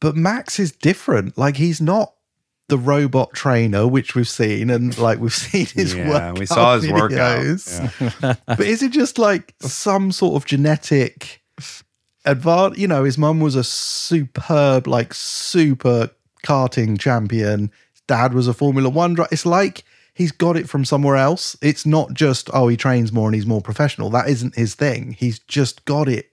But 0.00 0.16
Max 0.16 0.58
is 0.58 0.72
different. 0.72 1.38
Like 1.38 1.56
he's 1.56 1.80
not 1.80 2.12
the 2.68 2.76
robot 2.76 3.32
trainer, 3.34 3.86
which 3.86 4.16
we've 4.16 4.28
seen, 4.28 4.68
and 4.68 4.98
like 4.98 5.20
we've 5.20 5.32
seen 5.46 5.66
his 5.66 5.94
Yeah, 5.94 6.08
workout 6.08 6.38
we 6.40 6.46
saw 6.46 6.74
his 6.74 6.90
workout. 6.90 7.40
videos. 7.44 8.38
but 8.48 8.60
is 8.66 8.82
it 8.82 8.90
just 8.90 9.16
like 9.16 9.54
some 9.60 10.10
sort 10.10 10.34
of 10.34 10.44
genetic 10.44 11.40
advantage? 12.24 12.80
You 12.80 12.88
know, 12.88 13.04
his 13.04 13.16
mum 13.16 13.38
was 13.38 13.54
a 13.54 13.62
superb, 13.62 14.88
like 14.88 15.14
super 15.14 16.10
karting 16.44 16.98
champion. 16.98 17.70
Dad 18.06 18.34
was 18.34 18.48
a 18.48 18.54
Formula 18.54 18.88
One 18.88 19.14
driver. 19.14 19.28
It's 19.32 19.46
like 19.46 19.84
he's 20.14 20.32
got 20.32 20.56
it 20.56 20.68
from 20.68 20.84
somewhere 20.84 21.16
else. 21.16 21.56
It's 21.60 21.86
not 21.86 22.14
just 22.14 22.50
oh 22.52 22.68
he 22.68 22.76
trains 22.76 23.12
more 23.12 23.28
and 23.28 23.34
he's 23.34 23.46
more 23.46 23.62
professional. 23.62 24.10
That 24.10 24.28
isn't 24.28 24.54
his 24.54 24.74
thing. 24.74 25.12
He's 25.18 25.38
just 25.38 25.84
got 25.84 26.08
it 26.08 26.30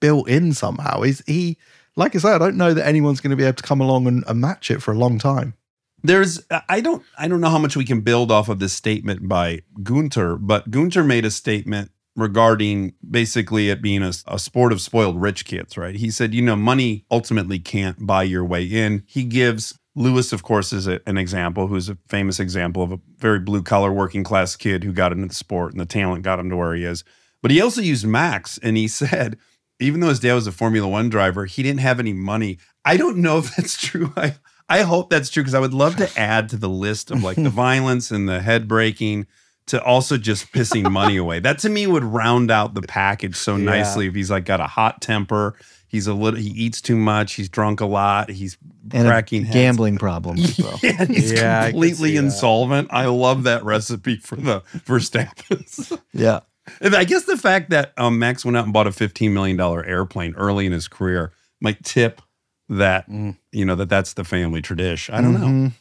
built 0.00 0.28
in 0.28 0.52
somehow. 0.52 1.02
Is 1.02 1.22
he? 1.26 1.58
Like 1.96 2.14
I 2.14 2.18
say, 2.18 2.30
I 2.30 2.38
don't 2.38 2.56
know 2.56 2.72
that 2.72 2.86
anyone's 2.86 3.20
going 3.20 3.30
to 3.30 3.36
be 3.36 3.44
able 3.44 3.56
to 3.56 3.62
come 3.62 3.80
along 3.80 4.06
and, 4.06 4.24
and 4.26 4.40
match 4.40 4.70
it 4.70 4.80
for 4.80 4.92
a 4.92 4.98
long 4.98 5.18
time. 5.18 5.54
There's 6.02 6.40
I 6.68 6.80
don't 6.80 7.02
I 7.18 7.28
don't 7.28 7.40
know 7.40 7.50
how 7.50 7.58
much 7.58 7.76
we 7.76 7.84
can 7.84 8.00
build 8.00 8.30
off 8.30 8.48
of 8.48 8.58
this 8.58 8.72
statement 8.72 9.28
by 9.28 9.60
Guenther, 9.80 10.38
but 10.40 10.70
Guenther 10.70 11.04
made 11.04 11.24
a 11.24 11.30
statement 11.30 11.90
regarding 12.16 12.94
basically 13.08 13.70
it 13.70 13.82
being 13.82 14.02
a, 14.02 14.12
a 14.26 14.38
sport 14.38 14.72
of 14.72 14.80
spoiled 14.80 15.20
rich 15.20 15.44
kids, 15.44 15.76
right? 15.76 15.94
He 15.94 16.10
said, 16.10 16.34
you 16.34 16.42
know, 16.42 16.56
money 16.56 17.04
ultimately 17.10 17.58
can't 17.58 18.06
buy 18.06 18.22
your 18.22 18.44
way 18.44 18.64
in. 18.64 19.04
He 19.06 19.24
gives 19.24 19.78
Lewis, 20.00 20.32
of 20.32 20.42
course, 20.42 20.72
is 20.72 20.86
a, 20.88 21.00
an 21.06 21.18
example, 21.18 21.66
who's 21.66 21.88
a 21.88 21.96
famous 22.08 22.40
example 22.40 22.82
of 22.82 22.90
a 22.92 22.98
very 23.18 23.38
blue 23.38 23.62
collar 23.62 23.92
working 23.92 24.24
class 24.24 24.56
kid 24.56 24.82
who 24.82 24.92
got 24.92 25.12
into 25.12 25.28
the 25.28 25.34
sport 25.34 25.72
and 25.72 25.80
the 25.80 25.86
talent 25.86 26.22
got 26.22 26.38
him 26.40 26.48
to 26.50 26.56
where 26.56 26.74
he 26.74 26.84
is. 26.84 27.04
But 27.42 27.50
he 27.50 27.60
also 27.60 27.80
used 27.80 28.06
Max 28.06 28.58
and 28.62 28.76
he 28.76 28.88
said, 29.02 29.36
even 29.78 30.00
though 30.00 30.08
his 30.08 30.20
dad 30.20 30.34
was 30.34 30.46
a 30.46 30.52
Formula 30.52 30.88
One 30.88 31.08
driver, 31.08 31.44
he 31.46 31.62
didn't 31.62 31.80
have 31.80 32.00
any 32.00 32.12
money. 32.12 32.58
I 32.84 32.96
don't 32.96 33.18
know 33.18 33.38
if 33.38 33.54
that's 33.56 33.76
true. 33.80 34.12
I, 34.16 34.34
I 34.68 34.82
hope 34.82 35.10
that's 35.10 35.30
true 35.30 35.42
because 35.42 35.54
I 35.54 35.60
would 35.60 35.74
love 35.74 35.96
to 35.96 36.10
add 36.18 36.48
to 36.50 36.56
the 36.56 36.68
list 36.68 37.10
of 37.10 37.22
like 37.22 37.36
the 37.36 37.50
violence 37.66 38.10
and 38.10 38.28
the 38.28 38.40
head 38.40 38.68
breaking 38.68 39.26
to 39.66 39.82
also 39.82 40.16
just 40.16 40.52
pissing 40.52 40.90
money 40.90 41.16
away. 41.16 41.38
That 41.40 41.58
to 41.60 41.68
me 41.68 41.86
would 41.86 42.04
round 42.04 42.50
out 42.50 42.74
the 42.74 42.82
package 42.82 43.36
so 43.36 43.56
Yeah. 43.56 43.64
nicely 43.64 44.06
if 44.06 44.14
he's 44.14 44.30
like 44.30 44.44
got 44.44 44.60
a 44.60 44.66
hot 44.66 45.00
temper. 45.00 45.54
He's 45.90 46.06
a 46.06 46.14
little. 46.14 46.38
He 46.38 46.48
eats 46.50 46.80
too 46.80 46.96
much. 46.96 47.34
He's 47.34 47.48
drunk 47.48 47.80
a 47.80 47.86
lot. 47.86 48.30
He's 48.30 48.56
and 48.92 49.06
cracking 49.08 49.42
a 49.42 49.46
heads. 49.46 49.54
gambling 49.54 49.98
problems. 49.98 50.58
well. 50.58 50.78
Yeah, 50.82 51.04
he's 51.04 51.32
Yeah, 51.32 51.58
I 51.58 51.62
can 51.64 51.70
completely 51.72 52.10
see 52.10 52.16
that. 52.16 52.24
insolvent. 52.24 52.88
I 52.92 53.06
love 53.06 53.42
that 53.42 53.64
recipe 53.64 54.16
for 54.16 54.36
the 54.36 54.60
for 54.84 54.98
Verstappen. 54.98 56.00
Yeah. 56.12 56.40
And 56.80 56.94
I 56.94 57.02
guess 57.04 57.24
the 57.24 57.36
fact 57.36 57.70
that 57.70 57.92
um, 57.96 58.18
Max 58.20 58.44
went 58.44 58.56
out 58.56 58.64
and 58.64 58.72
bought 58.72 58.86
a 58.86 58.90
$15 58.90 59.32
million 59.32 59.58
airplane 59.60 60.34
early 60.36 60.66
in 60.66 60.72
his 60.72 60.86
career 60.86 61.32
might 61.60 61.82
tip 61.84 62.22
that, 62.68 63.06
you 63.08 63.64
know, 63.64 63.74
that 63.74 63.88
that's 63.88 64.12
the 64.12 64.22
family 64.22 64.62
tradition. 64.62 65.14
I 65.14 65.20
don't 65.20 65.32
know. 65.40 65.46
Mhm. 65.46 65.72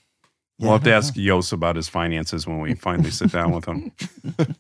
We'll 0.58 0.72
have 0.74 0.84
to 0.86 0.92
ask 0.92 1.14
Jos 1.14 1.52
about 1.54 1.76
his 1.78 1.88
finances 1.88 2.48
when 2.48 2.60
we 2.60 2.74
finally 2.74 3.12
sit 3.12 3.32
down 3.32 3.52
with 3.52 3.66
him. 3.66 3.92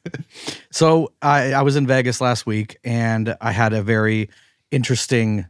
So 0.71 1.11
I, 1.21 1.53
I 1.53 1.61
was 1.63 1.75
in 1.75 1.87
Vegas 1.87 2.21
last 2.21 2.45
week 2.45 2.77
and 2.83 3.35
I 3.41 3.51
had 3.51 3.73
a 3.73 3.81
very 3.81 4.29
interesting 4.71 5.45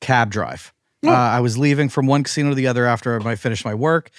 cab 0.00 0.30
drive. 0.30 0.72
Uh, 1.12 1.12
I 1.12 1.40
was 1.40 1.56
leaving 1.56 1.88
from 1.88 2.06
one 2.06 2.24
casino 2.24 2.50
to 2.50 2.54
the 2.54 2.66
other 2.66 2.84
after 2.84 3.20
I 3.26 3.36
finished 3.36 3.64
my 3.64 3.74
work. 3.74 4.10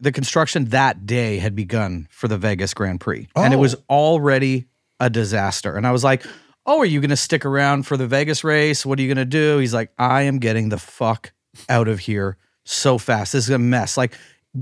The 0.00 0.12
construction 0.12 0.66
that 0.66 1.06
day 1.06 1.38
had 1.38 1.54
begun 1.54 2.08
for 2.10 2.28
the 2.28 2.36
Vegas 2.36 2.74
Grand 2.74 3.00
Prix, 3.00 3.28
and 3.34 3.54
it 3.54 3.56
was 3.56 3.74
already 3.88 4.66
a 5.00 5.08
disaster. 5.08 5.74
And 5.76 5.86
I 5.86 5.92
was 5.92 6.04
like, 6.04 6.26
"Oh, 6.66 6.80
are 6.80 6.84
you 6.84 7.00
going 7.00 7.10
to 7.10 7.16
stick 7.16 7.46
around 7.46 7.84
for 7.84 7.96
the 7.96 8.06
Vegas 8.06 8.44
race? 8.44 8.84
What 8.84 8.98
are 8.98 9.02
you 9.02 9.08
going 9.08 9.16
to 9.16 9.24
do?" 9.24 9.56
He's 9.58 9.72
like, 9.72 9.90
"I 9.98 10.22
am 10.22 10.38
getting 10.38 10.68
the 10.68 10.78
fuck 10.78 11.32
out 11.70 11.88
of 11.88 12.00
here 12.00 12.36
so 12.64 12.98
fast. 12.98 13.32
This 13.32 13.44
is 13.44 13.50
a 13.50 13.58
mess." 13.58 13.96
Like 13.96 14.14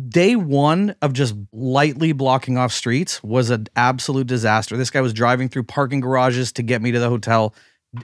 day 0.09 0.37
one 0.37 0.95
of 1.03 1.13
just 1.13 1.35
lightly 1.53 2.13
blocking 2.13 2.57
off 2.57 2.73
streets 2.73 3.23
was 3.23 3.51
an 3.51 3.67
absolute 3.75 4.29
disaster. 4.29 4.77
This 4.77 4.91
guy 4.91 5.01
was 5.01 5.13
driving 5.13 5.49
through 5.49 5.65
parking 5.65 6.01
garages 6.01 6.53
to 6.53 6.63
get 6.63 6.83
me 6.83 6.93
to 6.93 7.01
the 7.01 7.09
hotel 7.09 7.55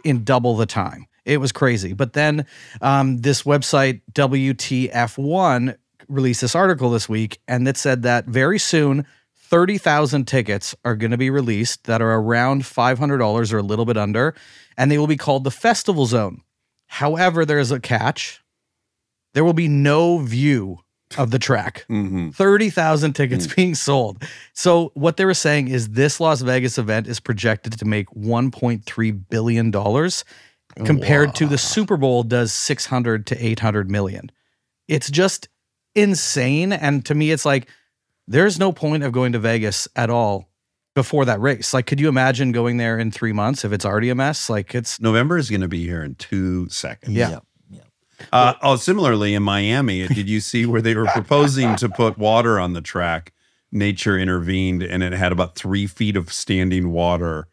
in 0.04 0.24
double 0.24 0.56
the 0.56 0.66
time. 0.66 1.06
It 1.24 1.38
was 1.38 1.52
crazy. 1.52 1.92
But 1.92 2.12
then 2.12 2.46
um, 2.80 3.18
this 3.18 3.42
website, 3.42 4.00
WTF1, 4.12 5.76
released 6.09 6.40
this 6.40 6.54
article 6.54 6.90
this 6.90 7.09
week, 7.09 7.38
and 7.46 7.66
it 7.68 7.76
said 7.76 8.02
that 8.02 8.26
very 8.26 8.59
soon, 8.59 9.06
30,000 9.37 10.26
tickets 10.26 10.74
are 10.85 10.94
going 10.94 11.11
to 11.11 11.16
be 11.16 11.30
released 11.30 11.85
that 11.85 12.00
are 12.00 12.14
around 12.14 12.62
$500 12.62 13.52
or 13.52 13.59
a 13.59 13.62
little 13.62 13.85
bit 13.85 13.96
under, 13.96 14.35
and 14.76 14.90
they 14.90 14.98
will 14.98 15.06
be 15.06 15.16
called 15.16 15.44
the 15.44 15.50
Festival 15.50 16.06
Zone. 16.06 16.42
However, 16.87 17.44
there 17.44 17.59
is 17.59 17.70
a 17.70 17.80
catch. 17.80 18.42
There 19.35 19.44
will 19.44 19.52
be 19.52 19.68
no 19.68 20.18
view 20.18 20.78
of 21.18 21.30
the 21.30 21.38
track. 21.38 21.85
30,000 22.33 23.12
tickets 23.14 23.46
being 23.54 23.74
sold. 23.74 24.22
So, 24.52 24.92
what 24.94 25.16
they 25.16 25.24
were 25.24 25.35
saying 25.35 25.68
is 25.68 25.90
this 25.90 26.20
Las 26.20 26.40
Vegas 26.40 26.78
event 26.78 27.06
is 27.09 27.18
projected 27.20 27.78
to 27.78 27.85
make 27.85 28.09
$1.3 28.11 29.20
billion 29.28 29.72
compared 30.85 31.35
to 31.37 31.46
the 31.46 31.59
Super 31.59 31.96
Bowl 31.96 32.22
does 32.22 32.52
600 32.52 33.26
to 33.28 33.44
800 33.44 33.90
million. 33.90 34.30
It's 34.88 35.11
just 35.11 35.48
insane. 35.94 36.72
And 36.72 37.04
to 37.06 37.14
me, 37.14 37.30
it's 37.30 37.44
like 37.44 37.68
there's 38.26 38.59
no 38.59 38.72
point 38.72 39.02
of 39.02 39.12
going 39.12 39.33
to 39.33 39.38
Vegas 39.38 39.88
at 39.96 40.11
all 40.11 40.48
before 40.94 41.24
that 41.24 41.40
race. 41.40 41.72
Like, 41.74 41.87
could 41.87 42.00
you 42.00 42.09
imagine 42.09 42.52
going 42.52 42.76
there 42.76 42.98
in 42.98 43.11
three 43.11 43.33
months 43.33 43.64
if 43.64 43.72
it's 43.72 43.85
already 43.85 44.11
a 44.11 44.14
mess? 44.14 44.50
Like, 44.50 44.74
it's 44.74 45.00
November 45.00 45.38
is 45.38 45.50
going 45.50 45.62
to 45.62 45.68
be 45.68 45.85
here 45.85 46.02
in 46.02 46.14
two 46.16 46.68
seconds. 46.68 47.14
Yeah. 47.14 47.38
Uh, 48.33 48.54
oh, 48.62 48.76
similarly 48.76 49.35
in 49.35 49.42
Miami, 49.42 50.06
did 50.06 50.28
you 50.28 50.40
see 50.40 50.66
where 50.66 50.83
they 50.83 50.94
were 50.94 51.06
proposing 51.14 51.77
to 51.77 51.88
put 51.88 52.18
water 52.18 52.60
on 52.60 52.75
the 52.75 52.81
track? 52.81 53.33
Nature 53.73 54.18
intervened, 54.18 54.83
and 54.83 55.02
it 55.02 55.12
had 55.12 55.33
about 55.33 55.54
three 55.54 55.87
feet 55.87 56.16
of 56.16 56.33
standing 56.33 56.90
water 56.90 57.48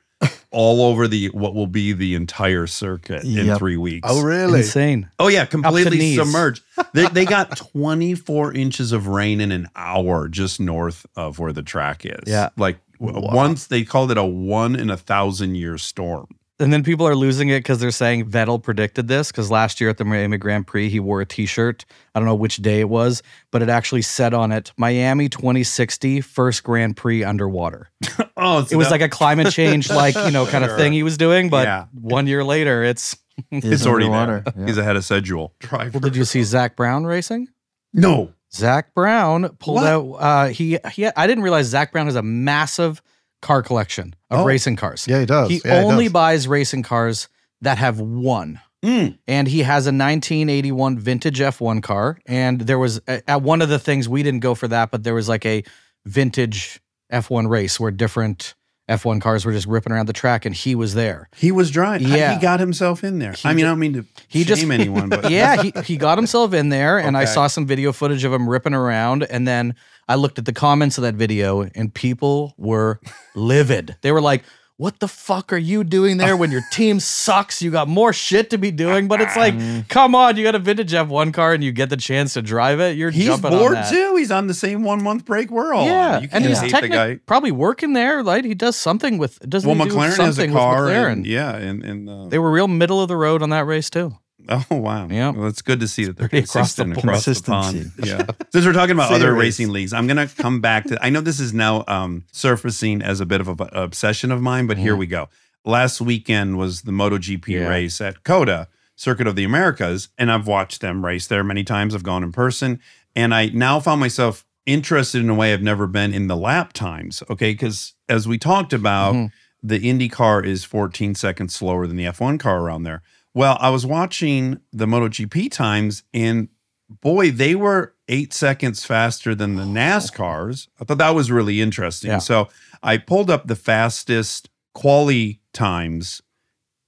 all 0.51 0.81
over 0.81 1.07
the 1.07 1.27
what 1.29 1.53
will 1.53 1.67
be 1.67 1.93
the 1.93 2.15
entire 2.15 2.65
circuit 2.67 3.23
in 3.23 3.45
Yep. 3.47 3.57
three 3.59 3.77
weeks. 3.77 4.07
Oh, 4.09 4.23
really? 4.23 4.59
insane. 4.59 5.09
Oh 5.19 5.27
yeah, 5.27 5.45
completely 5.45 5.97
knees. 5.97 6.17
submerged. 6.17 6.63
They, 6.93 7.07
they 7.07 7.25
got 7.25 7.57
24 7.57 8.53
inches 8.53 8.91
of 8.91 9.07
rain 9.07 9.41
in 9.41 9.51
an 9.51 9.67
hour 9.75 10.27
just 10.29 10.59
north 10.59 11.05
of 11.15 11.37
where 11.39 11.51
the 11.51 11.63
track 11.63 12.05
is. 12.05 12.19
Yeah. 12.25 12.49
like 12.55 12.77
w- 12.99 13.19
once 13.35 13.67
they 13.67 13.83
called 13.83 14.11
it 14.11 14.17
a 14.17 14.23
one 14.23 14.75
in 14.75 14.89
a 14.89 14.97
thousand 14.97 15.55
year 15.55 15.77
storm. 15.77 16.27
And 16.59 16.73
then 16.73 16.83
people 16.83 17.07
are 17.07 17.15
losing 17.15 17.49
it 17.49 17.59
because 17.59 17.79
they're 17.79 17.91
saying 17.91 18.31
Vettel 18.31 18.61
predicted 18.61 19.07
this 19.07 19.31
because 19.31 19.51
last 19.51 19.79
year 19.79 19.91
at 19.91 19.97
the 19.97 20.05
Miami 20.05 20.37
Grand 20.37 20.65
Prix, 20.65 20.89
he 20.89 20.99
wore 20.99 21.21
a 21.21 21.25
t 21.25 21.45
shirt. 21.45 21.85
I 22.15 22.19
don't 22.19 22.25
know 22.25 22.33
which 22.33 22.57
day 22.57 22.79
it 22.79 22.89
was, 22.89 23.21
but 23.51 23.61
it 23.61 23.69
actually 23.69 24.01
said 24.01 24.33
on 24.33 24.51
it 24.51 24.71
Miami 24.75 25.29
2060 25.29 26.21
first 26.21 26.63
Grand 26.63 26.97
Prix 26.97 27.23
underwater. 27.23 27.89
oh, 28.37 28.65
it 28.71 28.75
was 28.75 28.89
like 28.89 29.01
a 29.01 29.09
climate 29.09 29.53
change, 29.53 29.89
like, 29.91 30.15
you 30.15 30.31
know, 30.31 30.47
kind 30.47 30.63
of 30.65 30.75
thing 30.77 30.93
he 30.93 31.03
was 31.03 31.15
doing. 31.17 31.49
But 31.49 31.67
Yeah. 31.67 31.85
one 31.93 32.25
year 32.25 32.43
later, 32.43 32.83
it's. 32.83 33.15
it's 33.51 33.85
already 33.85 34.09
there. 34.09 34.43
He's 34.65 34.79
ahead 34.79 34.95
of 34.95 35.05
schedule. 35.05 35.53
Well, 35.71 35.89
did 35.91 36.15
you 36.15 36.25
see 36.25 36.41
Zak 36.41 36.75
Brown 36.75 37.05
racing? 37.05 37.49
No. 37.93 38.33
Zak 38.51 38.95
Brown 38.95 39.49
pulled 39.59 39.75
What? 39.75 39.85
out. 39.85 40.11
Uh, 40.13 40.47
he 40.47 40.79
he. 40.91 41.05
I 41.05 41.27
didn't 41.27 41.43
realize 41.43 41.67
Zak 41.67 41.91
Brown 41.91 42.07
has 42.07 42.15
a 42.15 42.23
massive 42.23 42.99
car 43.41 43.61
collection 43.61 44.15
of 44.29 44.39
Oh. 44.39 44.45
racing 44.45 44.75
cars. 44.75 45.05
Yeah, 45.07 45.19
he 45.19 45.25
does. 45.25 45.49
He 45.49 45.61
Yeah, 45.63 45.79
he 45.81 45.85
only 45.85 46.05
does. 46.05 46.13
buys 46.13 46.47
racing 46.47 46.83
cars 46.83 47.27
that 47.61 47.77
have 47.77 47.99
won. 47.99 48.59
Mm. 48.83 49.17
And 49.27 49.47
he 49.47 49.59
has 49.63 49.87
a 49.87 49.91
1981 49.91 50.99
vintage 50.99 51.39
F1 51.39 51.81
car. 51.81 52.19
And 52.25 52.61
there 52.61 52.77
was 52.79 53.01
at 53.07 53.41
one 53.41 53.61
of 53.61 53.69
the 53.69 53.79
things 53.79 54.07
we 54.07 54.23
didn't 54.23 54.41
go 54.41 54.53
for 54.55 54.67
that, 54.67 54.91
but 54.91 55.03
there 55.03 55.13
was 55.15 55.27
like 55.27 55.45
a 55.45 55.63
vintage 56.05 56.79
F1 57.11 57.47
race 57.49 57.79
where 57.79 57.91
different 57.91 58.53
F1 58.89 59.19
cars 59.19 59.45
were 59.45 59.51
just 59.51 59.67
ripping 59.67 59.91
around 59.91 60.05
the 60.05 60.13
track, 60.13 60.45
and 60.45 60.55
he 60.55 60.73
was 60.73 60.93
there. 60.93 61.27
He 61.35 61.51
was 61.51 61.71
driving. 61.71 62.07
Yeah. 62.07 62.35
He 62.35 62.39
got 62.41 62.61
himself 62.61 63.03
in 63.03 63.19
there. 63.19 63.35
I 63.43 63.53
mean, 63.53 63.65
I 63.65 63.69
don't 63.69 63.79
mean 63.79 63.93
to 63.93 64.05
He 64.29 64.39
shame 64.43 64.47
just 64.47 64.63
anyone, 64.63 65.09
but 65.09 65.29
yeah, 65.29 65.61
he, 65.61 65.73
he 65.83 65.97
got 65.97 66.17
himself 66.17 66.53
in 66.53 66.69
there, 66.69 66.97
and 66.97 67.17
I 67.17 67.25
saw 67.25 67.47
some 67.47 67.65
video 67.65 67.91
footage 67.91 68.23
of 68.23 68.31
him 68.31 68.47
ripping 68.47 68.73
around, 68.73 69.23
and 69.23 69.45
then 69.45 69.75
I 70.07 70.15
looked 70.15 70.39
at 70.39 70.45
the 70.45 70.53
comments 70.53 70.97
of 70.97 71.01
that 71.03 71.15
video, 71.15 71.61
and 71.75 71.93
people 71.93 72.53
were 72.57 72.99
livid. 73.35 73.95
They 74.01 74.11
were 74.11 74.21
like, 74.21 74.43
"What 74.77 74.99
the 74.99 75.07
fuck 75.07 75.51
are 75.51 75.57
you 75.57 75.83
doing 75.83 76.17
there 76.17 76.37
when 76.37 76.49
your 76.51 76.61
team 76.71 76.99
sucks? 76.99 77.61
You 77.61 77.71
got 77.71 77.87
more 77.87 78.13
shit 78.13 78.49
to 78.51 78.57
be 78.57 78.71
doing." 78.71 79.07
But 79.07 79.19
it's 79.21 79.35
like, 79.35 79.53
Mm. 79.55 79.89
come 79.89 80.15
on, 80.15 80.37
you 80.37 80.43
got 80.43 80.55
a 80.55 80.59
vintage 80.59 80.93
F1 80.93 81.33
car, 81.33 81.53
and 81.53 81.63
you 81.63 81.71
get 81.71 81.89
the 81.89 81.97
chance 81.97 82.33
to 82.35 82.41
drive 82.41 82.79
it. 82.79 82.95
You're 82.95 83.09
he's 83.09 83.25
jumping 83.25 83.51
on 83.53 83.59
bored 83.59 83.77
too. 83.89 84.15
He's 84.17 84.31
on 84.31 84.47
the 84.47 84.53
same 84.53 84.83
one 84.83 85.03
month 85.03 85.25
break 85.25 85.49
we're 85.51 85.73
all 85.73 85.85
Yeah, 85.85 86.17
on. 86.17 86.23
You 86.23 86.29
and 86.31 86.45
he's 86.45 86.59
hate 86.59 86.67
the 86.67 86.71
technically 86.71 87.15
guy. 87.15 87.19
probably 87.25 87.51
working 87.51 87.93
there. 87.93 88.23
Like 88.23 88.45
he 88.45 88.53
does 88.53 88.75
something 88.77 89.17
with 89.17 89.39
doesn't 89.49 89.67
Well, 89.69 89.77
he 89.83 89.89
do 89.89 89.95
McLaren 89.95 90.05
has 90.17 90.19
a 90.37 90.41
something 90.41 90.53
car, 90.53 90.87
and 90.89 91.25
yeah, 91.27 91.55
and, 91.55 91.83
and 91.83 92.09
uh, 92.09 92.27
They 92.27 92.39
were 92.39 92.51
real 92.51 92.67
middle 92.69 93.01
of 93.01 93.07
the 93.09 93.17
road 93.17 93.41
on 93.43 93.49
that 93.49 93.65
race 93.65 93.89
too. 93.89 94.15
Oh 94.49 94.65
wow! 94.71 95.07
Yeah, 95.09 95.29
well, 95.31 95.47
it's 95.47 95.61
good 95.61 95.79
to 95.81 95.87
see 95.87 96.05
that 96.05 96.17
they're 96.17 96.27
the 96.27 96.37
consistent 96.41 96.93
board. 96.93 97.05
across 97.05 97.25
the 97.25 97.41
pond. 97.43 97.91
Yeah. 98.03 98.25
Since 98.51 98.65
we're 98.65 98.73
talking 98.73 98.93
about 98.95 99.11
other 99.11 99.33
racing 99.33 99.69
leagues, 99.69 99.93
I'm 99.93 100.07
gonna 100.07 100.27
come 100.27 100.61
back 100.61 100.85
to. 100.85 101.03
I 101.03 101.09
know 101.09 101.21
this 101.21 101.39
is 101.39 101.53
now 101.53 101.83
um, 101.87 102.23
surfacing 102.31 103.01
as 103.01 103.19
a 103.19 103.25
bit 103.25 103.41
of 103.41 103.47
an 103.59 103.69
obsession 103.73 104.31
of 104.31 104.41
mine, 104.41 104.67
but 104.67 104.77
here 104.77 104.95
we 104.95 105.07
go. 105.07 105.29
Last 105.65 105.99
weekend 105.99 106.57
was 106.57 106.83
the 106.83 106.91
MotoGP 106.91 107.47
Yeah. 107.47 107.67
race 107.67 107.99
at 107.99 108.23
COTA 108.23 108.67
Circuit 108.95 109.27
of 109.27 109.35
the 109.35 109.43
Americas, 109.43 110.09
and 110.17 110.31
I've 110.31 110.47
watched 110.47 110.81
them 110.81 111.05
race 111.05 111.27
there 111.27 111.43
many 111.43 111.63
times. 111.63 111.93
I've 111.93 112.03
gone 112.03 112.23
in 112.23 112.31
person, 112.31 112.79
and 113.15 113.33
I 113.35 113.47
now 113.47 113.79
found 113.79 113.99
myself 113.99 114.45
interested 114.65 115.21
in 115.21 115.29
a 115.29 115.33
way 115.35 115.53
I've 115.53 115.61
never 115.61 115.87
been 115.87 116.13
in 116.13 116.27
the 116.27 116.37
lap 116.37 116.73
times. 116.73 117.21
Okay, 117.29 117.51
because 117.51 117.93
as 118.09 118.27
we 118.27 118.37
talked 118.37 118.73
about, 118.73 119.13
Mhm. 119.15 119.31
the 119.63 119.79
Indy 119.81 120.09
car 120.09 120.43
is 120.43 120.63
14 120.63 121.15
seconds 121.15 121.53
slower 121.55 121.85
than 121.87 121.95
the 121.97 122.05
F1 122.05 122.37
car 122.37 122.59
around 122.61 122.83
there. 122.83 123.01
Well, 123.37 123.55
I 123.59 123.69
was 123.69 123.85
watching 123.85 124.61
the 124.73 124.87
MotoGP 124.87 125.51
times, 125.51 126.01
and 126.11 126.47
boy, 126.89 127.29
they 127.29 127.53
were 127.53 127.93
eight 128.07 128.33
seconds 128.33 128.83
faster 128.83 129.35
than 129.35 129.57
the 129.57 129.61
oh. 129.61 129.67
NASCARs. 129.67 130.69
I 130.81 130.85
thought 130.85 130.97
that 130.97 131.13
was 131.13 131.29
really 131.29 131.61
interesting. 131.61 132.09
Yeah. 132.09 132.17
So 132.17 132.49
I 132.81 132.97
pulled 132.97 133.29
up 133.29 133.45
the 133.45 133.55
fastest 133.55 134.49
quali 134.73 135.39
times 135.53 136.23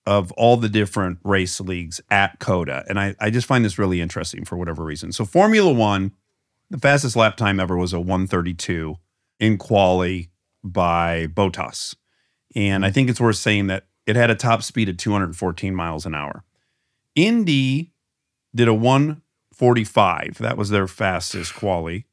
of 0.07 0.31
all 0.31 0.57
the 0.57 0.69
different 0.69 1.19
race 1.23 1.59
leagues 1.59 2.01
at 2.09 2.39
COTA. 2.39 2.83
And 2.89 2.99
I, 2.99 3.13
I 3.19 3.29
just 3.29 3.45
find 3.45 3.63
this 3.63 3.77
really 3.77 4.01
interesting 4.01 4.43
for 4.43 4.57
whatever 4.57 4.83
reason. 4.83 5.11
So 5.11 5.25
Formula 5.25 5.71
One, 5.71 6.13
the 6.71 6.79
fastest 6.79 7.15
lap 7.15 7.37
time 7.37 7.59
ever 7.59 7.77
was 7.77 7.93
a 7.93 7.99
132 7.99 8.95
in 9.39 9.59
quali 9.59 10.31
by 10.63 11.27
Bottas. 11.27 11.95
And 12.55 12.83
I 12.83 12.89
hmm. 12.89 12.93
think 12.95 13.09
it's 13.11 13.21
worth 13.21 13.35
saying 13.37 13.67
that 13.67 13.85
it 14.09 14.15
had 14.15 14.31
a 14.31 14.35
top 14.35 14.63
speed 14.63 14.89
of 14.89 14.97
214 14.97 15.75
miles 15.75 16.03
an 16.03 16.15
hour. 16.15 16.43
Indy 17.13 17.93
did 18.55 18.67
a 18.67 18.73
145. 18.73 20.39
That 20.39 20.57
was 20.57 20.71
their 20.71 20.87
fastest 20.87 21.53
quali. 21.53 22.07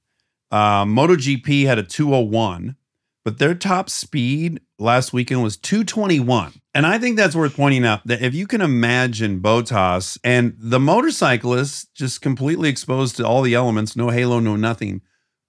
Uh, 0.51 0.85
MotoGP 0.85 1.65
had 1.65 1.79
a 1.79 1.83
201, 1.83 2.77
but 3.25 3.39
their 3.39 3.55
top 3.55 3.89
speed 3.89 4.61
last 4.79 5.15
weekend 5.15 5.43
was 5.43 5.57
221. 5.57 6.61
And 6.75 6.85
I 6.85 6.99
think 6.99 7.17
that's 7.17 7.35
worth 7.35 7.57
pointing 7.57 7.87
out 7.87 8.07
that 8.07 8.21
if 8.21 8.35
you 8.35 8.47
can 8.47 8.61
imagine 8.61 9.41
Bottas 9.41 10.19
and 10.23 10.55
the 10.59 10.79
motorcyclist 10.79 11.95
just 11.95 12.21
completely 12.21 12.69
exposed 12.69 13.17
to 13.17 13.27
all 13.27 13.41
the 13.41 13.55
elements, 13.55 13.97
no 13.97 14.11
halo, 14.11 14.39
no 14.39 14.55
nothing, 14.55 15.01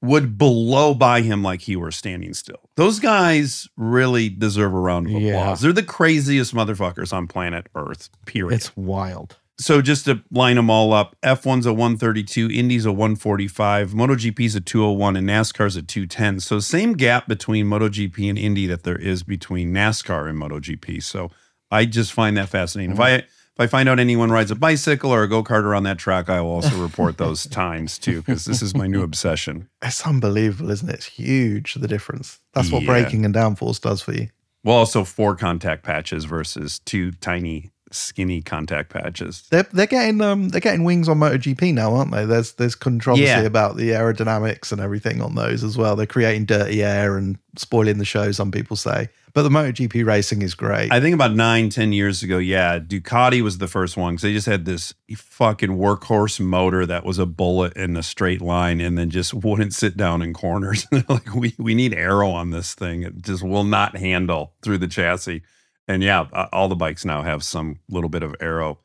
would 0.01 0.37
blow 0.37 0.93
by 0.93 1.21
him 1.21 1.41
like 1.43 1.61
he 1.61 1.75
were 1.75 1.91
standing 1.91 2.33
still. 2.33 2.69
Those 2.75 2.99
guys 2.99 3.67
really 3.75 4.29
deserve 4.29 4.73
a 4.73 4.79
round 4.79 5.07
of 5.07 5.15
applause. 5.15 5.23
Yeah. 5.23 5.55
They're 5.55 5.73
the 5.73 5.83
craziest 5.83 6.53
motherfuckers 6.53 7.11
on 7.11 7.27
planet 7.27 7.67
Earth, 7.75 8.09
period. 8.25 8.55
It's 8.55 8.75
wild. 8.77 9.37
So 9.59 9.81
just 9.81 10.05
to 10.05 10.21
line 10.29 10.55
them 10.55 10.69
all 10.69 10.93
up, 10.93 11.15
F1's 11.23 11.65
a 11.65 11.73
132, 11.73 12.51
Indy's 12.51 12.85
a 12.85 12.91
145, 12.91 13.91
MotoGP's 13.91 14.53
a 14.53 14.61
201, 14.61 15.15
and 15.15 15.27
NASCAR's 15.27 15.75
a 15.75 15.81
210. 15.81 16.41
So 16.41 16.59
same 16.59 16.93
gap 16.93 17.27
between 17.27 17.65
MotoGP 17.65 18.29
and 18.29 18.37
Indy 18.37 18.67
that 18.67 18.83
there 18.83 18.99
is 18.99 19.23
between 19.23 19.73
NASCAR 19.73 20.29
and 20.29 20.39
MotoGP. 20.39 21.01
So 21.01 21.31
I 21.71 21.85
just 21.85 22.13
find 22.13 22.37
that 22.37 22.49
fascinating. 22.49 22.91
If 22.91 22.99
mm-hmm. 22.99 23.25
I 23.25 23.27
if 23.57 23.61
I 23.61 23.65
find 23.67 23.89
out 23.89 23.97
anyone 23.99 24.31
rides 24.31 24.51
a 24.51 24.55
bicycle 24.55 25.09
or 25.11 25.23
a 25.23 25.27
go 25.27 25.43
kart 25.43 25.63
around 25.63 25.83
that 25.83 25.97
track, 25.97 26.29
I 26.29 26.41
will 26.41 26.51
also 26.51 26.77
report 26.81 27.17
those 27.17 27.47
times 27.47 27.97
too, 27.97 28.21
because 28.21 28.45
this 28.45 28.61
is 28.61 28.75
my 28.75 28.85
new 28.85 29.01
obsession. 29.01 29.67
It's 29.81 30.05
unbelievable, 30.05 30.69
isn't 30.69 30.87
it? 30.89 30.93
It's 30.95 31.05
huge 31.05 31.73
the 31.73 31.87
difference. 31.87 32.39
That's 32.53 32.71
what 32.71 32.83
Yeah. 32.83 32.87
braking 32.87 33.25
and 33.25 33.33
downforce 33.33 33.81
does 33.81 34.01
for 34.01 34.13
you. 34.13 34.27
Well, 34.63 34.75
also 34.77 35.03
four 35.03 35.35
contact 35.35 35.83
patches 35.83 36.25
versus 36.25 36.79
two 36.79 37.11
tiny, 37.13 37.71
skinny 37.91 38.41
contact 38.41 38.89
patches. 38.91 39.47
They're 39.49 39.67
they're 39.71 39.85
getting 39.87 40.21
um 40.21 40.49
they're 40.49 40.61
getting 40.61 40.83
wings 40.83 41.07
on 41.09 41.19
MotoGP 41.19 41.73
now, 41.73 41.93
aren't 41.95 42.11
they? 42.11 42.25
There's 42.25 42.53
there's 42.53 42.75
controversy 42.75 43.23
Yeah. 43.23 43.41
about 43.41 43.77
the 43.77 43.89
aerodynamics 43.91 44.71
and 44.71 44.81
everything 44.81 45.21
on 45.21 45.35
those 45.35 45.63
as 45.63 45.77
well. 45.77 45.95
They're 45.95 46.05
creating 46.05 46.45
dirty 46.45 46.83
air 46.83 47.17
and 47.17 47.37
spoiling 47.57 47.97
the 47.97 48.05
show. 48.05 48.31
Some 48.31 48.51
people 48.51 48.75
say, 48.75 49.09
but 49.33 49.43
the 49.43 49.49
MotoGP 49.49 50.05
racing 50.05 50.41
is 50.41 50.53
great. 50.55 50.91
I 50.91 50.99
think 50.99 51.13
about 51.13 51.35
nine, 51.35 51.69
ten 51.69 51.93
years 51.93 52.23
ago, 52.23 52.37
yeah, 52.37 52.79
Ducati 52.79 53.41
was 53.41 53.57
the 53.59 53.67
first 53.67 53.95
one 53.97 54.13
because 54.13 54.23
they 54.23 54.33
just 54.33 54.47
had 54.47 54.65
this 54.65 54.93
fucking 55.15 55.69
workhorse 55.71 56.39
motor 56.39 56.85
that 56.85 57.05
was 57.05 57.19
a 57.19 57.25
bullet 57.25 57.75
in 57.77 57.95
a 57.97 58.03
straight 58.03 58.41
line 58.41 58.79
and 58.81 58.97
then 58.97 59.09
just 59.09 59.33
wouldn't 59.43 59.73
sit 59.73 59.95
down 59.97 60.21
in 60.21 60.33
corners. 60.33 60.85
Like, 61.09 61.33
we 61.33 61.53
we 61.57 61.73
need 61.75 61.93
aero 61.93 62.29
on 62.31 62.49
this 62.49 62.73
thing. 62.73 63.03
It 63.03 63.21
just 63.21 63.41
will 63.43 63.63
not 63.63 63.95
handle 63.95 64.53
through 64.61 64.79
the 64.79 64.87
chassis. 64.87 65.41
And 65.87 66.03
yeah, 66.03 66.27
uh, 66.33 66.47
all 66.51 66.67
the 66.67 66.75
bikes 66.75 67.05
now 67.05 67.21
have 67.21 67.43
some 67.43 67.79
little 67.89 68.09
bit 68.09 68.23
of 68.23 68.35
aero. 68.39 68.79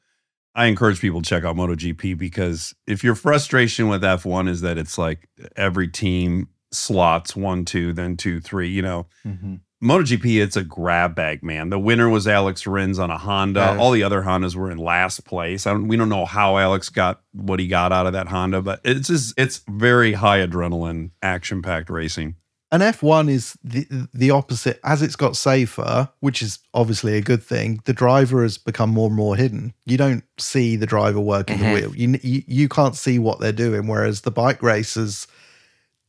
I 0.55 0.67
encourage 0.67 1.01
people 1.01 1.23
to 1.23 1.29
check 1.29 1.45
out 1.45 1.57
MotoGP 1.57 2.17
because 2.19 2.75
if 2.87 3.03
your 3.03 3.15
frustration 3.15 3.89
with 3.89 4.03
F1 4.03 4.49
is 4.49 4.61
that 4.61 4.77
it's 4.79 4.99
like 4.99 5.29
every 5.57 5.89
team 5.89 6.49
slots 6.71 7.35
one, 7.35 7.65
two, 7.65 7.93
then 7.93 8.17
two, 8.17 8.41
three, 8.41 8.69
you 8.69 8.83
know, 8.83 9.07
MotoGP, 9.83 10.41
it's 10.41 10.57
a 10.57 10.63
grab 10.63 11.15
bag, 11.17 11.43
man. 11.43 11.71
The 11.71 11.79
winner 11.79 12.09
was 12.09 12.29
Alex 12.29 12.67
Rins 12.67 13.01
on 13.01 13.11
a 13.11 13.19
Honda. 13.19 13.61
Yes. 13.61 13.81
All 13.81 13.91
the 13.91 14.05
other 14.05 14.23
Hondas 14.23 14.55
were 14.55 14.71
in 14.71 14.79
last 14.79 15.25
place. 15.25 15.67
I 15.67 15.73
don't, 15.73 15.89
we 15.89 15.97
don't 15.97 16.09
know 16.09 16.25
how 16.25 16.57
Alex 16.57 16.89
got 16.89 17.23
what 17.33 17.59
he 17.59 17.67
got 17.67 17.91
out 17.91 18.07
of 18.07 18.13
that 18.13 18.29
Honda, 18.29 18.63
but 18.63 18.81
it's 18.85 19.09
just 19.09 19.35
it's 19.37 19.63
very 19.69 20.13
high 20.13 20.39
adrenaline, 20.47 21.11
action 21.21 21.63
packed 21.63 21.91
racing. 21.91 22.37
And 22.73 22.83
F1 22.83 23.29
is 23.29 23.57
the 23.63 23.87
the 24.15 24.31
opposite. 24.31 24.81
As 24.83 25.03
it's 25.03 25.15
got 25.17 25.37
safer, 25.37 26.09
which 26.21 26.41
is 26.43 26.59
obviously 26.73 27.19
a 27.19 27.21
good 27.21 27.43
thing, 27.43 27.83
the 27.85 27.93
driver 27.93 28.43
has 28.43 28.57
become 28.57 28.89
more 28.91 29.09
and 29.09 29.17
more 29.17 29.37
hidden. 29.37 29.75
You 29.85 29.99
don't 29.99 30.25
see 30.39 30.77
the 30.77 30.87
driver 30.87 31.21
working 31.21 31.59
Mhm. 31.59 31.61
the 31.61 31.73
wheel. 31.75 31.95
You, 31.95 32.19
you 32.23 32.43
you 32.47 32.69
can't 32.71 32.97
see 32.97 33.19
what 33.19 33.41
they're 33.41 33.53
doing. 33.53 33.87
Whereas 33.89 34.23
the 34.23 34.31
bike 34.31 34.63
racers, 34.63 35.27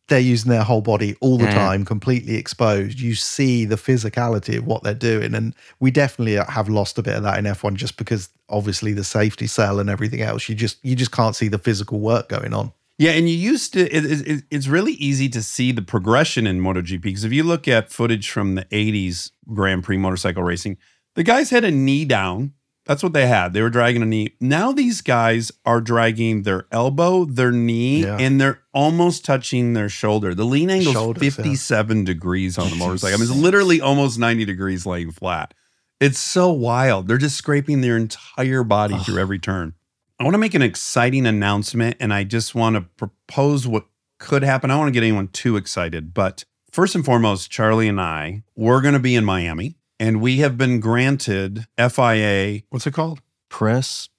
they're 0.08 0.20
using 0.22 0.52
their 0.52 0.64
whole 0.64 0.82
body 0.82 1.16
all 1.20 1.38
the 1.38 1.48
Mhm. 1.48 1.54
time, 1.54 1.86
completely 1.86 2.36
exposed. 2.36 2.98
You 3.00 3.14
see 3.16 3.66
the 3.66 3.76
physicality 3.78 4.58
of 4.58 4.66
what 4.66 4.84
they're 4.84 4.94
doing, 4.94 5.36
and 5.36 5.54
we 5.82 5.92
definitely 5.92 6.36
have 6.36 6.70
lost 6.70 6.98
a 6.98 7.04
bit 7.04 7.16
of 7.18 7.24
that 7.24 7.38
in 7.40 7.46
F1 7.46 7.76
just 7.76 7.98
because 7.98 8.30
obviously 8.48 8.94
the 8.94 9.04
safety 9.04 9.48
cell 9.48 9.80
and 9.80 9.90
everything 9.90 10.22
else. 10.22 10.48
You 10.48 10.56
just 10.56 10.78
you 10.82 10.96
just 10.96 11.12
can't 11.12 11.36
see 11.36 11.50
the 11.50 11.60
physical 11.60 12.00
work 12.00 12.30
going 12.30 12.54
on. 12.54 12.72
Yeah, 13.00 13.12
and 13.12 13.28
you 13.28 13.36
used 13.36 13.74
to. 13.74 13.82
It, 13.96 14.06
it, 14.06 14.28
it- 14.28 14.44
it's 14.52 14.68
really 14.68 14.94
easy 14.94 15.28
to 15.30 15.42
see 15.42 15.72
the 15.72 15.82
progression 15.82 16.46
in 16.48 16.60
MotoGP 16.62 17.02
because 17.02 17.24
if 17.24 17.34
you 17.34 17.44
look 17.44 17.68
at 17.68 17.92
footage 17.92 18.30
from 18.30 18.56
the 18.56 18.66
'80s 18.66 19.32
Grand 19.54 19.84
Prix 19.84 19.98
motorcycle 19.98 20.44
racing, 20.44 20.78
the 21.16 21.24
guys 21.24 21.50
had 21.50 21.64
a 21.64 21.72
knee 21.72 22.06
down. 22.06 22.54
That's 22.86 23.02
what 23.02 23.14
they 23.14 23.28
had. 23.28 23.54
They 23.54 23.62
were 23.62 23.70
dragging 23.70 24.02
a 24.02 24.06
knee. 24.06 24.36
Now 24.42 24.74
these 24.74 25.00
guys 25.02 25.54
are 25.66 25.80
dragging 25.80 26.42
their 26.44 26.66
elbow, 26.70 27.24
their 27.24 27.52
knee, 27.52 28.04
Yeah. 28.04 28.18
and 28.20 28.42
they're 28.42 28.60
almost 28.74 29.24
touching 29.24 29.72
their 29.72 29.88
shoulder. 29.88 30.36
The 30.36 30.44
lean 30.44 30.70
angle 30.70 30.90
is 30.90 30.94
Shoulders, 30.94 31.24
yeah. 31.24 31.30
57 31.30 32.04
degrees 32.04 32.58
on 32.58 32.70
the 32.70 32.76
motorcycle. 32.84 33.14
I 33.16 33.18
mean, 33.18 33.30
it's 33.32 33.40
literally 33.40 33.80
almost 33.80 34.20
90 34.20 34.44
degrees 34.44 34.86
laying 34.86 35.12
flat. 35.12 35.54
It's 36.02 36.20
so 36.20 36.52
wild. 36.52 37.08
They're 37.08 37.18
just 37.18 37.38
scraping 37.38 37.80
their 37.80 37.96
entire 37.96 38.66
body 38.66 38.98
through 39.00 39.20
every 39.20 39.40
turn. 39.40 39.76
I 40.20 40.24
want 40.24 40.36
to 40.36 40.40
make 40.40 40.54
an 40.54 40.62
exciting 40.62 41.26
announcement 41.26 41.98
and 42.00 42.14
I 42.14 42.24
just 42.24 42.54
want 42.54 42.76
to 42.76 42.82
propose 42.82 43.68
what 43.68 43.88
could 44.20 44.44
happen. 44.44 44.70
I 44.70 44.76
don't 44.76 44.82
want 44.82 44.94
to 44.94 45.00
get 45.00 45.06
anyone 45.06 45.28
too 45.30 45.58
excited, 45.58 46.14
but 46.14 46.46
first 46.72 46.94
and 46.94 47.04
foremost, 47.04 47.50
Charlie 47.50 47.88
and 47.88 48.00
I, 48.00 48.44
we're 48.56 48.82
going 48.82 48.94
to 48.94 49.00
be 49.00 49.16
in 49.16 49.26
Miami 49.26 49.76
and 50.00 50.22
we 50.22 50.38
have 50.38 50.58
been 50.58 50.80
granted 50.80 51.66
FIA, 51.78 52.62
what's 52.70 52.86
it 52.86 52.94
called? 52.94 53.22
Press, 53.50 54.10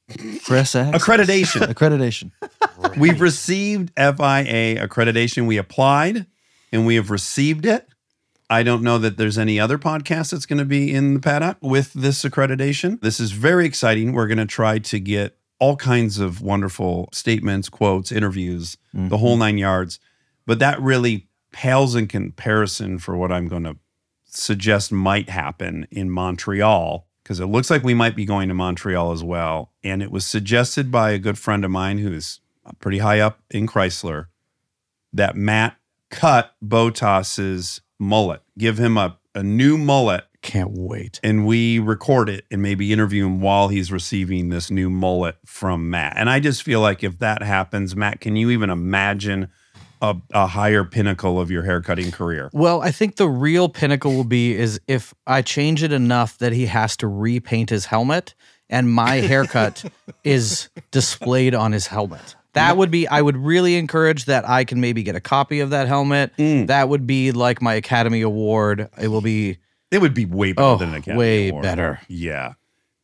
press 0.44 0.74
access. 0.74 1.02
Accreditation. 1.02 1.60
accreditation. 1.72 2.98
We've 2.98 3.20
received 3.20 3.92
FIA 3.96 4.76
accreditation. 4.86 5.46
We 5.46 5.58
applied 5.58 6.26
and 6.72 6.86
we 6.86 6.96
have 6.96 7.10
received 7.10 7.66
it. 7.66 7.88
I 8.50 8.62
don't 8.62 8.82
know 8.82 8.98
that 8.98 9.16
there's 9.16 9.38
any 9.38 9.58
other 9.58 9.78
podcast 9.78 10.32
that's 10.32 10.44
going 10.44 10.58
to 10.58 10.64
be 10.64 10.92
in 10.92 11.14
the 11.14 11.20
paddock 11.20 11.58
with 11.62 11.92
this 11.92 12.24
accreditation. 12.24 13.00
This 13.00 13.20
is 13.20 13.30
very 13.30 13.64
exciting. 13.64 14.12
We're 14.12 14.26
going 14.26 14.38
to 14.38 14.46
try 14.46 14.78
to 14.80 15.00
get 15.00 15.38
all 15.58 15.76
kinds 15.76 16.18
of 16.18 16.40
wonderful 16.40 17.08
statements, 17.12 17.68
quotes, 17.68 18.12
interviews, 18.12 18.76
the 18.92 19.18
whole 19.18 19.32
mm-hmm. 19.32 19.40
nine 19.40 19.58
yards. 19.58 19.98
But 20.46 20.58
that 20.58 20.80
really 20.80 21.28
pales 21.52 21.94
in 21.94 22.08
comparison 22.08 22.98
for 22.98 23.16
what 23.16 23.32
I'm 23.32 23.48
going 23.48 23.64
to 23.64 23.76
suggest 24.24 24.92
might 24.92 25.28
happen 25.28 25.86
in 25.90 26.10
Montreal 26.10 27.06
because 27.22 27.40
it 27.40 27.46
looks 27.46 27.70
like 27.70 27.82
we 27.82 27.94
might 27.94 28.14
be 28.14 28.26
going 28.26 28.48
to 28.48 28.54
Montreal 28.54 29.12
as 29.12 29.24
well. 29.24 29.72
And 29.82 30.02
it 30.02 30.10
was 30.10 30.26
suggested 30.26 30.90
by 30.90 31.12
a 31.12 31.18
good 31.18 31.38
friend 31.38 31.64
of 31.64 31.70
mine 31.70 31.98
who's 31.98 32.40
pretty 32.80 32.98
high 32.98 33.20
up 33.20 33.40
in 33.50 33.66
Chrysler 33.66 34.26
that 35.12 35.36
Matt 35.36 35.76
cut 36.10 36.54
Bottas's 36.62 37.80
mullet, 37.98 38.42
give 38.58 38.78
him 38.78 38.98
a, 38.98 39.18
a 39.34 39.42
new 39.42 39.78
mullet. 39.78 40.24
Can't 40.44 40.72
wait. 40.72 41.20
And 41.22 41.46
we 41.46 41.78
record 41.78 42.28
it 42.28 42.44
and 42.50 42.60
maybe 42.60 42.92
interview 42.92 43.24
him 43.24 43.40
while 43.40 43.68
he's 43.68 43.90
receiving 43.90 44.50
this 44.50 44.70
new 44.70 44.90
mullet 44.90 45.36
from 45.46 45.88
Matt. 45.88 46.18
And 46.18 46.28
I 46.28 46.38
just 46.38 46.62
feel 46.62 46.80
like 46.80 47.02
if 47.02 47.18
that 47.20 47.42
happens, 47.42 47.96
Matt, 47.96 48.20
can 48.20 48.36
you 48.36 48.50
even 48.50 48.68
imagine 48.68 49.48
a, 50.02 50.14
a 50.34 50.46
higher 50.46 50.84
pinnacle 50.84 51.40
of 51.40 51.50
your 51.50 51.62
haircutting 51.62 52.10
career? 52.10 52.50
Well, 52.52 52.82
I 52.82 52.90
think 52.90 53.16
the 53.16 53.26
real 53.26 53.70
pinnacle 53.70 54.14
will 54.14 54.22
be 54.22 54.54
is 54.54 54.78
if 54.86 55.14
I 55.26 55.40
change 55.40 55.82
it 55.82 55.92
enough 55.92 56.36
that 56.38 56.52
he 56.52 56.66
has 56.66 56.94
to 56.98 57.08
repaint 57.08 57.70
his 57.70 57.86
helmet 57.86 58.34
and 58.68 58.92
my 58.92 59.14
haircut 59.20 59.82
is 60.24 60.68
displayed 60.90 61.54
on 61.54 61.72
his 61.72 61.86
helmet. 61.86 62.36
That 62.52 62.76
would 62.76 62.90
be 62.90 63.08
I 63.08 63.22
would 63.22 63.38
really 63.38 63.76
encourage 63.76 64.26
that 64.26 64.46
I 64.46 64.64
can 64.64 64.78
maybe 64.78 65.02
get 65.02 65.16
a 65.16 65.20
copy 65.20 65.60
of 65.60 65.70
that 65.70 65.88
helmet. 65.88 66.36
Mm. 66.36 66.66
That 66.66 66.90
would 66.90 67.06
be 67.06 67.32
like 67.32 67.62
my 67.62 67.72
Academy 67.74 68.20
Award. 68.20 68.90
It 69.00 69.08
will 69.08 69.22
be 69.22 69.56
It 69.90 70.00
would 70.00 70.14
be 70.14 70.24
way 70.24 70.52
better 70.52 70.68
Oh, 70.68 70.76
than 70.76 70.90
an 70.90 70.94
Academy 70.96 71.18
way 71.18 71.48
Award. 71.50 71.62
better. 71.62 72.00
Yeah. 72.08 72.54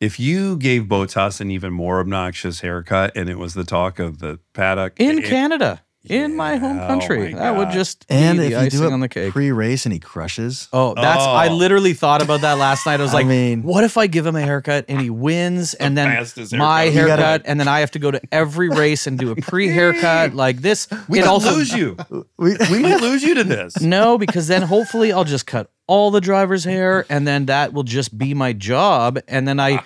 If 0.00 0.18
you 0.18 0.56
gave 0.56 0.84
Bottas 0.84 1.40
an 1.40 1.50
even 1.50 1.72
more 1.72 2.00
obnoxious 2.00 2.60
haircut 2.60 3.12
and 3.14 3.28
it 3.28 3.38
was 3.38 3.54
the 3.54 3.64
talk 3.64 3.98
of 3.98 4.18
the 4.18 4.38
paddock 4.54 4.94
in 4.98 5.18
it- 5.18 5.24
Canada, 5.26 5.82
in 6.02 6.34
my 6.34 6.56
home 6.56 6.80
oh 6.80 6.86
country. 6.86 7.34
my 7.34 7.38
that 7.38 7.56
would 7.58 7.70
just 7.70 8.06
And 8.08 8.38
be 8.38 8.44
if 8.44 8.50
the 8.52 8.56
you 8.60 8.64
icing 8.64 8.80
do 8.80 8.86
it 8.86 8.92
on 8.94 9.00
the 9.00 9.08
cake. 9.10 9.34
pre-race 9.34 9.84
and 9.84 9.92
he 9.92 9.98
crushes, 9.98 10.68
Oh, 10.72 10.94
that's 10.94 11.22
I 11.22 11.48
Oh. 11.48 11.54
literally 11.54 11.92
thought 11.92 12.22
about 12.22 12.40
that 12.40 12.54
last 12.56 12.86
night. 12.86 12.98
I 13.00 13.02
was 13.02 13.12
I 13.12 13.18
like, 13.18 13.26
mean- 13.26 13.62
what 13.62 13.84
if 13.84 13.98
I 13.98 14.06
give 14.06 14.24
him 14.24 14.34
a 14.34 14.40
haircut 14.40 14.86
and 14.88 14.98
he 15.02 15.10
wins 15.28 15.74
and 15.74 15.98
then 15.98 16.08
fastest 16.08 16.54
my 16.54 16.84
haircut. 16.84 16.94
Haircut 16.94 17.18
gotta- 17.42 17.50
and 17.50 17.60
then 17.60 17.68
I 17.68 17.80
have 17.80 17.90
to 17.90 17.98
go 17.98 18.10
to 18.10 18.18
every 18.32 18.70
race 18.70 19.06
and 19.06 19.18
do 19.18 19.32
a 19.32 19.36
pre-haircut 19.36 20.32
like 20.34 20.62
this. 20.62 20.88
we 21.10 21.18
it 21.18 21.26
might 21.26 21.28
also 21.28 21.52
lose 21.54 21.74
you. 21.74 21.98
we, 22.38 22.56
We 22.70 22.78
might 22.78 23.02
lose 23.02 23.22
you 23.22 23.34
to 23.34 23.44
this. 23.44 23.78
No, 23.82 24.16
because 24.16 24.46
then 24.48 24.62
hopefully 24.62 25.12
I'll 25.12 25.24
just 25.24 25.46
cut 25.46 25.70
all 25.90 26.12
the 26.12 26.20
driver's 26.20 26.62
hair 26.62 27.04
and 27.10 27.26
then 27.26 27.46
that 27.46 27.72
will 27.72 27.82
just 27.82 28.16
be 28.16 28.32
my 28.32 28.52
job 28.52 29.18
and 29.26 29.48
then 29.48 29.58
I, 29.58 29.82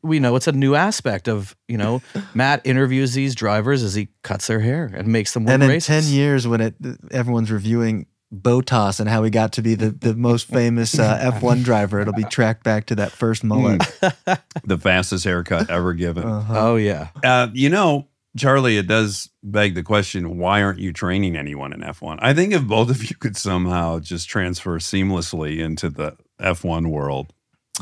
we 0.00 0.18
know 0.24 0.34
it's 0.34 0.46
a 0.46 0.52
new 0.52 0.74
aspect 0.74 1.28
of, 1.28 1.54
you 1.68 1.76
know, 1.76 2.00
Matt 2.32 2.62
interviews 2.64 3.12
these 3.12 3.34
drivers 3.34 3.82
as 3.82 3.94
he 3.94 4.08
cuts 4.22 4.46
their 4.46 4.60
hair 4.60 4.90
and 4.94 5.08
makes 5.08 5.34
them 5.34 5.44
win 5.44 5.56
and 5.56 5.64
in 5.64 5.68
races. 5.68 5.86
ten 5.86 6.04
years 6.14 6.48
when 6.48 6.62
it 6.62 6.74
everyone's 7.10 7.50
reviewing 7.50 8.06
Bottas 8.34 8.98
and 8.98 9.10
how 9.10 9.22
he 9.24 9.30
got 9.30 9.52
to 9.52 9.62
be 9.62 9.74
the, 9.74 9.90
the 9.90 10.14
most 10.14 10.48
famous 10.48 10.98
uh, 10.98 11.30
F1 11.40 11.62
driver, 11.62 12.00
it'll 12.00 12.14
be 12.14 12.24
tracked 12.24 12.64
back 12.64 12.86
to 12.86 12.94
that 12.96 13.12
first 13.12 13.44
mullet. 13.44 13.82
The 14.64 14.78
fastest 14.78 15.24
haircut 15.24 15.68
ever 15.70 15.92
given. 15.92 16.24
Uh-huh. 16.24 16.54
Oh 16.56 16.76
yeah. 16.76 17.10
Uh, 17.22 17.48
you 17.52 17.68
know, 17.68 18.08
Charlie, 18.36 18.76
it 18.78 18.86
does 18.86 19.30
beg 19.42 19.74
the 19.74 19.82
question 19.82 20.38
why 20.38 20.62
aren't 20.62 20.78
you 20.78 20.92
training 20.92 21.36
anyone 21.36 21.72
in 21.72 21.80
F1? 21.80 22.18
I 22.20 22.34
think 22.34 22.52
if 22.52 22.64
both 22.64 22.90
of 22.90 23.02
you 23.08 23.16
could 23.16 23.36
somehow 23.36 23.98
just 24.00 24.28
transfer 24.28 24.78
seamlessly 24.78 25.58
into 25.58 25.88
the 25.88 26.16
F1 26.40 26.88
world, 26.90 27.32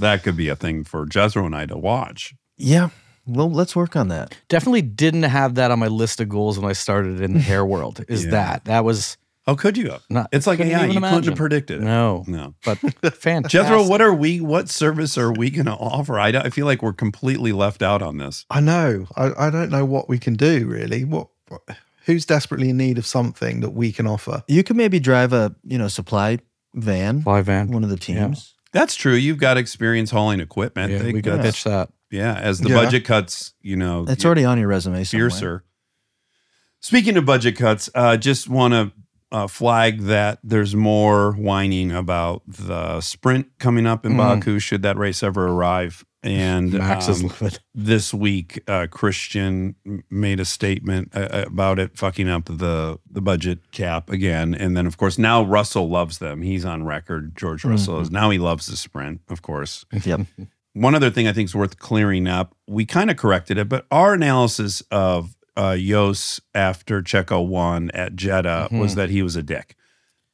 that 0.00 0.22
could 0.22 0.36
be 0.36 0.48
a 0.48 0.56
thing 0.56 0.84
for 0.84 1.06
Jethro 1.06 1.46
and 1.46 1.54
I 1.56 1.66
to 1.66 1.76
watch. 1.76 2.34
Yeah, 2.56 2.90
well, 3.26 3.50
let's 3.50 3.74
work 3.74 3.96
on 3.96 4.08
that. 4.08 4.36
Definitely 4.48 4.82
didn't 4.82 5.22
have 5.24 5.54
that 5.56 5.70
on 5.70 5.78
my 5.78 5.88
list 5.88 6.20
of 6.20 6.28
goals 6.28 6.58
when 6.58 6.68
I 6.68 6.74
started 6.74 7.20
in 7.20 7.32
the 7.34 7.40
hair 7.40 7.64
world. 7.64 8.04
Is 8.08 8.24
Yeah. 8.24 8.30
that 8.32 8.64
that 8.66 8.84
was 8.84 9.16
How 9.46 9.54
could 9.54 9.76
you 9.76 9.90
have? 9.90 10.02
not? 10.08 10.28
It's 10.32 10.46
like 10.46 10.56
couldn't 10.58 10.72
AI. 10.72 10.84
You 10.86 10.90
even 10.92 11.02
couldn't 11.02 11.24
have 11.24 11.36
predicted 11.36 11.80
it. 11.82 11.84
No, 11.84 12.24
No. 12.26 12.54
but 12.64 12.78
fantastic. 13.14 13.50
Jethro, 13.50 13.86
what 13.86 14.00
are 14.00 14.14
we? 14.14 14.40
What 14.40 14.68
service 14.70 15.18
are 15.18 15.32
we 15.32 15.50
going 15.50 15.66
to 15.66 15.72
offer? 15.74 16.18
I, 16.18 16.30
don't- 16.30 16.46
I 16.46 16.50
feel 16.50 16.64
like 16.66 16.82
we're 16.82 16.94
completely 16.94 17.52
left 17.52 17.82
out 17.82 18.00
on 18.00 18.16
this. 18.16 18.46
I 18.50 18.60
know. 18.60 19.06
I, 19.16 19.32
I 19.46 19.50
don't 19.50 19.70
know 19.70 19.84
what 19.84 20.08
we 20.08 20.18
can 20.18 20.34
do 20.34 20.66
really. 20.66 21.04
What, 21.04 21.28
what 21.48 21.60
who's 22.06 22.24
desperately 22.24 22.70
in 22.70 22.76
need 22.78 22.96
of 22.98 23.06
something 23.06 23.60
that 23.60 23.70
we 23.70 23.92
can 23.92 24.06
offer? 24.06 24.42
You 24.48 24.62
could 24.64 24.76
maybe 24.76 24.98
drive 24.98 25.32
a 25.34 25.54
you 25.62 25.76
know 25.76 25.88
supply 25.88 26.38
van, 26.74 27.22
Fly 27.22 27.42
van. 27.42 27.70
one 27.70 27.84
of 27.84 27.90
the 27.90 27.98
teams. 27.98 28.54
That's 28.72 28.94
true. 28.94 29.14
You've 29.14 29.38
got 29.38 29.56
experience 29.58 30.10
hauling 30.10 30.40
equipment. 30.40 30.90
Yeah, 30.90 30.98
They- 30.98 31.12
we 31.12 31.20
could 31.22 31.40
pitch 31.42 31.64
that. 31.64 31.90
Yeah, 32.10 32.34
as 32.34 32.60
the 32.60 32.70
Yeah. 32.70 32.76
budget 32.76 33.04
cuts, 33.04 33.52
you 33.60 33.76
know, 33.76 34.04
It's 34.08 34.22
get 34.22 34.24
already 34.26 34.44
on 34.44 34.58
your 34.58 34.68
resume. 34.68 35.04
Somewhere. 35.04 35.30
fiercer. 35.30 35.64
Speaking 36.80 37.16
of 37.16 37.24
budget 37.24 37.56
cuts, 37.56 37.88
uh, 37.94 38.16
just 38.16 38.48
want 38.48 38.72
to 38.74 38.92
uh, 39.32 39.46
flag 39.46 40.02
that 40.02 40.38
there's 40.44 40.74
more 40.76 41.32
whining 41.32 41.90
about 41.92 42.42
the 42.46 43.00
sprint 43.00 43.48
coming 43.58 43.86
up 43.86 44.04
in 44.06 44.12
Mm. 44.12 44.16
Baku. 44.18 44.58
Should 44.58 44.82
that 44.82 44.96
race 44.96 45.22
ever 45.22 45.48
arrive? 45.48 46.04
And 46.22 46.74
um, 46.80 46.80
this 47.74 48.14
week, 48.14 48.62
uh, 48.66 48.86
Christian 48.90 49.74
made 50.08 50.40
a 50.40 50.44
statement 50.44 51.10
uh, 51.14 51.44
about 51.46 51.78
it 51.78 51.98
fucking 51.98 52.28
up 52.28 52.46
the 52.46 52.98
the 53.10 53.20
budget 53.20 53.70
cap 53.72 54.08
again. 54.08 54.54
And 54.54 54.76
then, 54.76 54.86
of 54.86 54.96
course, 54.96 55.18
now 55.18 55.42
Russell 55.42 55.88
loves 55.90 56.18
them. 56.18 56.40
He's 56.42 56.64
on 56.64 56.84
record. 56.84 57.36
George 57.36 57.64
Russell 57.64 58.00
is 58.00 58.10
now 58.10 58.30
he 58.30 58.38
loves 58.38 58.66
the 58.66 58.76
sprint, 58.76 59.20
of 59.28 59.42
course. 59.42 59.84
Yep. 59.92 60.22
One 60.72 60.94
other 60.94 61.10
thing 61.10 61.28
I 61.28 61.32
think 61.32 61.48
is 61.48 61.54
worth 61.54 61.78
clearing 61.78 62.26
up. 62.26 62.54
We 62.66 62.84
kind 62.86 63.10
of 63.10 63.16
corrected 63.16 63.58
it, 63.58 63.68
but 63.68 63.86
our 63.90 64.14
analysis 64.14 64.80
of 64.90 65.36
uh, 65.56 65.76
Jos 65.76 66.40
after 66.54 67.02
Checo 67.02 67.46
won 67.46 67.90
at 67.92 68.16
Jeddah 68.16 68.68
was 68.72 68.94
that 68.96 69.10
he 69.10 69.22
was 69.22 69.36
a 69.36 69.42
dick. 69.42 69.76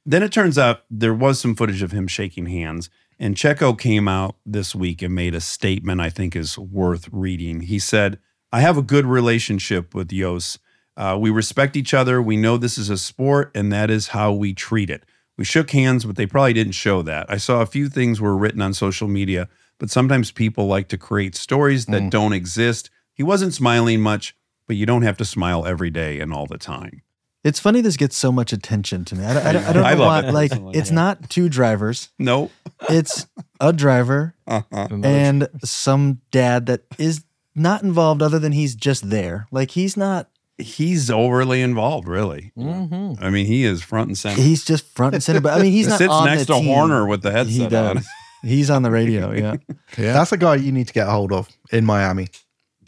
Then 0.06 0.22
it 0.22 0.32
turns 0.32 0.58
out 0.58 0.82
there 0.90 1.14
was 1.14 1.40
some 1.40 1.54
footage 1.54 1.82
of 1.82 1.92
him 1.92 2.06
shaking 2.06 2.46
hands, 2.46 2.88
and 3.18 3.36
Checo 3.36 3.78
came 3.78 4.08
out 4.08 4.36
this 4.46 4.74
week 4.74 5.02
and 5.02 5.14
made 5.14 5.34
a 5.34 5.40
statement 5.40 6.00
I 6.00 6.08
think 6.08 6.34
is 6.34 6.58
worth 6.58 7.08
reading. 7.12 7.60
He 7.60 7.78
said, 7.78 8.18
I 8.52 8.60
have 8.60 8.78
a 8.78 8.82
good 8.82 9.06
relationship 9.06 9.94
with 9.94 10.10
Jos. 10.10 10.58
Uh, 10.96 11.16
we 11.20 11.30
respect 11.30 11.76
each 11.76 11.94
other. 11.94 12.20
We 12.20 12.36
know 12.36 12.56
this 12.56 12.78
is 12.78 12.90
a 12.90 12.98
sport, 12.98 13.50
and 13.54 13.72
that 13.72 13.90
is 13.90 14.08
how 14.08 14.32
we 14.32 14.54
treat 14.54 14.90
it. 14.90 15.04
We 15.36 15.44
shook 15.44 15.70
hands, 15.70 16.04
but 16.04 16.16
they 16.16 16.26
probably 16.26 16.52
didn't 16.52 16.72
show 16.72 17.02
that. 17.02 17.26
I 17.30 17.36
saw 17.36 17.60
a 17.60 17.66
few 17.66 17.88
things 17.88 18.20
were 18.20 18.36
written 18.36 18.60
on 18.60 18.74
social 18.74 19.08
media, 19.08 19.48
but 19.78 19.90
sometimes 19.90 20.32
people 20.32 20.66
like 20.66 20.88
to 20.88 20.98
create 20.98 21.34
stories 21.34 21.86
that 21.86 22.10
don't 22.10 22.32
exist. 22.32 22.90
He 23.14 23.22
wasn't 23.22 23.54
smiling 23.54 24.00
much, 24.00 24.36
but 24.70 24.76
you 24.76 24.86
don't 24.86 25.02
have 25.02 25.16
to 25.16 25.24
smile 25.24 25.66
every 25.66 25.90
day 25.90 26.20
and 26.20 26.32
all 26.32 26.46
the 26.46 26.56
time. 26.56 27.02
It's 27.42 27.58
funny 27.58 27.80
this 27.80 27.96
gets 27.96 28.16
so 28.16 28.30
much 28.30 28.52
attention 28.52 29.04
to 29.06 29.16
me. 29.16 29.24
I, 29.24 29.34
don't- 29.34 29.44
I, 29.44 29.48
I 29.48 29.52
don't 29.72 29.74
know 29.98 30.04
love 30.04 30.24
why. 30.24 30.28
it. 30.28 30.32
Like, 30.32 30.52
it's 30.76 30.92
not 30.92 31.28
two 31.28 31.48
drivers. 31.48 32.10
No. 32.20 32.52
It's 32.88 33.26
a 33.60 33.72
driver 33.72 34.36
Uh-huh. 34.46 34.86
and 35.02 35.48
some 35.64 36.20
dad 36.30 36.66
that 36.66 36.82
is 36.98 37.24
not 37.56 37.82
involved 37.82 38.22
other 38.22 38.38
than 38.38 38.52
he's 38.52 38.76
just 38.76 39.10
there. 39.10 39.48
Like 39.50 39.72
he's 39.72 39.96
not. 39.96 40.28
He's 40.56 41.10
overly 41.10 41.62
involved, 41.62 42.06
really. 42.06 42.52
Mm-hmm. 42.56 43.24
I 43.24 43.30
mean, 43.30 43.46
he 43.46 43.64
is 43.64 43.82
front 43.82 44.06
and 44.08 44.16
center. 44.16 44.40
He's 44.40 44.64
just 44.64 44.86
front 44.94 45.14
and 45.14 45.22
center. 45.24 45.40
But 45.40 45.58
I 45.58 45.62
mean, 45.62 45.72
he's 45.72 45.86
He 45.86 45.90
not 45.90 45.98
sits 45.98 46.12
on 46.12 46.26
next 46.26 46.46
the 46.46 46.54
to 46.54 46.60
team. 46.60 46.68
Horner 46.68 47.06
with 47.08 47.22
the 47.22 47.30
He 47.44 47.58
headset 47.62 47.72
on. 47.86 47.96
does. 47.96 48.06
He's 48.44 48.70
on 48.70 48.82
the 48.82 48.90
radio. 48.92 49.32
Yeah. 49.32 49.56
That's 49.96 50.30
a 50.30 50.36
guy 50.36 50.54
you 50.56 50.70
need 50.70 50.86
to 50.86 50.92
get 50.92 51.08
a 51.08 51.10
hold 51.10 51.32
of 51.32 51.48
in 51.72 51.84
Miami 51.84 52.28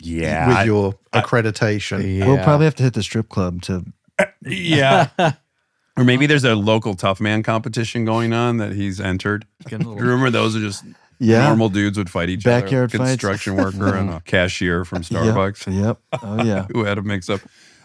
Yeah. 0.04 0.48
with 0.48 0.56
I- 0.58 0.64
your 0.64 0.94
accreditation. 1.12 2.26
We'll 2.26 2.42
probably 2.42 2.64
have 2.66 2.74
to 2.76 2.82
hit 2.82 2.94
the 2.94 3.02
strip 3.02 3.28
club 3.28 3.62
to. 3.62 3.84
yeah. 4.42 5.08
or 5.96 6.04
maybe 6.04 6.26
there's 6.26 6.44
a 6.44 6.54
local 6.54 6.94
tough 6.94 7.20
man 7.20 7.42
competition 7.42 8.04
going 8.04 8.32
on 8.32 8.58
that 8.58 8.72
he's 8.72 9.00
entered. 9.00 9.46
Getting 9.68 9.86
a 9.86 9.90
little- 9.90 10.02
Remember 10.04 10.30
those 10.30 10.56
are 10.56 10.60
just 10.60 10.84
Yeah. 11.18 11.46
normal 11.48 11.68
dudes 11.68 11.98
would 11.98 12.10
fight 12.10 12.28
each 12.28 12.44
Backyard 12.44 12.90
other. 12.94 12.98
fights. 12.98 13.10
Construction 13.22 13.56
worker 13.56 13.94
and 13.94 14.10
a 14.10 14.20
cashier 14.24 14.84
from 14.84 15.02
Starbucks 15.02 15.66
Yep. 15.66 15.98
yep. 16.12 16.20
Oh 16.22 16.42
yeah. 16.44 16.66
who 16.72 16.84
had 16.84 16.98
a 16.98 17.02
mix 17.02 17.28
up. 17.30 17.40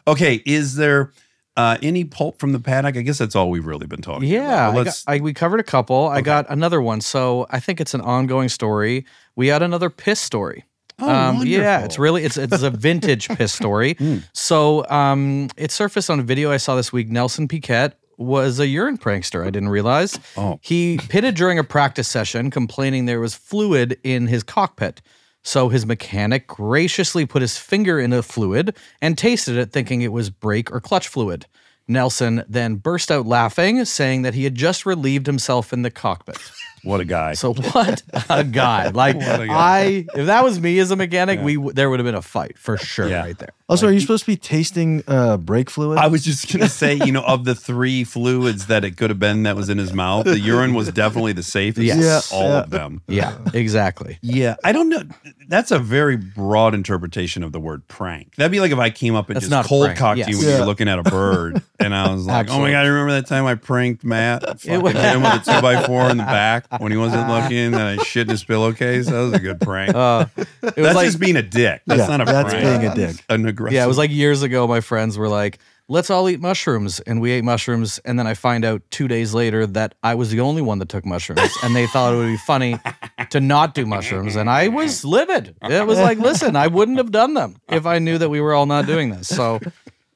Okay, 0.08 0.42
is 0.46 0.76
there 0.76 1.12
Uh, 1.58 1.76
any 1.82 2.04
pulp 2.06 2.40
from 2.40 2.52
the 2.52 2.60
paddock? 2.60 2.96
I 2.98 3.02
guess 3.02 3.18
that's 3.18 3.36
all 3.36 3.50
we've 3.50 3.66
really 3.66 3.88
been 3.88 4.02
talking 4.02 4.30
Yeah, 4.30 4.70
about. 4.70 4.88
I 5.08 5.16
I, 5.16 5.20
we 5.20 5.34
covered 5.34 5.60
a 5.60 5.64
couple. 5.64 6.08
I 6.08 6.22
got 6.22 6.46
another 6.50 6.80
one. 6.82 7.02
So 7.02 7.48
I 7.50 7.60
think 7.60 7.82
it's 7.82 7.96
an 7.96 8.02
ongoing 8.02 8.48
story. 8.48 9.06
We 9.36 9.48
had 9.48 9.64
another 9.64 9.90
piss 9.90 10.20
story. 10.20 10.66
Oh, 11.00 11.10
Um, 11.10 11.46
yeah, 11.46 11.84
it's 11.86 12.00
really 12.00 12.24
it's 12.24 12.38
it's 12.38 12.64
a 12.64 12.70
vintage 12.72 13.28
piss 13.38 13.54
story. 13.54 13.94
Hmm. 13.96 14.18
So 14.34 14.88
um, 14.90 15.50
it 15.58 15.72
surfaced 15.72 16.10
on 16.10 16.20
a 16.20 16.24
video 16.24 16.52
I 16.52 16.58
saw 16.58 16.76
this 16.76 16.92
week. 16.92 17.10
Nelson 17.10 17.48
Piquet 17.48 17.92
was 18.18 18.60
a 18.60 18.68
urine 18.68 18.98
prankster. 18.98 19.46
I 19.46 19.52
didn't 19.52 19.70
realize. 19.70 20.20
Oh. 20.36 20.60
He 20.62 20.98
pitted 21.10 21.36
during 21.36 21.60
a 21.60 21.64
practice 21.64 22.08
session, 22.08 22.50
complaining 22.50 23.06
there 23.06 23.20
was 23.20 23.36
fluid 23.36 24.00
in 24.04 24.26
his 24.28 24.42
cockpit. 24.42 25.02
So 25.44 25.70
his 25.70 25.86
mechanic 25.86 26.48
graciously 26.48 27.26
put 27.26 27.42
his 27.42 27.58
finger 27.58 28.00
in 28.00 28.10
the 28.10 28.24
fluid 28.24 28.76
and 29.02 29.18
tasted 29.18 29.56
it, 29.56 29.72
thinking 29.72 30.02
it 30.02 30.12
was 30.12 30.30
brake 30.32 30.72
or 30.72 30.82
clutch 30.82 31.08
fluid. 31.08 31.46
Nelson 31.88 32.44
then 32.50 32.76
burst 32.76 33.12
out 33.12 33.26
laughing, 33.26 33.84
saying 33.86 34.24
that 34.24 34.34
he 34.34 34.44
had 34.44 34.56
just 34.56 34.86
relieved 34.86 35.26
himself 35.28 35.72
in 35.74 35.82
the 35.84 35.92
cockpit. 35.92 36.38
What 36.84 37.00
a 37.02 37.06
guy. 37.06 37.34
So 37.34 37.54
what 37.54 38.02
a 38.30 38.44
guy! 38.44 38.90
Like 38.94 39.16
a 39.16 39.20
guy. 39.20 39.48
I, 39.50 40.06
if 40.16 40.28
that 40.28 40.44
was 40.44 40.60
me 40.60 40.80
as 40.80 40.92
a 40.92 40.96
mechanic, 40.96 41.42
we 41.42 41.58
there 41.74 41.90
would 41.90 42.00
have 42.00 42.06
been 42.06 42.16
a 42.16 42.22
fight 42.22 42.58
for 42.58 42.78
sure 42.78 43.08
Yeah. 43.10 43.22
right 43.24 43.38
there. 43.38 43.50
Also, 43.70 43.86
are 43.88 43.92
you 43.92 44.00
supposed 44.00 44.24
to 44.24 44.32
be 44.32 44.38
tasting 44.38 45.04
uh, 45.08 45.36
brake 45.36 45.70
fluid? 45.70 45.98
I 45.98 46.08
was 46.08 46.24
just 46.24 46.50
gonna 46.52 46.70
say, 46.70 46.94
you 47.06 47.12
know, 47.12 47.22
of 47.24 47.44
the 47.44 47.54
three 47.54 48.06
fluids 48.06 48.68
that 48.68 48.86
it 48.86 48.96
could 48.96 49.10
have 49.10 49.20
been 49.20 49.44
that 49.44 49.58
was 49.58 49.68
in 49.70 49.78
his 49.78 49.92
mouth, 49.92 50.24
the 50.26 50.40
urine 50.40 50.74
was 50.74 50.90
definitely 50.94 51.34
the 51.34 51.44
safest. 51.44 51.86
Yes. 51.86 52.32
all 52.32 52.44
Yeah. 52.44 52.60
of 52.62 52.70
them. 52.70 53.02
Yeah, 53.10 53.38
exactly. 53.54 54.20
Yeah, 54.22 54.56
I 54.64 54.72
don't 54.72 54.88
know. 54.88 55.04
That's 55.50 55.72
a 55.72 55.80
very 55.80 56.16
broad 56.16 56.74
interpretation 56.76 57.44
of 57.44 57.52
the 57.52 57.60
word 57.60 57.86
prank. 57.90 58.36
That'd 58.36 58.52
be 58.54 58.60
like 58.62 58.72
if 58.72 58.80
I 58.80 58.90
came 58.90 59.16
up 59.16 59.28
and 59.30 59.36
That's 59.36 59.46
just 59.46 59.52
not 59.52 59.66
cold 59.66 59.86
prank, 59.88 60.00
cocked 60.00 60.18
yes. 60.20 60.30
you 60.30 60.38
when 60.38 60.48
Yeah. 60.48 60.58
you're 60.58 60.66
looking 60.66 60.88
at 60.88 61.00
a 61.00 61.04
bird, 61.04 61.62
and 61.80 61.94
I 61.94 62.10
was 62.14 62.26
like, 62.26 62.50
"Oh 62.50 62.60
my 62.60 62.72
god, 62.72 62.86
I 62.86 62.88
remember 62.88 63.12
that 63.14 63.28
time 63.28 63.46
I 63.46 63.56
pranked 63.56 64.04
Matt, 64.06 64.44
fucking 64.62 64.82
was- 64.82 64.94
hit 64.94 65.14
him 65.14 65.24
with 65.24 65.46
a 65.46 65.56
two 65.56 65.62
by 65.62 65.84
four 65.84 66.10
in 66.10 66.16
the 66.18 66.24
back 66.24 66.68
when 66.80 66.94
he 66.94 66.98
wasn't 66.98 67.28
looking, 67.30 67.58
and 67.74 67.76
I 67.76 67.98
shit 68.04 68.28
in 68.28 68.30
his 68.30 68.46
pillowcase. 68.46 69.08
That 69.08 69.20
was 69.20 69.34
a 69.34 69.40
good 69.40 69.60
prank. 69.60 69.94
Uh, 69.94 70.26
it 70.38 70.48
was 70.62 70.74
that's 70.76 70.96
like 70.96 71.06
just 71.08 71.20
being 71.20 71.36
a 71.36 71.42
dick. 71.42 71.82
That's 71.86 72.00
Yeah, 72.00 72.08
not 72.18 72.22
a 72.22 72.26
prank. 72.26 72.48
that's 72.48 72.54
prank. 72.64 72.82
being 72.82 72.92
a 72.92 72.96
dick. 72.96 73.26
An 73.30 73.46
aggressive. 73.58 73.76
yeah, 73.76 73.84
it 73.84 73.88
was 73.88 73.98
like 73.98 74.12
years 74.12 74.42
ago. 74.44 74.68
My 74.68 74.82
friends 74.82 75.18
were 75.18 75.28
like, 75.28 75.60
"Let's 75.88 76.10
all 76.10 76.30
eat 76.30 76.40
mushrooms," 76.40 77.00
and 77.02 77.20
we 77.22 77.32
ate 77.32 77.44
mushrooms. 77.44 78.00
And 78.06 78.18
then 78.20 78.28
I 78.28 78.34
find 78.34 78.64
out 78.64 78.82
two 78.92 79.08
days 79.08 79.34
later 79.34 79.66
that 79.68 79.96
I 80.04 80.16
was 80.16 80.30
the 80.32 80.40
only 80.42 80.62
one 80.62 80.80
that 80.80 80.90
took 80.90 81.06
mushrooms, 81.06 81.52
and 81.64 81.76
they 81.76 81.88
thought 81.88 82.14
it 82.14 82.18
would 82.18 82.28
be 82.28 82.38
funny 82.38 82.78
to 83.32 83.40
not 83.40 83.74
do 83.74 83.86
mushrooms, 83.86 84.36
and 84.36 84.50
I 84.50 84.68
was 84.68 85.04
livid. 85.04 85.56
It 85.64 85.86
was 85.88 86.00
like, 86.00 86.20
listen, 86.20 86.56
I 86.56 86.68
wouldn't 86.68 86.98
have 86.98 87.12
done 87.12 87.34
them 87.34 87.58
if 87.70 87.86
I 87.86 88.00
knew 88.00 88.18
that 88.18 88.30
we 88.30 88.40
were 88.42 88.54
all 88.54 88.66
not 88.66 88.86
doing 88.86 89.10
this. 89.10 89.28
So 89.28 89.60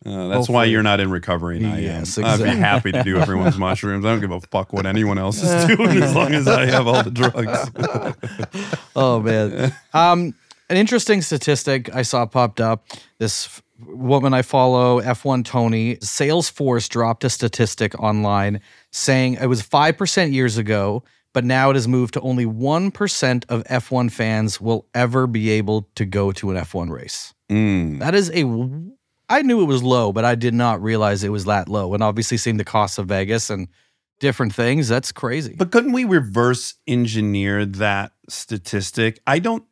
Uh, 0.04 0.30
that's 0.30 0.50
why 0.50 0.66
you're 0.66 0.82
not 0.82 1.00
in 1.00 1.12
recovery. 1.12 1.58
And 1.58 1.68
I 1.68 1.78
Yes, 1.78 2.18
am. 2.18 2.26
I'd 2.26 2.39
be 2.42 2.50
happy 2.50 2.92
to 2.92 3.04
do 3.04 3.20
everyone's 3.20 3.56
mushrooms. 3.60 4.04
I 4.04 4.10
don't 4.10 4.20
give 4.20 4.32
a 4.32 4.42
fuck 4.42 4.74
what 4.74 4.88
anyone 4.88 5.20
else 5.20 5.44
is 5.44 5.68
doing 5.68 6.02
as 6.02 6.16
long 6.16 6.34
as 6.34 6.48
I 6.48 6.66
have 6.66 6.88
all 6.88 7.04
the 7.04 7.12
drugs. 7.12 7.70
oh 8.96 9.20
man. 9.22 9.72
Um, 9.94 10.34
an 10.72 10.78
interesting 10.78 11.22
statistic 11.22 11.94
I 11.94 12.02
saw 12.02 12.26
popped 12.26 12.62
up. 12.62 12.86
This 13.20 13.62
woman 13.86 14.34
I 14.34 14.42
follow, 14.42 15.02
F1 15.02 15.44
Tony, 15.44 15.98
Salesforce 15.98 16.88
dropped 16.88 17.26
a 17.26 17.30
statistic 17.30 18.00
online 18.00 18.62
saying 18.92 19.34
it 19.34 19.48
was 19.48 19.62
5% 19.62 20.32
years 20.32 20.58
ago, 20.58 21.04
but 21.34 21.44
now 21.44 21.72
it 21.72 21.74
has 21.74 21.90
moved 21.90 22.14
to 22.14 22.22
only 22.22 22.46
1% 22.46 23.46
of 23.50 23.64
F1 23.66 24.12
fans 24.12 24.62
will 24.62 24.88
ever 24.94 25.28
be 25.28 25.50
able 25.50 25.90
to 25.96 26.06
go 26.06 26.32
to 26.32 26.52
an 26.52 26.58
F1 26.58 26.90
race. 26.90 27.34
Mm. 27.50 28.00
That 28.00 28.16
is 28.16 28.32
a 28.34 28.46
I 29.30 29.42
knew 29.44 29.62
it 29.62 29.66
was 29.66 29.82
low, 29.82 30.12
but 30.12 30.26
I 30.26 30.36
did 30.36 30.54
not 30.54 30.82
realize 30.82 31.24
it 31.24 31.30
was 31.30 31.46
that 31.46 31.70
low. 31.70 31.94
And 31.94 32.04
obviously 32.04 32.38
seeing 32.38 32.58
the 32.58 32.66
cost 32.66 32.98
of 32.98 33.08
Vegas 33.08 33.50
and 33.50 33.70
different 34.20 34.54
things, 34.54 34.88
that's 34.90 35.12
crazy. 35.14 35.56
But 35.58 35.72
couldn't 35.72 35.94
we 35.94 36.04
reverse 36.04 36.76
engineer 36.86 37.66
that 37.66 38.12
statistic? 38.28 39.22
I 39.26 39.40
don't 39.40 39.64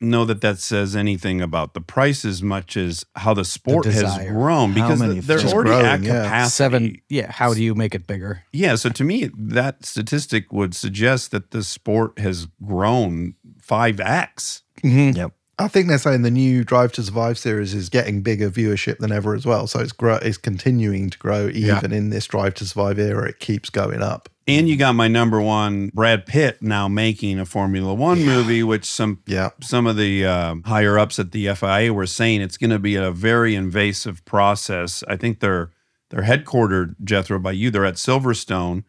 know 0.00 0.24
that 0.24 0.40
that 0.40 0.58
says 0.58 0.94
anything 0.94 1.40
about 1.40 1.74
the 1.74 1.80
price 1.80 2.24
as 2.24 2.42
much 2.42 2.76
as 2.76 3.04
how 3.14 3.34
the 3.34 3.44
sport 3.44 3.86
has 3.86 4.18
grown 4.28 4.74
because 4.74 5.00
many 5.00 5.20
they're 5.20 5.38
already 5.38 5.70
Growing, 5.70 5.86
at 5.86 6.02
yeah. 6.02 6.24
capacity. 6.24 6.54
Seven, 6.54 6.96
yeah. 7.08 7.30
How 7.30 7.54
do 7.54 7.62
you 7.62 7.74
make 7.74 7.94
it 7.94 8.06
bigger? 8.06 8.42
Yeah, 8.52 8.74
so 8.74 8.90
to 8.90 9.04
me, 9.04 9.30
that 9.36 9.84
statistic 9.84 10.52
would 10.52 10.74
suggest 10.74 11.30
that 11.30 11.50
the 11.50 11.62
sport 11.62 12.18
has 12.18 12.46
grown 12.64 13.34
5x. 13.60 14.62
Mm-hmm. 14.82 15.16
Yep. 15.16 15.32
I 15.56 15.68
think 15.68 15.88
they're 15.88 15.98
saying 15.98 16.22
the 16.22 16.32
new 16.32 16.64
Drive 16.64 16.90
to 16.92 17.02
Survive 17.02 17.38
series 17.38 17.74
is 17.74 17.88
getting 17.88 18.22
bigger 18.22 18.50
viewership 18.50 18.98
than 18.98 19.12
ever 19.12 19.34
as 19.34 19.46
well. 19.46 19.68
So 19.68 19.78
it's 19.78 19.92
grow, 19.92 20.16
it's 20.16 20.36
continuing 20.36 21.10
to 21.10 21.18
grow 21.18 21.48
even 21.48 21.92
in 21.92 22.10
this 22.10 22.26
Drive 22.26 22.54
to 22.54 22.66
Survive 22.66 22.98
era. 22.98 23.28
It 23.28 23.38
keeps 23.38 23.70
going 23.70 24.02
up. 24.02 24.28
And 24.46 24.68
you 24.68 24.76
got 24.76 24.94
my 24.94 25.08
number 25.08 25.40
one, 25.40 25.90
Brad 25.94 26.26
Pitt, 26.26 26.60
now 26.60 26.86
making 26.86 27.38
a 27.38 27.46
Formula 27.46 27.94
One 27.94 28.24
movie, 28.26 28.62
which 28.62 28.84
some 28.84 29.20
Yeah. 29.26 29.50
some 29.62 29.86
of 29.86 29.96
the 29.96 30.26
um, 30.26 30.62
higher 30.64 30.98
ups 30.98 31.18
at 31.18 31.32
the 31.32 31.48
FIA 31.54 31.92
were 31.94 32.06
saying 32.06 32.42
it's 32.42 32.58
going 32.58 32.70
to 32.70 32.78
be 32.78 32.94
a 32.96 33.10
very 33.10 33.54
invasive 33.54 34.22
process. 34.26 35.02
I 35.08 35.16
think 35.16 35.40
they're 35.40 35.70
they're 36.10 36.24
headquartered 36.24 36.96
Jethro 37.02 37.38
by 37.38 37.52
you. 37.52 37.70
They're 37.70 37.86
at 37.86 37.94
Silverstone, 37.94 38.84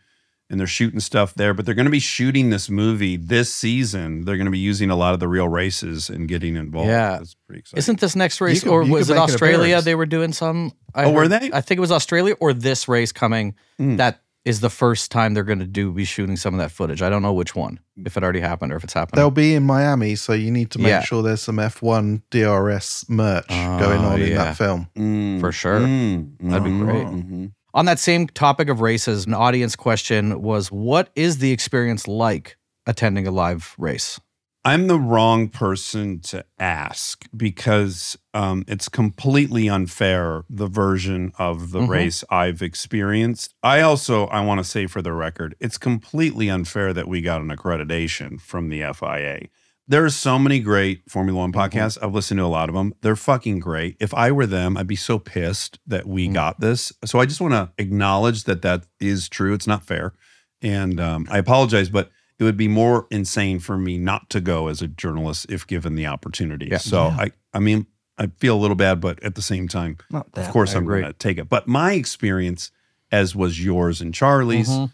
and 0.50 0.60
they're 0.60 0.68
shooting 0.68 1.00
stuff 1.00 1.34
there. 1.34 1.54
But 1.54 1.66
they're 1.66 1.74
going 1.74 1.86
to 1.86 1.90
be 1.92 2.00
shooting 2.00 2.50
this 2.50 2.70
movie 2.70 3.16
this 3.16 3.54
season. 3.54 4.26
They're 4.26 4.36
going 4.38 4.46
to 4.46 4.52
be 4.52 4.60
using 4.60 4.90
a 4.90 4.96
lot 4.98 5.14
of 5.14 5.22
the 5.22 5.28
real 5.30 5.48
races 5.48 6.10
and 6.10 6.28
getting 6.28 6.58
involved. 6.58 6.90
Yeah. 6.90 7.12
that's 7.18 7.36
pretty 7.48 7.62
exciting. 7.62 7.78
Isn't 7.78 8.00
this 8.02 8.16
next 8.16 8.42
race, 8.42 8.62
could- 8.62 8.72
or 8.74 8.84
was 8.84 9.10
it 9.10 9.18
Australia? 9.18 9.82
They 9.82 9.96
were 9.96 10.06
doing 10.06 10.34
some. 10.34 10.74
I 10.94 11.06
Oh, 11.06 11.12
were 11.12 11.30
they? 11.30 11.50
I 11.54 11.62
think 11.62 11.78
it 11.78 11.82
was 11.82 11.92
Australia 11.94 12.36
or 12.42 12.52
this 12.54 12.90
race 12.90 13.14
coming. 13.14 13.56
Mm. 13.80 13.98
That 13.98 14.22
is 14.46 14.60
the 14.62 14.70
first 14.70 15.12
time 15.12 15.34
they're 15.34 15.44
going 15.44 15.60
to 15.60 15.66
do 15.66 15.92
be 15.92 16.06
shooting 16.06 16.38
some 16.38 16.54
of 16.54 16.60
that 16.60 16.72
footage. 16.72 17.02
I 17.02 17.10
don't 17.10 17.22
know 17.24 17.34
which 17.34 17.56
one, 17.56 17.80
if 18.06 18.16
it 18.16 18.24
already 18.24 18.40
happened 18.42 18.72
or 18.72 18.76
if 18.78 18.84
it's 18.84 18.94
happening. 18.94 19.18
They'll 19.20 19.32
be 19.32 19.56
in 19.56 19.64
Miami, 19.64 20.16
so 20.16 20.34
you 20.34 20.52
need 20.52 20.70
to 20.72 20.80
make 20.80 20.90
Yeah. 20.90 21.02
sure 21.02 21.24
there's 21.24 21.42
some 21.42 21.58
F1 21.60 22.22
DRS 22.30 23.06
merch 23.10 23.46
Oh, 23.50 23.80
going 23.80 24.00
on 24.02 24.22
in 24.22 24.30
yeah. 24.30 24.38
that 24.44 24.58
film. 24.58 24.88
Mm, 24.96 25.40
For 25.40 25.52
sure. 25.52 25.80
mm, 25.80 26.30
That'd 26.42 26.64
be 26.64 26.70
great. 26.78 27.08
mhm. 27.08 27.52
On 27.74 27.86
that 27.86 28.00
same 28.00 28.28
topic 28.28 28.70
of 28.70 28.80
races, 28.82 29.26
an 29.26 29.34
audience 29.34 29.76
question 29.76 30.42
was, 30.42 30.72
"What 30.72 31.10
is 31.16 31.40
the 31.40 31.52
experience 31.52 32.08
like 32.08 32.56
attending 32.86 33.28
a 33.28 33.32
live 33.32 33.74
race?" 33.78 34.20
I'm 34.66 34.88
the 34.88 35.00
wrong 35.00 35.48
person 35.50 36.20
to 36.22 36.44
ask 36.58 37.26
because 37.38 38.18
um, 38.34 38.66
it's 38.68 38.90
completely 38.90 39.70
unfair 39.70 40.44
the 40.50 40.66
version 40.68 41.32
of 41.38 41.70
the 41.72 41.82
Mhm. 41.82 41.88
race 41.88 42.24
I've 42.32 42.64
experienced. 42.64 43.54
I 43.62 43.82
also 43.82 44.26
I 44.28 44.42
want 44.44 44.58
to 44.60 44.64
say 44.64 44.88
for 44.88 45.04
the 45.04 45.14
record, 45.14 45.56
it's 45.60 45.78
completely 45.78 46.50
unfair 46.50 46.94
that 46.94 47.08
we 47.08 47.22
got 47.22 47.42
an 47.42 47.50
accreditation 47.50 48.42
from 48.42 48.70
the 48.70 48.82
FIA. 48.82 49.50
There 49.88 50.04
are 50.04 50.10
so 50.10 50.40
many 50.40 50.60
great 50.60 51.04
Formula 51.08 51.40
One 51.42 51.54
podcasts. 51.54 52.00
I've 52.02 52.16
listened 52.16 52.40
to 52.40 52.44
a 52.46 52.48
lot 52.48 52.68
of 52.70 52.74
them. 52.74 52.96
They're 53.02 53.16
fucking 53.16 53.60
great. 53.60 53.98
If 54.00 54.16
I 54.16 54.32
were 54.32 54.48
them, 54.48 54.78
I'd 54.78 54.88
be 54.88 54.96
so 54.96 55.20
pissed 55.20 55.78
that 55.86 56.08
we 56.08 56.28
got 56.28 56.60
this. 56.60 56.92
So 57.06 57.20
I 57.20 57.28
just 57.28 57.40
want 57.40 57.54
to 57.54 57.70
acknowledge 57.78 58.46
that 58.46 58.64
that 58.64 58.88
is 59.00 59.30
true. 59.30 59.54
It's 59.54 59.68
not 59.68 59.86
fair, 59.86 60.14
and 60.60 61.00
um, 61.00 61.28
I 61.30 61.38
apologize, 61.38 61.90
but 61.90 62.10
it 62.40 62.44
would 62.44 62.58
be 62.58 62.68
more 62.68 63.08
insane 63.12 63.60
for 63.60 63.78
me 63.78 63.98
not 63.98 64.30
to 64.32 64.42
go 64.42 64.68
as 64.68 64.82
a 64.82 64.88
journalist 64.88 65.46
if 65.50 65.66
given 65.66 65.96
the 65.96 66.06
opportunity. 66.06 66.68
Yeah. 66.72 66.78
So 66.80 67.04
I, 67.04 67.32
I 67.54 67.60
mean, 67.60 67.88
I 68.18 68.28
feel 68.38 68.56
a 68.56 68.60
little 68.60 68.76
bad, 68.76 69.00
but 69.02 69.22
at 69.24 69.36
the 69.36 69.42
same 69.42 69.68
time, 69.68 69.98
Not 70.10 70.32
that. 70.34 70.46
of 70.48 70.52
course, 70.52 70.74
I 70.74 70.78
I'm 70.78 70.86
going 70.86 71.04
to 71.04 71.14
take 71.14 71.38
it. 71.38 71.50
But 71.50 71.68
my 71.68 71.94
experience, 71.94 72.72
as 73.12 73.36
was 73.36 73.64
yours 73.64 74.02
and 74.02 74.14
Charlie's, 74.14 74.70
Mhm. 74.70 74.92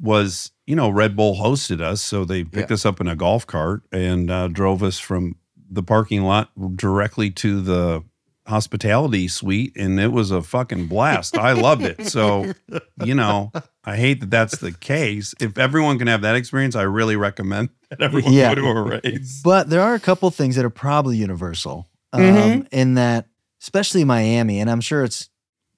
was 0.00 0.50
you 0.66 0.74
know 0.76 0.88
Red 0.90 1.14
Bull 1.16 1.36
hosted 1.36 1.80
us, 1.80 2.00
so 2.02 2.24
they 2.24 2.42
picked 2.44 2.70
us 2.72 2.84
up 2.86 3.00
in 3.00 3.06
a 3.08 3.14
golf 3.16 3.46
cart 3.46 3.82
and 3.92 4.30
uh, 4.30 4.48
drove 4.48 4.82
us 4.82 4.98
from 4.98 5.36
the 5.70 5.82
parking 5.82 6.22
lot 6.22 6.50
directly 6.76 7.30
to 7.30 7.60
the 7.60 8.02
hospitality 8.46 9.28
suite, 9.28 9.76
and 9.76 9.98
it 9.98 10.12
was 10.12 10.30
a 10.30 10.42
fucking 10.42 10.86
blast. 10.86 11.36
I 11.36 11.52
loved 11.52 11.82
it. 11.82 12.06
So 12.06 12.52
you 13.04 13.14
know, 13.14 13.52
I 13.84 13.96
hate 13.96 14.20
that 14.20 14.30
that's 14.30 14.58
the 14.58 14.72
case. 14.72 15.34
If 15.40 15.58
everyone 15.58 15.98
can 15.98 16.06
have 16.08 16.22
that 16.22 16.36
experience, 16.36 16.76
I 16.76 16.82
really 16.82 17.16
recommend 17.16 17.70
that 17.90 18.02
everyone 18.02 18.32
Yeah. 18.32 18.54
go 18.54 18.62
to 18.62 18.66
a 18.68 18.82
race. 19.02 19.40
But 19.42 19.70
there 19.70 19.80
are 19.80 19.94
a 19.94 20.00
couple 20.00 20.30
things 20.30 20.56
that 20.56 20.64
are 20.64 20.70
probably 20.70 21.16
universal 21.16 21.88
um, 22.12 22.20
Mhm. 22.22 22.68
in 22.70 22.94
that, 22.94 23.26
especially 23.62 24.04
Miami, 24.04 24.60
and 24.60 24.70
I'm 24.70 24.80
sure 24.80 25.04
it's 25.04 25.28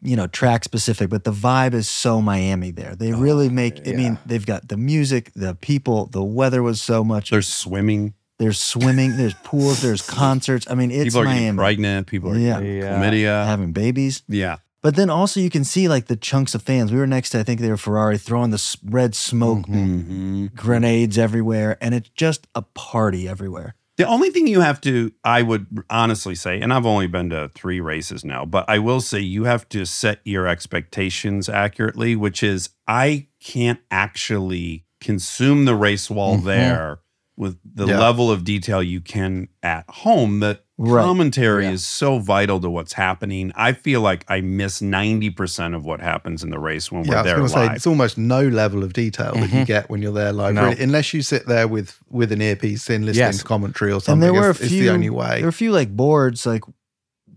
you 0.02 0.14
know 0.14 0.26
track 0.26 0.62
specific, 0.62 1.08
but 1.08 1.24
the 1.24 1.32
vibe 1.32 1.72
is 1.72 1.88
so 1.88 2.20
Miami 2.20 2.70
there. 2.70 2.94
They 2.94 3.12
really 3.12 3.48
make. 3.48 3.88
I 3.88 3.92
mean, 3.92 4.18
they've 4.26 4.44
got 4.44 4.68
the 4.68 4.76
music, 4.76 5.32
the 5.34 5.54
people, 5.54 6.06
the 6.06 6.22
weather 6.22 6.62
was 6.62 6.82
so 6.82 7.02
much. 7.02 7.30
They're 7.30 7.40
swimming. 7.42 8.12
There's 8.38 8.60
swimming. 8.60 9.16
There's 9.16 9.34
pools. 9.44 9.80
There's 9.82 10.02
concerts. 10.02 10.66
I 10.70 10.74
mean, 10.74 10.90
it's 10.90 11.14
People 11.14 11.20
are 11.22 11.32
getting 11.34 11.56
pregnant. 11.56 12.06
People 12.06 12.32
are 12.32 12.38
Yeah. 12.38 12.60
getting 12.60 12.76
Yeah. 12.78 12.98
chlamydia. 12.98 13.46
having 13.46 13.72
babies. 13.72 14.22
Yeah. 14.28 14.56
But 14.82 14.94
then 14.94 15.10
also 15.10 15.40
you 15.40 15.50
can 15.50 15.64
see 15.64 15.88
like 15.88 16.06
the 16.06 16.16
chunks 16.16 16.54
of 16.54 16.62
fans. 16.62 16.92
We 16.92 16.98
were 16.98 17.06
next 17.06 17.30
to 17.30 17.40
I 17.40 17.42
think 17.42 17.60
they 17.60 17.70
were 17.70 17.76
Ferrari 17.76 18.18
throwing 18.18 18.50
the 18.50 18.76
red 18.84 19.14
smoke 19.14 19.66
Mhm. 19.66 20.54
grenades 20.54 21.18
everywhere, 21.18 21.76
and 21.80 21.94
it's 21.94 22.10
just 22.14 22.46
a 22.54 22.62
party 22.62 23.26
everywhere. 23.28 23.74
The 23.96 24.06
only 24.06 24.28
thing 24.28 24.46
you 24.46 24.60
have 24.60 24.80
to, 24.82 25.10
I 25.24 25.40
would 25.40 25.66
honestly 25.88 26.34
say, 26.34 26.60
and 26.60 26.70
I've 26.72 26.84
only 26.84 27.06
been 27.06 27.30
to 27.30 27.50
three 27.54 27.80
races 27.80 28.24
now, 28.26 28.44
but 28.44 28.66
I 28.68 28.78
will 28.78 29.00
say 29.00 29.18
you 29.20 29.44
have 29.44 29.66
to 29.70 29.86
set 29.86 30.20
your 30.24 30.46
expectations 30.46 31.48
accurately, 31.48 32.14
which 32.14 32.42
is 32.42 32.68
I 32.86 33.28
can't 33.42 33.80
actually 33.90 34.84
consume 35.00 35.64
the 35.64 35.74
race 35.74 36.10
while 36.10 36.36
Mhm. 36.36 36.44
there 36.44 36.98
with 37.36 37.58
the 37.64 37.86
Yeah. 37.86 37.98
level 37.98 38.30
of 38.30 38.44
detail 38.44 38.82
you 38.82 39.00
can 39.00 39.48
at 39.62 39.84
home. 39.88 40.40
that 40.40 40.62
Right. 40.78 41.02
commentary 41.02 41.66
is 41.66 41.86
so 41.86 42.18
vital 42.18 42.60
to 42.60 42.68
what's 42.68 42.92
happening. 42.92 43.50
I 43.56 43.72
feel 43.72 44.02
like 44.02 44.26
I 44.28 44.42
miss 44.42 44.82
90% 44.82 45.74
of 45.74 45.86
what 45.86 46.00
happens 46.00 46.42
in 46.42 46.50
the 46.50 46.58
race 46.58 46.92
when 46.92 47.04
Yeah, 47.04 47.10
we're 47.10 47.16
was 47.16 47.24
there 47.24 47.36
going 47.36 47.48
to 47.48 47.54
say 47.54 47.74
it's 47.76 47.86
almost 47.86 48.18
no 48.18 48.46
level 48.46 48.84
of 48.84 48.92
detail 48.92 49.32
that 49.36 49.50
you 49.50 49.60
Mhm. 49.60 49.66
get 49.66 49.88
when 49.88 50.02
you're 50.02 50.12
there 50.12 50.34
live, 50.34 50.54
No. 50.54 50.64
really, 50.68 50.82
unless 50.82 51.14
you 51.14 51.22
sit 51.22 51.46
there 51.46 51.66
with 51.66 51.96
with 52.10 52.30
an 52.30 52.42
earpiece 52.42 52.90
in 52.90 53.06
listening 53.06 53.24
Yes. 53.26 53.38
to 53.38 53.44
commentary 53.44 53.90
or 53.92 54.00
something. 54.02 54.12
and 54.14 54.22
there 54.22 54.34
were 54.38 54.48
a 54.48 54.50
it's, 54.50 54.60
it's 54.60 54.68
few 54.70 54.84
the 54.84 54.90
only 54.92 55.08
way. 55.08 55.36
there 55.36 55.44
were 55.44 55.48
a 55.48 55.52
few 55.52 55.72
like 55.72 55.96
boards 55.96 56.44
like 56.44 56.62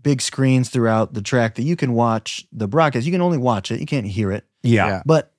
big 0.02 0.20
screens 0.20 0.68
throughout 0.68 1.14
the 1.14 1.22
track 1.22 1.54
that 1.54 1.62
you 1.62 1.76
can 1.76 1.92
watch 1.94 2.46
the 2.52 2.68
broadcast 2.68 3.06
you 3.06 3.12
can 3.12 3.22
only 3.22 3.38
watch 3.38 3.70
it 3.70 3.80
you 3.80 3.86
can't 3.86 4.06
hear 4.06 4.30
it 4.32 4.44
Yeah. 4.62 4.86
Yeah. 4.86 5.02
but 5.06 5.32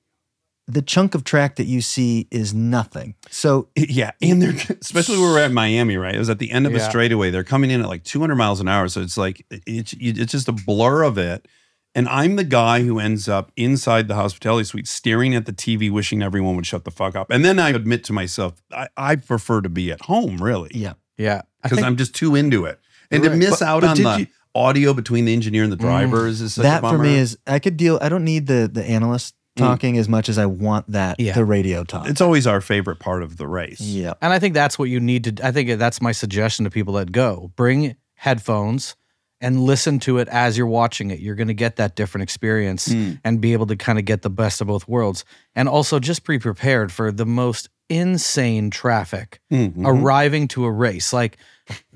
the 0.71 0.81
chunk 0.81 1.15
of 1.15 1.23
track 1.23 1.55
that 1.57 1.65
you 1.65 1.81
see 1.81 2.27
is 2.31 2.53
nothing 2.53 3.15
so 3.29 3.67
Yeah, 3.75 4.11
and 4.21 4.41
they're 4.41 4.55
especially 4.81 5.17
where 5.19 5.31
we're 5.33 5.39
at 5.39 5.51
Miami, 5.51 5.97
right? 5.97 6.15
It 6.15 6.19
was 6.19 6.29
at 6.29 6.39
the 6.39 6.51
end 6.51 6.65
of 6.67 6.73
a 6.73 6.79
straightaway. 6.79 7.29
They're 7.31 7.43
coming 7.43 7.71
in 7.71 7.81
at 7.81 7.87
like 7.87 8.03
200 8.03 8.35
miles 8.35 8.59
an 8.61 8.67
hour, 8.67 8.87
so 8.87 9.01
it's 9.01 9.17
like 9.17 9.45
it's 9.67 9.93
it's 9.99 10.31
just 10.31 10.47
a 10.47 10.51
blur 10.53 11.03
of 11.03 11.17
it. 11.17 11.47
And 11.93 12.07
I'm 12.07 12.37
the 12.37 12.45
guy 12.45 12.83
who 12.83 12.99
ends 12.99 13.27
up 13.27 13.51
inside 13.57 14.07
the 14.07 14.15
hospitality 14.15 14.63
suite, 14.63 14.87
staring 14.87 15.35
at 15.35 15.45
the 15.45 15.51
TV, 15.51 15.91
wishing 15.91 16.21
everyone 16.21 16.55
would 16.55 16.65
shut 16.65 16.85
the 16.85 16.91
fuck 16.91 17.17
up. 17.17 17.29
And 17.29 17.43
then 17.43 17.59
I 17.59 17.71
admit 17.71 18.05
to 18.05 18.13
myself, 18.13 18.63
I, 18.71 18.87
I 18.95 19.17
prefer 19.17 19.59
to 19.59 19.67
be 19.67 19.91
at 19.91 20.01
home, 20.03 20.37
really. 20.37 20.69
Yeah, 20.73 20.93
yeah, 21.17 21.41
because 21.61 21.83
I'm 21.83 21.97
just 21.97 22.15
too 22.15 22.33
into 22.35 22.63
it, 22.63 22.79
and 23.11 23.23
to 23.23 23.29
miss 23.35 23.59
But- 23.59 23.61
out 23.67 23.81
but 23.81 23.89
on 23.89 23.97
the 24.03 24.19
you- 24.21 24.27
audio 24.55 24.93
between 24.93 25.25
the 25.25 25.33
engineer 25.33 25.63
and 25.63 25.71
the 25.71 25.75
drivers 25.77 26.39
is 26.41 26.53
such 26.55 26.63
a 26.65 26.67
Mm. 26.67 26.81
that 26.81 26.89
for 26.89 26.97
me 26.97 27.15
is 27.15 27.37
i 27.47 27.57
could 27.57 27.77
deal 27.77 27.97
i 28.01 28.09
don't 28.09 28.25
need 28.25 28.47
the 28.47 28.69
the 28.71 28.83
analyst 28.83 29.33
Mm. 29.33 29.37
Talking 29.61 29.97
as 29.97 30.07
much 30.09 30.27
as 30.29 30.37
i 30.37 30.45
want 30.45 30.85
that 30.91 31.19
Yeah. 31.19 31.33
the 31.33 31.45
radio 31.45 31.83
talk 31.83 32.07
it's 32.09 32.21
always 32.21 32.45
our 32.47 32.61
favorite 32.61 32.99
part 32.99 33.23
of 33.23 33.37
the 33.37 33.47
race. 33.47 33.79
yeah 33.81 34.13
And 34.21 34.33
I 34.33 34.39
think 34.39 34.53
that's 34.53 34.77
what 34.79 34.89
you 34.89 34.99
need 34.99 35.23
to. 35.37 35.45
I 35.47 35.51
think 35.51 35.77
that's 35.79 36.01
my 36.01 36.11
suggestion 36.11 36.65
to 36.65 36.71
people 36.71 36.93
that 36.95 37.11
go. 37.11 37.51
Bring 37.55 37.95
headphones 38.15 38.95
and 39.43 39.59
listen 39.61 39.99
to 39.99 40.19
it 40.19 40.27
as 40.27 40.55
you're 40.57 40.67
watching 40.67 41.09
it. 41.11 41.19
You're 41.19 41.33
going 41.35 41.47
to 41.47 41.53
get 41.55 41.77
that 41.77 41.95
different 41.95 42.21
experience 42.23 42.87
Mm. 42.89 43.19
and 43.23 43.41
be 43.41 43.53
able 43.53 43.65
to 43.67 43.75
kind 43.75 43.97
of 43.97 44.05
get 44.05 44.21
the 44.21 44.29
best 44.29 44.61
of 44.61 44.67
both 44.67 44.87
worlds. 44.87 45.25
And 45.55 45.67
also 45.67 45.99
just 45.99 46.25
be 46.27 46.37
prepared 46.37 46.91
for 46.91 47.11
the 47.11 47.25
most 47.25 47.69
insane 47.89 48.69
traffic 48.69 49.39
Mhm. 49.51 49.73
arriving 49.85 50.47
to 50.49 50.65
a 50.65 50.71
race. 50.71 51.11
Like, 51.11 51.37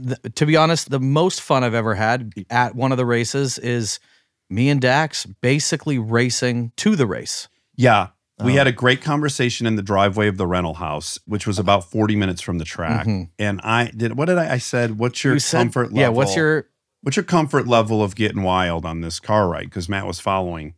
th- 0.04 0.18
to 0.36 0.46
be 0.46 0.56
honest, 0.58 0.90
the 0.90 1.00
most 1.00 1.40
fun 1.42 1.64
I've 1.64 1.74
ever 1.76 1.96
had 1.96 2.34
at 2.50 2.76
one 2.76 2.92
of 2.92 2.98
the 2.98 3.06
races 3.06 3.58
is 3.60 4.00
me 4.50 4.70
and 4.70 4.82
Dax 4.82 5.26
basically 5.42 5.98
racing 6.00 6.72
to 6.78 6.96
the 6.96 7.06
race. 7.08 7.48
Yeah. 7.76 8.08
We 8.44 8.54
Oh. 8.54 8.58
had 8.58 8.68
a 8.68 8.72
great 8.74 9.02
conversation 9.02 9.66
in 9.66 9.76
the 9.78 9.82
driveway 9.82 10.28
of 10.28 10.36
the 10.38 10.46
rental 10.46 10.74
house, 10.76 11.18
which 11.26 11.48
was 11.48 11.58
about 11.58 11.90
40 11.90 12.16
minutes 12.18 12.42
from 12.42 12.58
the 12.58 12.66
track. 12.66 13.06
Mhm. 13.08 13.30
And 13.40 13.62
I 13.64 13.92
did 13.96 14.18
what 14.18 14.26
did 14.26 14.38
I 14.38 14.54
I 14.54 14.58
said, 14.58 14.98
what's 15.00 15.24
your 15.24 15.36
You 15.36 15.40
said- 15.40 15.58
comfort 15.60 15.88
level? 15.94 16.00
yeah, 16.00 16.10
what's 16.10 16.36
your- 16.36 16.66
what's 17.02 17.16
your 17.16 17.24
comfort 17.24 17.66
level 17.68 18.04
of 18.04 18.16
getting 18.16 18.42
wild 18.44 18.86
on 18.86 19.00
this 19.02 19.20
car 19.22 19.48
ride? 19.48 19.66
Because 19.66 19.88
Matt 19.88 20.06
was 20.06 20.20
following. 20.20 20.74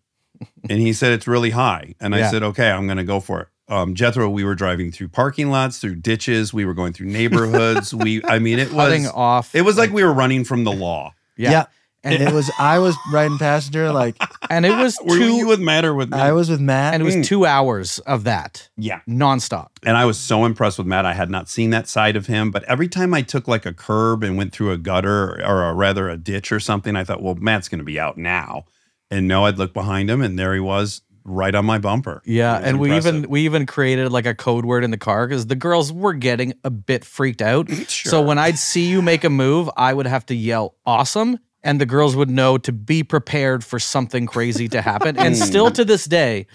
and 0.69 0.79
he 0.79 0.93
said 0.93 1.13
it's 1.13 1.25
really 1.25 1.49
high. 1.49 1.95
And 1.99 2.13
I 2.13 2.29
said, 2.29 2.43
okay, 2.43 2.69
I'm 2.69 2.85
gonna 2.87 3.03
go 3.03 3.19
for 3.19 3.41
it. 3.41 3.47
Um, 3.69 3.95
Jethro, 3.95 4.29
we 4.29 4.43
were 4.43 4.53
driving 4.53 4.91
through 4.91 5.07
parking 5.07 5.49
lots, 5.49 5.79
through 5.79 5.95
ditches, 5.95 6.53
we 6.53 6.63
were 6.63 6.75
going 6.75 6.93
through 6.93 7.07
neighborhoods. 7.19 7.91
we 7.91 8.23
I 8.23 8.37
mean 8.37 8.59
it 8.59 8.71
was 8.71 8.85
Cutting 8.87 9.07
off, 9.07 9.55
It 9.55 9.63
was 9.63 9.77
like 9.79 9.91
we 9.91 10.03
were 10.03 10.13
running 10.13 10.43
from 10.43 10.63
the 10.63 10.71
law. 10.71 11.15
Yeah. 11.37 11.51
yeah, 11.51 11.65
and 12.13 12.23
it 12.23 12.33
was 12.33 12.49
i 12.59 12.79
was 12.79 12.95
riding 13.11 13.37
passenger 13.37 13.91
like 13.91 14.15
and 14.49 14.65
it 14.65 14.71
was 14.77 14.97
Were 15.03 15.17
two, 15.17 15.35
you 15.35 15.47
with 15.47 15.59
Matt 15.59 15.85
or 15.85 15.93
with 15.93 16.11
me? 16.11 16.17
i 16.17 16.31
was 16.31 16.49
with 16.49 16.59
matt 16.59 16.93
and 16.93 17.01
it 17.01 17.05
was 17.05 17.15
Mm. 17.15 17.25
two 17.25 17.45
hours 17.45 17.99
of 17.99 18.23
that 18.25 18.69
Yeah. 18.77 18.99
nonstop. 19.07 19.69
And 19.85 19.95
I 19.97 20.05
was 20.05 20.17
so 20.19 20.45
impressed 20.45 20.77
with 20.77 20.87
Matt. 20.87 21.05
I 21.05 21.13
had 21.13 21.29
not 21.29 21.49
seen 21.49 21.69
that 21.71 21.87
side 21.87 22.15
of 22.15 22.27
him, 22.27 22.51
but 22.51 22.63
every 22.65 22.87
time 22.87 23.13
I 23.13 23.21
took 23.21 23.47
like 23.47 23.65
a 23.65 23.73
curb 23.73 24.23
and 24.23 24.37
went 24.37 24.53
through 24.53 24.71
a 24.71 24.77
gutter 24.77 25.41
or, 25.45 25.63
a, 25.69 25.73
rather 25.73 26.09
a 26.09 26.17
ditch 26.17 26.51
or 26.51 26.59
something, 26.59 26.95
I 26.95 27.03
thought, 27.03 27.21
well, 27.23 27.35
Matt's 27.35 27.69
going 27.69 27.79
to 27.79 27.85
be 27.85 27.99
out 27.99 28.17
now. 28.17 28.65
And 29.09 29.27
no, 29.27 29.45
I'd 29.45 29.57
look 29.57 29.73
behind 29.73 30.09
him 30.09 30.21
and 30.21 30.37
there 30.37 30.53
he 30.53 30.59
was 30.59 31.01
right 31.23 31.55
on 31.55 31.65
my 31.65 31.77
bumper. 31.77 32.21
Yeah, 32.25 32.57
It 32.57 32.59
was 32.61 32.67
and 32.69 32.79
we 32.79 32.87
impressive. 32.89 33.15
even 33.15 33.29
we 33.29 33.41
even 33.45 33.65
created 33.65 34.11
like 34.11 34.25
a 34.25 34.35
code 34.35 34.65
word 34.65 34.83
in 34.83 34.91
the 34.91 34.97
car 34.97 35.27
because 35.27 35.47
the 35.47 35.55
girls 35.55 35.91
were 35.91 36.13
getting 36.13 36.53
a 36.63 36.69
bit 36.69 37.03
freaked 37.05 37.41
out. 37.41 37.69
So 37.89 38.21
when 38.21 38.37
I'd 38.37 38.57
see 38.57 38.87
you 38.89 39.01
make 39.01 39.23
a 39.23 39.29
move, 39.29 39.69
I 39.75 39.93
would 39.93 40.07
have 40.07 40.25
to 40.27 40.35
yell 40.35 40.75
"awesome," 40.85 41.39
and 41.67 41.79
the 41.81 41.85
girls 41.85 42.15
would 42.15 42.29
know 42.29 42.57
to 42.57 42.71
be 42.71 43.03
prepared 43.03 43.63
for 43.63 43.77
something 43.77 44.25
crazy 44.25 44.67
to 44.69 44.81
happen. 44.81 45.17
and 45.17 45.35
still 45.37 45.69
to 45.71 45.83
this 45.85 46.05
day, 46.05 46.47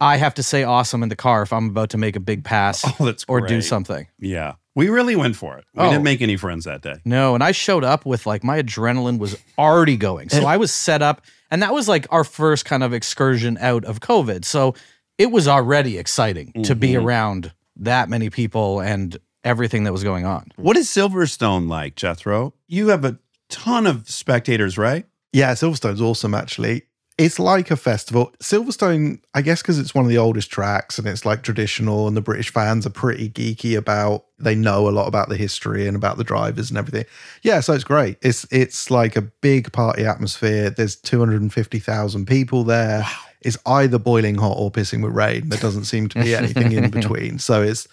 I 0.00 0.16
have 0.16 0.34
to 0.34 0.42
say 0.42 0.62
"awesome" 0.64 1.02
in 1.02 1.08
the 1.08 1.16
car 1.16 1.42
if 1.42 1.52
I'm 1.52 1.68
about 1.68 1.90
to 1.90 1.98
make 1.98 2.16
a 2.16 2.20
big 2.20 2.44
pass 2.44 2.82
Oh, 3.00 3.12
or 3.28 3.40
do 3.40 3.60
something. 3.60 4.06
Yeah. 4.18 4.54
We 4.74 4.88
really 4.88 5.16
went 5.16 5.36
for 5.36 5.58
it. 5.58 5.64
We 5.74 5.82
Oh. 5.82 5.90
didn't 5.90 6.04
make 6.04 6.22
any 6.22 6.36
friends 6.38 6.64
that 6.64 6.80
day. 6.80 6.94
No, 7.04 7.34
and 7.34 7.44
I 7.44 7.52
showed 7.52 7.84
up 7.84 8.06
with 8.06 8.24
like 8.26 8.42
my 8.42 8.62
adrenaline 8.62 9.18
was 9.18 9.36
already 9.58 9.96
going. 9.98 10.30
So 10.30 10.46
I 10.46 10.56
was 10.56 10.72
set 10.72 11.02
up, 11.02 11.20
and 11.50 11.62
that 11.62 11.74
was 11.74 11.88
like 11.88 12.06
our 12.10 12.24
first 12.24 12.64
kind 12.64 12.82
of 12.82 12.94
excursion 12.94 13.58
out 13.60 13.84
of 13.84 14.00
COVID. 14.00 14.44
So 14.46 14.74
it 15.18 15.30
was 15.30 15.46
already 15.46 15.98
exciting 15.98 16.52
to 16.62 16.74
be 16.74 16.92
Mhm. 16.92 17.04
around 17.04 17.52
that 17.76 18.08
many 18.08 18.30
people 18.30 18.80
and 18.80 19.18
everything 19.44 19.84
that 19.84 19.92
was 19.92 20.02
going 20.04 20.24
on. 20.24 20.50
What 20.56 20.76
is 20.78 20.88
Silverstone 20.88 21.68
like, 21.68 21.94
Jethro? 21.96 22.54
You 22.68 22.88
have 22.88 23.04
a 23.04 23.18
ton 23.52 23.86
of 23.86 24.08
spectators, 24.08 24.76
right? 24.76 25.06
Yeah, 25.32 25.52
Silverstone's 25.52 26.00
awesome 26.00 26.34
actually. 26.34 26.82
It's 27.18 27.38
like 27.38 27.70
a 27.70 27.76
festival. 27.76 28.32
Silverstone, 28.42 29.20
I 29.34 29.42
guess 29.42 29.60
because 29.60 29.78
it's 29.78 29.94
one 29.94 30.04
of 30.04 30.08
the 30.08 30.16
oldest 30.16 30.50
tracks 30.50 30.98
and 30.98 31.06
it's 31.06 31.26
like 31.26 31.42
traditional 31.42 32.08
and 32.08 32.16
the 32.16 32.22
British 32.22 32.50
fans 32.50 32.86
are 32.86 32.90
pretty 32.90 33.28
geeky 33.28 33.76
about 33.76 34.24
they 34.38 34.54
know 34.54 34.88
a 34.88 34.90
lot 34.90 35.06
about 35.06 35.28
the 35.28 35.36
history 35.36 35.86
and 35.86 35.94
about 35.94 36.16
the 36.16 36.24
drivers 36.24 36.70
and 36.70 36.78
everything. 36.78 37.04
Yeah, 37.42 37.60
so 37.60 37.74
it's 37.74 37.84
great. 37.84 38.16
It's 38.22 38.46
it's 38.50 38.90
like 38.90 39.14
a 39.14 39.22
big 39.22 39.72
party 39.72 40.06
atmosphere. 40.06 40.70
There's 40.70 40.96
250,000 40.96 42.26
people 42.26 42.64
there. 42.64 43.06
It's 43.42 43.58
either 43.66 43.98
boiling 43.98 44.36
hot 44.36 44.56
or 44.56 44.70
pissing 44.70 45.02
with 45.02 45.14
rain. 45.14 45.50
There 45.50 45.60
doesn't 45.60 45.84
seem 45.84 46.08
to 46.08 46.22
be 46.22 46.34
anything 46.34 46.72
in 46.72 46.90
between. 46.98 47.38
So 47.38 47.62
it's 47.62 47.86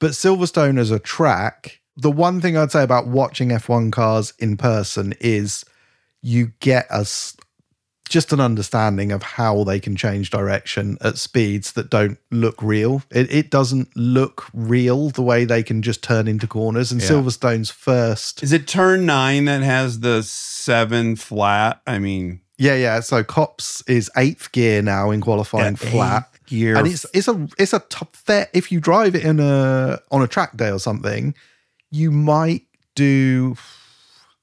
but 0.00 0.10
Silverstone 0.10 0.78
as 0.78 0.90
a 0.90 0.98
track, 0.98 1.80
the 1.96 2.10
one 2.10 2.40
thing 2.40 2.56
I'd 2.56 2.72
say 2.72 2.82
about 2.82 3.06
watching 3.06 3.50
F1 3.50 3.92
cars 3.92 4.32
in 4.38 4.56
person 4.56 5.14
is 5.20 5.64
you 6.22 6.52
get 6.60 6.90
us 6.90 7.36
just 8.08 8.32
an 8.32 8.40
understanding 8.40 9.12
of 9.12 9.22
how 9.22 9.64
they 9.64 9.80
can 9.80 9.96
change 9.96 10.30
direction 10.30 10.98
at 11.00 11.16
speeds 11.16 11.72
that 11.72 11.88
don't 11.88 12.18
look 12.30 12.62
real. 12.62 13.02
It, 13.10 13.32
it 13.32 13.50
doesn't 13.50 13.96
look 13.96 14.46
real 14.52 15.08
the 15.10 15.22
way 15.22 15.44
they 15.44 15.62
can 15.62 15.80
just 15.82 16.02
turn 16.02 16.28
into 16.28 16.46
corners. 16.46 16.92
And 16.92 17.00
Yeah. 17.00 17.08
Silverstone's 17.08 17.70
first. 17.70 18.42
Is 18.42 18.52
it 18.52 18.68
turn 18.68 19.06
nine 19.06 19.46
that 19.46 19.62
has 19.62 20.00
the 20.00 20.22
seven 20.22 21.16
flat? 21.16 21.80
I 21.86 21.98
mean, 21.98 22.40
Yeah, 22.58 22.74
yeah. 22.76 23.00
So 23.00 23.24
Copse 23.24 23.82
is 23.88 24.10
eighth 24.16 24.52
gear 24.52 24.82
now 24.82 25.10
in 25.10 25.20
qualifying 25.20 25.76
flat. 25.76 26.28
gear. 26.46 26.76
And 26.76 26.86
it's 26.86 27.06
it's 27.14 27.26
a 27.26 27.48
it's 27.58 27.72
a 27.72 27.78
top 27.80 28.14
fair 28.16 28.48
if 28.52 28.70
you 28.70 28.80
drive 28.80 29.14
it 29.14 29.24
in 29.24 29.40
a 29.40 29.98
on 30.10 30.22
a 30.22 30.28
track 30.28 30.56
day 30.56 30.70
or 30.70 30.78
something, 30.78 31.34
you 31.90 32.10
might 32.10 32.62
do 32.94 33.56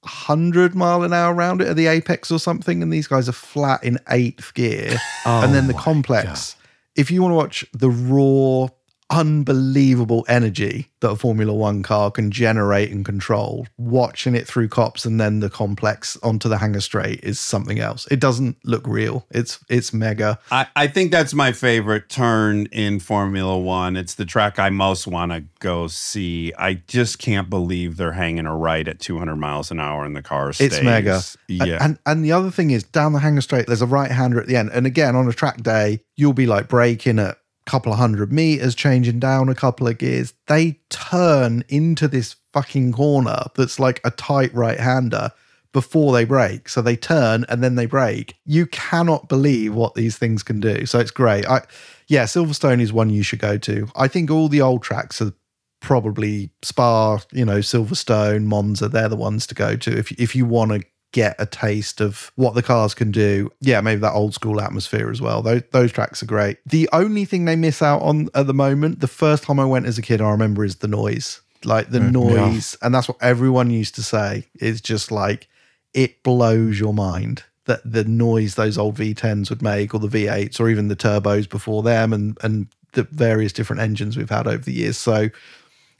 100 0.02 0.74
mile 0.74 1.04
an 1.04 1.14
hour 1.14 1.34
around 1.34 1.62
it 1.62 1.68
at 1.68 1.76
the 1.76 1.88
apex 1.88 2.32
or 2.32 2.40
something 2.40 2.82
and 2.82 2.92
these 2.92 3.08
guys 3.08 3.30
are 3.30 3.34
flat 3.34 3.84
in 3.84 4.00
eighth 4.10 4.54
gear. 4.54 4.98
Oh 5.24 5.44
and 5.44 5.54
then 5.54 5.68
the 5.68 5.76
complex. 5.76 6.56
If 6.96 7.12
you 7.12 7.22
want 7.22 7.34
to 7.34 7.36
watch 7.36 7.64
the 7.74 7.92
raw 7.92 8.70
unbelievable 9.12 10.26
energy 10.28 10.90
that 11.02 11.12
a 11.12 11.16
formula 11.16 11.54
one 11.54 11.84
car 11.84 12.10
can 12.10 12.32
generate 12.32 12.92
and 12.92 13.06
control 13.06 13.68
watching 13.78 14.36
it 14.36 14.48
through 14.48 14.68
copse 14.68 15.06
and 15.06 15.20
then 15.20 15.40
the 15.40 15.50
complex 15.50 16.18
onto 16.24 16.48
the 16.48 16.58
hangar 16.58 16.82
straight 16.82 17.20
is 17.24 17.40
something 17.40 17.80
else 17.80 18.08
it 18.10 18.20
doesn't 18.20 18.58
look 18.64 18.86
real 18.88 19.26
it's 19.32 19.60
it's 19.70 19.94
mega 19.94 20.40
I, 20.50 20.68
I 20.76 20.88
think 20.88 21.12
that's 21.12 21.34
my 21.34 21.52
favorite 21.52 22.10
turn 22.10 22.68
in 22.68 23.00
Formula 23.00 23.58
One. 23.58 23.96
It's 23.96 24.16
the 24.16 24.26
track 24.26 24.60
I 24.60 24.70
most 24.70 25.08
want 25.08 25.32
to 25.32 25.44
go 25.60 25.88
see. 25.88 26.54
I 26.58 26.76
just 26.88 27.20
can't 27.20 27.50
believe 27.50 27.98
they're 27.98 28.14
hanging 28.14 28.46
a 28.46 28.56
right 28.56 28.88
at 28.88 29.00
200 29.00 29.36
miles 29.36 29.72
an 29.72 29.80
hour 29.80 30.06
in 30.06 30.14
the 30.14 30.22
car. 30.22 30.50
It's 30.50 30.82
mega. 30.82 31.22
Yeah. 31.48 31.78
And 31.82 32.00
and 32.06 32.24
the 32.24 32.32
other 32.32 32.52
thing 32.52 32.72
is 32.72 32.84
down 32.84 33.14
the 33.14 33.20
hangar 33.20 33.42
straight, 33.42 33.68
there's 33.68 33.82
a 33.82 33.88
right 33.88 34.12
hander 34.12 34.40
at 34.40 34.48
the 34.48 34.56
end. 34.56 34.72
And 34.74 34.86
again, 34.86 35.16
on 35.16 35.28
a 35.28 35.34
track 35.34 35.62
day, 35.62 36.02
you'll 36.16 36.34
be 36.34 36.46
like 36.46 36.68
braking 36.68 37.20
at 37.20 37.38
couple 37.66 37.92
of 37.92 38.00
hundred 38.00 38.32
meters, 38.32 38.76
changing 38.76 39.20
down 39.20 39.50
a 39.50 39.56
couple 39.56 39.88
of 39.88 39.98
gears. 39.98 40.34
They 40.48 40.80
turn 40.90 41.64
into 41.70 42.08
this 42.08 42.36
fucking 42.54 42.94
corner 42.94 43.44
that's 43.56 43.80
like 43.80 44.02
a 44.04 44.12
tight 44.12 44.54
right 44.54 44.80
hander 44.80 45.32
before 45.74 46.12
they 46.12 46.26
break. 46.26 46.68
So 46.68 46.82
they 46.82 46.96
turn 46.96 47.46
and 47.48 47.64
then 47.64 47.76
they 47.76 47.86
break. 47.86 48.36
You 48.46 48.66
cannot 48.68 49.30
believe 49.30 49.74
what 49.74 49.96
these 49.96 50.18
things 50.18 50.44
can 50.44 50.60
do. 50.60 50.86
So 50.86 51.00
it's 51.00 51.12
great. 51.12 51.46
I 51.48 51.62
yeah, 52.08 52.26
Silverstone 52.26 52.82
is 52.82 52.92
one 52.92 53.10
you 53.10 53.24
should 53.24 53.40
go 53.40 53.58
to. 53.58 53.88
I 53.96 54.08
think 54.08 54.30
all 54.30 54.50
the 54.50 54.62
old 54.62 54.84
tracks 54.84 55.22
are 55.22 55.32
probably 55.80 56.52
Spa, 56.62 57.20
you 57.32 57.46
know, 57.46 57.60
Silverstone, 57.60 58.44
Monza. 58.44 58.90
They're 58.90 59.10
the 59.10 59.16
ones 59.16 59.48
to 59.48 59.56
go 59.56 59.76
to 59.78 59.98
if 59.98 60.12
if 60.14 60.36
you 60.36 60.46
want 60.46 60.72
to 60.72 60.84
get 61.12 61.36
a 61.40 61.46
taste 61.46 62.00
of 62.02 62.32
what 62.36 62.54
the 62.56 62.64
cars 62.64 62.94
can 62.94 63.12
do. 63.12 63.52
Yeah, 63.60 63.82
maybe 63.82 64.00
that 64.02 64.14
old 64.14 64.34
school 64.34 64.62
atmosphere 64.62 65.10
as 65.12 65.22
well. 65.22 65.42
Those 65.42 65.64
those 65.72 65.92
tracks 65.92 66.24
are 66.24 66.28
great. 66.28 66.58
The 66.66 66.88
only 66.94 67.26
thing 67.26 67.46
they 67.46 67.56
miss 67.56 67.82
out 67.82 68.02
on 68.02 68.30
at 68.34 68.48
the 68.48 68.54
moment, 68.54 69.00
the 69.02 69.08
first 69.08 69.44
time 69.44 69.60
I 69.60 69.66
went 69.66 69.86
as 69.86 69.98
a 69.98 70.02
kid, 70.02 70.22
I 70.22 70.32
remember 70.32 70.64
is 70.64 70.78
the 70.78 70.88
noise. 70.88 71.42
Like 71.64 71.90
the 71.92 72.00
Mm, 72.00 72.04
yeah. 72.04 72.10
noise, 72.50 72.78
and 72.82 72.94
that's 72.96 73.08
what 73.08 73.18
everyone 73.22 73.70
used 73.70 73.94
to 73.96 74.04
say. 74.04 74.48
It's 74.56 74.82
just 74.82 75.12
like 75.12 75.48
it 75.94 76.24
blows 76.24 76.80
your 76.80 76.94
mind 76.94 77.44
that 77.66 77.82
the 77.86 78.04
noise 78.04 78.56
those 78.56 78.78
old 78.78 78.96
V10s 78.98 79.50
would 79.52 79.62
make, 79.62 79.94
or 79.94 80.00
the 80.00 80.08
V8s, 80.08 80.60
or 80.60 80.70
even 80.70 80.88
the 80.88 80.96
turbos 80.96 81.48
before 81.48 81.84
them, 81.84 82.14
and 82.14 82.38
and 82.42 82.68
the 82.94 83.04
various 83.04 83.54
different 83.54 83.82
engines 83.82 84.18
we've 84.18 84.30
had 84.30 84.48
over 84.48 84.64
the 84.64 84.74
years. 84.74 84.98
So 84.98 85.30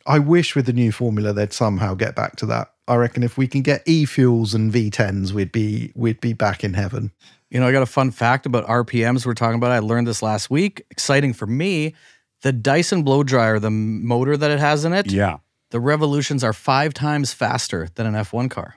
I 0.08 0.18
wish 0.20 0.56
with 0.56 0.66
the 0.66 0.74
new 0.74 0.92
formula 0.92 1.32
they'd 1.32 1.54
somehow 1.54 1.94
get 1.94 2.16
back 2.16 2.36
to 2.38 2.46
that. 2.48 2.71
I 2.88 2.96
reckon 2.96 3.24
if 3.24 3.38
we 3.38 3.48
can 3.48 3.62
get 3.62 3.84
e-fuels 3.86 4.54
and 4.54 4.72
V10s, 4.74 5.32
we'd 5.32 5.52
be 5.52 5.92
we'd 5.96 6.20
be 6.20 6.34
back 6.34 6.64
in 6.64 6.74
heaven. 6.74 7.12
You 7.50 7.60
know, 7.60 7.68
I 7.68 7.72
got 7.72 7.84
a 7.84 7.88
fun 7.88 8.12
fact 8.12 8.46
about 8.46 8.66
RPMs 8.68 9.26
we're 9.26 9.34
talking 9.34 9.56
about. 9.56 9.72
I 9.72 9.80
learned 9.80 10.08
this 10.08 10.22
last 10.22 10.50
week. 10.50 10.86
Exciting 10.90 11.34
for 11.34 11.46
me. 11.46 11.94
The 12.42 12.52
Dyson 12.52 13.04
blow 13.04 13.24
dryer, 13.24 13.60
the 13.60 13.70
motor 13.70 14.36
that 14.36 14.50
it 14.52 14.60
has 14.60 14.84
in 14.86 14.94
it, 14.94 15.12
Yeah. 15.12 15.38
the 15.70 15.80
revolutions 15.80 16.44
are 16.44 16.54
five 16.54 16.94
times 16.94 17.34
faster 17.34 17.88
than 17.96 18.08
an 18.08 18.14
F1 18.16 18.50
car. 18.50 18.76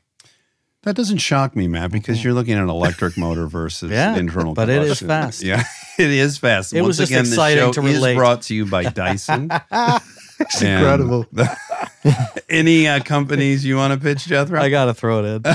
That 0.83 0.97
doesn't 0.97 1.19
shock 1.19 1.57
me, 1.57 1.67
Matt, 1.67 1.85
mm-hmm. 1.85 1.93
because 1.99 2.23
you're 2.23 2.35
looking 2.35 2.55
at 2.55 2.63
an 2.63 2.69
electric 2.69 3.17
motor 3.17 3.47
versus 3.47 3.91
Yeah, 3.93 4.17
internal 4.17 4.53
but 4.53 4.69
it 4.69 4.83
is 4.83 5.01
fast. 5.01 5.43
Yeah, 5.45 5.65
it 5.99 6.11
is 6.11 6.37
fast. 6.37 6.75
It 6.75 6.83
Once 6.83 6.89
was 6.89 6.99
just 6.99 7.11
again, 7.11 7.25
exciting 7.25 7.57
the 7.65 7.69
show 7.69 7.73
to 7.73 7.81
relate. 7.81 8.11
is 8.13 8.17
brought 8.17 8.43
to 8.43 8.55
you 8.55 8.67
by 8.67 8.85
Dyson. 8.85 9.51
It's 10.41 10.63
And- 10.63 10.81
incredible. 10.83 11.27
Any 12.49 12.87
uh, 12.87 13.01
companies 13.01 13.65
you 13.65 13.77
want 13.77 13.95
to 13.95 14.01
pitch, 14.01 14.27
Jethro? 14.27 14.61
I 14.61 14.69
got 14.69 14.87
to 14.87 14.95
throw 14.95 15.25
it 15.25 15.47
in. 15.47 15.55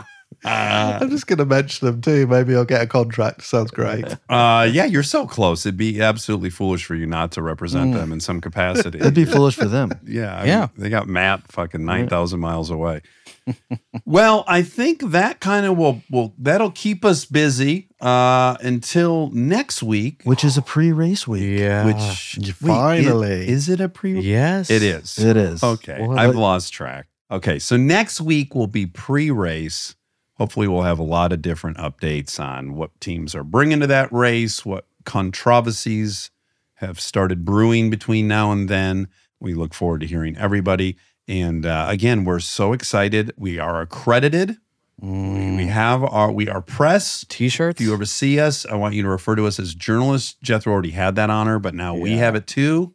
I'm 0.46 1.10
just 1.10 1.26
going 1.26 1.38
to 1.38 1.44
mention 1.44 1.86
them 1.86 2.00
too. 2.00 2.26
Maybe 2.26 2.54
I'll 2.54 2.64
get 2.64 2.82
a 2.82 2.86
contract. 2.86 3.42
Sounds 3.44 3.70
great. 3.70 4.04
Uh, 4.28 4.68
yeah, 4.70 4.84
you're 4.84 5.02
so 5.02 5.26
close. 5.26 5.64
It'd 5.64 5.76
be 5.76 6.00
absolutely 6.02 6.50
foolish 6.50 6.84
for 6.84 6.94
you 6.94 7.06
not 7.06 7.32
to 7.32 7.42
represent 7.42 7.92
Mm. 7.92 7.96
them 7.96 8.12
in 8.12 8.20
some 8.20 8.40
capacity. 8.40 8.98
It'd 8.98 9.14
be 9.14 9.24
foolish 9.24 9.54
for 9.56 9.66
them. 9.66 9.90
Yeah, 10.04 10.36
I 10.40 10.44
Yeah. 10.46 10.60
mean, 10.60 10.68
they 10.76 10.88
got 10.90 11.06
Matt 11.08 11.50
fucking 11.52 11.84
nine 11.84 12.08
thousand 12.08 12.40
miles 12.40 12.70
away. 12.70 13.02
well, 14.04 14.44
I 14.48 14.62
think 14.62 15.10
that 15.10 15.40
kind 15.40 15.66
of 15.66 15.76
will 15.76 16.02
will 16.10 16.34
that'll 16.38 16.70
keep 16.72 17.04
us 17.04 17.24
busy 17.24 17.88
uh, 18.00 18.56
until 18.60 19.30
next 19.32 19.82
week. 19.82 20.22
Which 20.24 20.44
is 20.44 20.56
a 20.56 20.62
pre-race 20.62 21.26
week. 21.28 21.58
Yeah. 21.60 21.84
Which 21.86 22.38
wait, 22.38 22.54
Finally. 22.54 23.28
i- 23.42 23.50
is 23.50 23.68
it 23.68 23.80
a 23.80 23.88
pre? 23.88 24.18
yes. 24.20 24.70
It 24.70 24.82
is. 24.82 25.18
It 25.18 25.36
is. 25.36 25.62
Okay, 25.62 25.98
Well, 26.00 26.18
I've 26.18 26.32
but- 26.34 26.40
lost 26.40 26.72
track. 26.72 27.06
Okay, 27.30 27.58
so 27.58 27.76
next 27.76 28.20
week 28.20 28.54
will 28.54 28.68
be 28.68 28.86
pre-race. 28.86 29.94
Hopefully, 30.38 30.68
we'll 30.68 30.82
have 30.82 30.98
a 30.98 31.04
lot 31.04 31.32
of 31.32 31.40
different 31.40 31.78
updates 31.78 32.38
on 32.38 32.74
what 32.74 32.98
teams 33.00 33.34
are 33.34 33.44
bringing 33.44 33.80
to 33.80 33.86
that 33.86 34.12
race, 34.12 34.66
what 34.66 34.86
controversies 35.04 36.30
have 36.74 37.00
started 37.00 37.44
brewing 37.44 37.88
between 37.88 38.28
now 38.28 38.52
and 38.52 38.68
then. 38.68 39.08
We 39.40 39.54
look 39.54 39.72
forward 39.72 40.02
to 40.02 40.06
hearing 40.06 40.36
everybody. 40.36 40.96
And 41.28 41.66
uh, 41.66 41.86
again, 41.88 42.24
we're 42.24 42.40
so 42.40 42.72
excited. 42.72 43.32
We 43.36 43.58
are 43.58 43.80
accredited. 43.80 44.58
We, 45.00 45.56
we 45.56 45.66
have 45.66 46.02
our 46.04 46.32
we 46.32 46.48
are 46.48 46.62
press 46.62 47.24
T-shirts. 47.28 47.80
If 47.80 47.86
you 47.86 47.92
ever 47.92 48.06
see 48.06 48.40
us, 48.40 48.64
I 48.64 48.76
want 48.76 48.94
you 48.94 49.02
to 49.02 49.08
refer 49.08 49.36
to 49.36 49.46
us 49.46 49.58
as 49.58 49.74
journalists. 49.74 50.36
Jethro 50.42 50.72
already 50.72 50.92
had 50.92 51.16
that 51.16 51.28
honor, 51.28 51.58
but 51.58 51.74
now 51.74 51.94
we 51.94 52.12
have 52.12 52.34
it 52.34 52.46
too. 52.46 52.94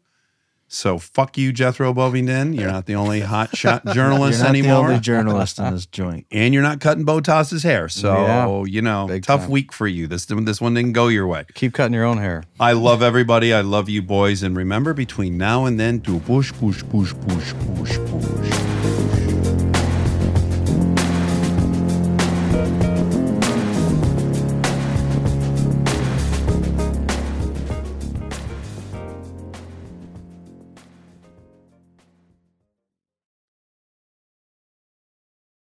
So 0.74 0.98
fuck 1.00 1.38
you, 1.38 1.52
Jethro 1.52 1.94
Bovingdon. 1.94 2.54
You're 2.54 2.72
not 2.72 2.86
the 2.86 2.96
only 2.96 3.20
hot 3.20 3.58
shot 3.58 3.86
journalist 3.88 4.38
You're 4.40 4.48
not 4.48 4.50
anymore. 4.56 4.84
the 4.88 4.88
only 4.94 5.00
journalist 5.02 5.60
in 5.60 5.74
this 5.74 5.86
joint. 6.00 6.26
and 6.32 6.54
you're 6.54 6.64
not 6.64 6.80
cutting 6.80 7.04
Bottas's 7.04 7.64
hair. 7.64 7.90
So, 7.90 8.14
Yeah. 8.14 8.64
you 8.66 8.82
know, 8.82 9.08
tough 9.20 9.42
time. 9.42 9.50
week 9.50 9.74
for 9.74 9.86
you. 9.86 10.08
This 10.08 10.26
this 10.28 10.62
one 10.62 10.74
didn't 10.74 10.94
go 10.94 11.10
your 11.10 11.28
way. 11.28 11.44
Keep 11.56 11.74
cutting 11.74 11.94
your 11.94 12.06
own 12.06 12.20
hair. 12.20 12.46
I 12.58 12.72
love 12.72 13.04
everybody. 13.04 13.54
I 13.54 13.60
love 13.62 13.90
you 13.90 14.02
boys. 14.02 14.44
And 14.44 14.56
remember, 14.56 14.94
between 14.94 15.38
now 15.38 15.66
and 15.66 15.78
then, 15.78 15.98
do 16.00 16.22
push, 16.22 16.54
push, 16.54 16.82
push, 16.90 17.14
push, 17.28 17.54
push, 17.76 17.98
push. 17.98 18.81